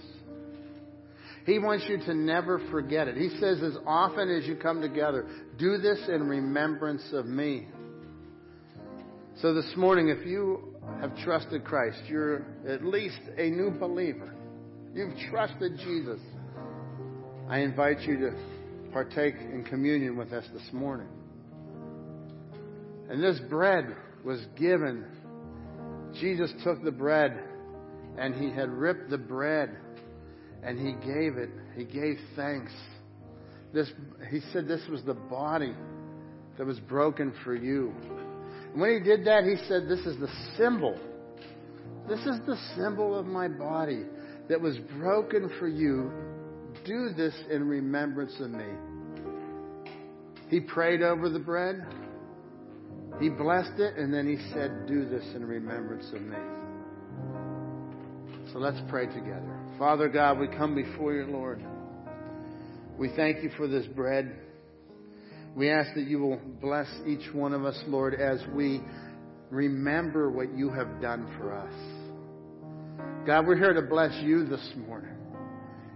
He 1.46 1.60
wants 1.60 1.86
you 1.90 1.98
to 1.98 2.14
never 2.14 2.60
forget 2.72 3.08
it. 3.08 3.18
He 3.18 3.30
says, 3.40 3.62
as 3.62 3.76
often 3.86 4.30
as 4.30 4.46
you 4.46 4.56
come 4.56 4.82
together, 4.82 5.28
do 5.58 5.78
this 5.78 6.00
in 6.08 6.28
remembrance 6.28 7.04
of 7.12 7.26
me. 7.26 7.68
So 9.42 9.54
this 9.54 9.70
morning, 9.76 10.08
if 10.08 10.26
you 10.26 10.73
have 11.02 11.16
trusted 11.18 11.64
Christ, 11.64 12.00
you're 12.08 12.46
at 12.68 12.84
least 12.84 13.20
a 13.38 13.50
new 13.50 13.72
believer. 13.72 14.34
You've 14.94 15.18
trusted 15.30 15.78
Jesus. 15.78 16.20
I 17.50 17.60
invite 17.60 18.02
you 18.02 18.18
to 18.20 18.32
partake 18.92 19.36
in 19.36 19.66
communion 19.68 20.16
with 20.16 20.32
us 20.32 20.46
this 20.54 20.68
morning. 20.72 21.08
And 23.10 23.22
this 23.22 23.40
bread 23.50 23.96
was 24.24 24.40
given. 24.58 25.06
Jesus 26.20 26.54
took 26.64 26.84
the 26.84 26.92
bread 26.92 27.38
and 28.18 28.36
he 28.36 28.52
had 28.52 28.70
ripped 28.70 29.10
the 29.10 29.18
bread 29.18 29.76
and 30.64 30.80
he 30.80 30.94
gave 31.06 31.38
it. 31.38 31.50
He 31.76 31.84
gave 31.84 32.18
thanks. 32.36 32.72
This, 33.74 33.92
he 34.30 34.40
said 34.54 34.68
this 34.68 34.82
was 34.90 35.04
the 35.04 35.16
body 35.16 35.74
that 36.58 36.66
was 36.66 36.80
broken 36.80 37.34
for 37.44 37.56
you. 37.56 37.94
When 38.76 38.92
he 38.92 39.00
did 39.00 39.26
that, 39.26 39.44
he 39.44 39.56
said, 39.68 39.88
This 39.88 40.00
is 40.06 40.20
the 40.20 40.30
symbol. 40.58 40.98
This 42.08 42.20
is 42.20 42.40
the 42.46 42.58
symbol 42.76 43.18
of 43.18 43.26
my 43.26 43.48
body 43.48 44.04
that 44.50 44.60
was 44.60 44.78
broken 44.98 45.50
for 45.60 45.68
you. 45.68 46.12
Do 46.86 47.10
this 47.16 47.34
in 47.50 47.68
remembrance 47.68 48.34
of 48.40 48.50
me. 48.50 48.66
He 50.50 50.60
prayed 50.60 51.02
over 51.02 51.30
the 51.30 51.40
bread. 51.40 51.86
He 53.20 53.30
blessed 53.30 53.80
it, 53.80 53.96
and 53.98 54.14
then 54.14 54.28
he 54.28 54.38
said, 54.54 54.88
Do 54.88 55.08
this 55.08 55.24
in 55.36 55.46
remembrance 55.46 56.12
of 56.14 56.22
me. 56.22 56.38
So 58.52 58.60
let's 58.60 58.80
pray 58.90 59.06
together. 59.06 59.60
Father 59.80 60.10
God, 60.10 60.40
we 60.40 60.48
come 60.48 60.76
before 60.76 61.14
you, 61.14 61.26
Lord. 61.26 61.64
We 62.98 63.10
thank 63.16 63.44
you 63.44 63.50
for 63.56 63.68
this 63.68 63.86
bread. 63.88 64.36
We 65.56 65.70
ask 65.70 65.94
that 65.96 66.08
you 66.08 66.20
will 66.20 66.40
bless 66.62 66.88
each 67.06 67.32
one 67.34 67.54
of 67.54 67.64
us, 67.64 67.80
Lord, 67.88 68.16
as 68.16 68.42
we 68.54 68.82
remember 69.52 70.32
what 70.32 70.56
you 70.56 70.70
have 70.72 71.02
done 71.02 71.32
for 71.38 71.54
us. 71.56 71.74
God, 73.28 73.46
we're 73.46 73.58
here 73.58 73.74
to 73.74 73.82
bless 73.84 74.12
you 74.24 74.46
this 74.46 74.74
morning. 74.88 75.16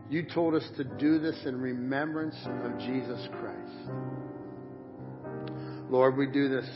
You 0.10 0.26
told 0.34 0.54
us 0.54 0.64
to 0.78 0.84
do 0.84 1.20
this 1.20 1.36
in 1.46 1.60
remembrance 1.60 2.36
of 2.64 2.78
Jesus 2.80 3.28
Christ. 3.40 3.92
Lord, 5.90 6.18
we 6.18 6.28
do 6.28 6.48
this 6.50 6.70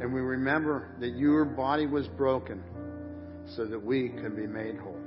and 0.00 0.12
we 0.12 0.20
remember 0.20 0.94
that 1.00 1.16
your 1.16 1.44
body 1.44 1.86
was 1.86 2.06
broken 2.08 2.62
so 3.56 3.64
that 3.66 3.82
we 3.82 4.08
can 4.08 4.34
be 4.34 4.46
made 4.46 4.76
whole. 4.76 5.00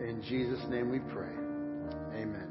In 0.00 0.22
Jesus' 0.22 0.64
name 0.70 0.90
we 0.90 1.00
pray. 1.00 1.28
Amen. 2.14 2.49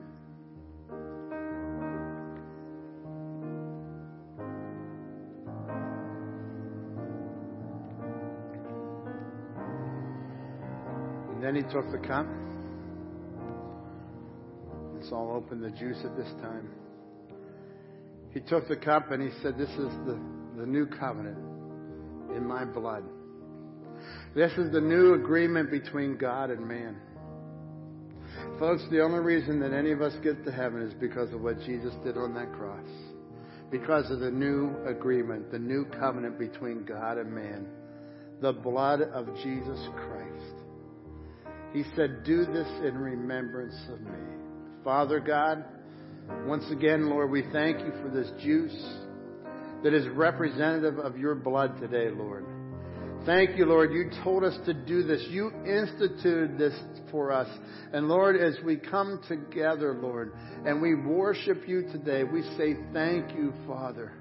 Then 11.49 11.63
he 11.63 11.73
took 11.73 11.91
the 11.91 11.97
cup. 11.97 12.27
Let's 14.93 15.11
all 15.11 15.33
open 15.35 15.61
the 15.61 15.71
juice 15.71 15.97
at 16.05 16.15
this 16.15 16.31
time. 16.43 16.69
He 18.35 18.39
took 18.39 18.67
the 18.67 18.75
cup 18.75 19.09
and 19.09 19.19
he 19.19 19.35
said, 19.41 19.57
This 19.57 19.69
is 19.69 19.91
the, 20.05 20.19
the 20.57 20.67
new 20.67 20.85
covenant 20.85 21.39
in 22.35 22.45
my 22.45 22.65
blood. 22.65 23.03
This 24.35 24.51
is 24.59 24.71
the 24.71 24.79
new 24.79 25.15
agreement 25.15 25.71
between 25.71 26.17
God 26.17 26.51
and 26.51 26.67
man. 26.67 26.97
Folks, 28.59 28.83
the 28.91 29.01
only 29.01 29.17
reason 29.17 29.59
that 29.61 29.73
any 29.73 29.91
of 29.91 30.03
us 30.03 30.13
get 30.21 30.45
to 30.45 30.51
heaven 30.51 30.83
is 30.83 30.93
because 30.93 31.33
of 31.33 31.41
what 31.41 31.59
Jesus 31.61 31.95
did 32.03 32.15
on 32.15 32.35
that 32.35 32.53
cross. 32.53 32.85
Because 33.71 34.11
of 34.11 34.19
the 34.19 34.29
new 34.29 34.75
agreement, 34.85 35.51
the 35.51 35.57
new 35.57 35.85
covenant 35.85 36.37
between 36.37 36.85
God 36.85 37.17
and 37.17 37.33
man. 37.33 37.65
The 38.39 38.53
blood 38.53 39.01
of 39.01 39.25
Jesus 39.37 39.79
Christ. 39.95 40.58
He 41.73 41.83
said, 41.95 42.23
Do 42.23 42.45
this 42.45 42.67
in 42.83 42.97
remembrance 42.97 43.75
of 43.91 44.01
me. 44.01 44.17
Father 44.83 45.19
God, 45.19 45.63
once 46.45 46.65
again, 46.71 47.09
Lord, 47.09 47.29
we 47.29 47.43
thank 47.51 47.79
you 47.79 47.91
for 48.01 48.09
this 48.09 48.31
juice 48.41 48.75
that 49.83 49.93
is 49.93 50.07
representative 50.09 50.99
of 50.99 51.17
your 51.17 51.35
blood 51.35 51.79
today, 51.79 52.09
Lord. 52.09 52.45
Thank 53.25 53.57
you, 53.57 53.65
Lord. 53.65 53.91
You 53.91 54.09
told 54.23 54.43
us 54.43 54.57
to 54.65 54.73
do 54.73 55.03
this. 55.03 55.25
You 55.29 55.51
instituted 55.65 56.57
this 56.57 56.73
for 57.11 57.31
us. 57.31 57.49
And 57.93 58.07
Lord, 58.07 58.37
as 58.37 58.55
we 58.63 58.77
come 58.77 59.21
together, 59.27 59.93
Lord, 59.93 60.33
and 60.65 60.81
we 60.81 60.95
worship 60.95 61.67
you 61.67 61.83
today, 61.91 62.23
we 62.23 62.41
say 62.57 62.77
thank 62.93 63.35
you, 63.35 63.53
Father. 63.67 64.13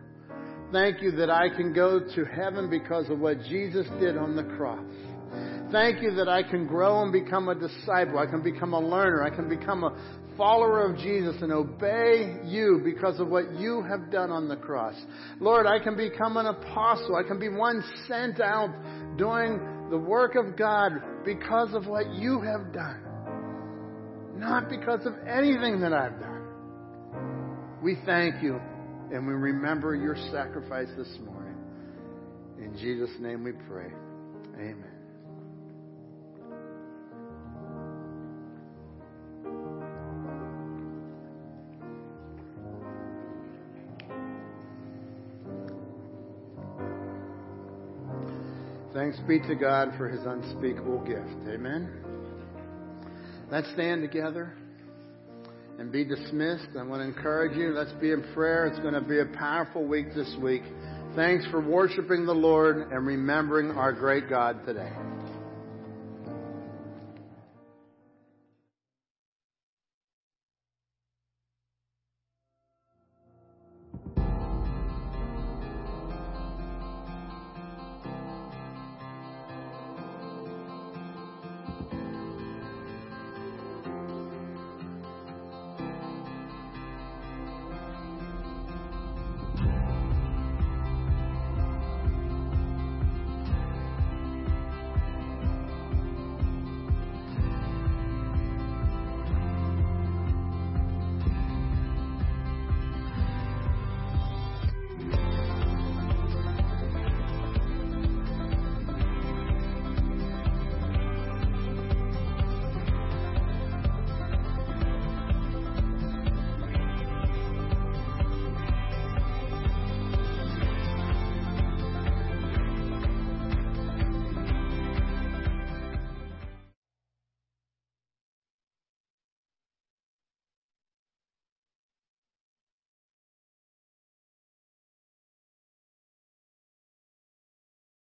Thank 0.72 1.00
you 1.00 1.12
that 1.12 1.30
I 1.30 1.48
can 1.48 1.72
go 1.72 2.00
to 2.00 2.24
heaven 2.24 2.68
because 2.68 3.08
of 3.08 3.18
what 3.18 3.40
Jesus 3.44 3.86
did 4.00 4.18
on 4.18 4.36
the 4.36 4.44
cross. 4.56 4.84
Thank 5.70 6.02
you 6.02 6.14
that 6.14 6.28
I 6.28 6.42
can 6.42 6.66
grow 6.66 7.02
and 7.02 7.12
become 7.12 7.48
a 7.48 7.54
disciple. 7.54 8.18
I 8.18 8.26
can 8.26 8.42
become 8.42 8.72
a 8.72 8.80
learner. 8.80 9.22
I 9.22 9.28
can 9.28 9.48
become 9.48 9.84
a 9.84 9.94
follower 10.36 10.90
of 10.90 10.96
Jesus 10.96 11.36
and 11.42 11.52
obey 11.52 12.38
you 12.44 12.80
because 12.84 13.20
of 13.20 13.28
what 13.28 13.52
you 13.54 13.82
have 13.82 14.10
done 14.10 14.30
on 14.30 14.48
the 14.48 14.56
cross. 14.56 14.94
Lord, 15.40 15.66
I 15.66 15.78
can 15.78 15.96
become 15.96 16.36
an 16.38 16.46
apostle. 16.46 17.16
I 17.16 17.22
can 17.22 17.38
be 17.38 17.48
one 17.48 17.84
sent 18.06 18.40
out 18.40 18.70
doing 19.18 19.88
the 19.90 19.98
work 19.98 20.36
of 20.36 20.56
God 20.56 20.92
because 21.24 21.74
of 21.74 21.86
what 21.86 22.14
you 22.14 22.40
have 22.40 22.72
done. 22.72 23.02
Not 24.36 24.70
because 24.70 25.04
of 25.04 25.14
anything 25.26 25.80
that 25.80 25.92
I've 25.92 26.18
done. 26.18 26.38
We 27.82 27.98
thank 28.06 28.42
you 28.42 28.60
and 29.12 29.26
we 29.26 29.32
remember 29.34 29.94
your 29.94 30.16
sacrifice 30.30 30.88
this 30.96 31.18
morning. 31.24 31.56
In 32.58 32.76
Jesus' 32.76 33.14
name 33.20 33.44
we 33.44 33.52
pray. 33.68 33.90
Amen. 34.54 34.97
Thanks 49.08 49.26
be 49.26 49.40
to 49.48 49.54
God 49.54 49.94
for 49.96 50.06
his 50.06 50.20
unspeakable 50.26 50.98
gift. 50.98 51.48
Amen. 51.48 51.90
Let's 53.50 53.66
stand 53.72 54.02
together 54.02 54.52
and 55.78 55.90
be 55.90 56.04
dismissed. 56.04 56.68
I 56.78 56.82
want 56.82 57.00
to 57.00 57.08
encourage 57.08 57.56
you. 57.56 57.70
Let's 57.70 57.92
be 58.02 58.12
in 58.12 58.22
prayer. 58.34 58.66
It's 58.66 58.78
going 58.80 58.92
to 58.92 59.00
be 59.00 59.20
a 59.20 59.24
powerful 59.24 59.86
week 59.86 60.08
this 60.14 60.36
week. 60.42 60.60
Thanks 61.16 61.46
for 61.50 61.58
worshiping 61.58 62.26
the 62.26 62.34
Lord 62.34 62.92
and 62.92 63.06
remembering 63.06 63.70
our 63.70 63.94
great 63.94 64.28
God 64.28 64.66
today. 64.66 64.92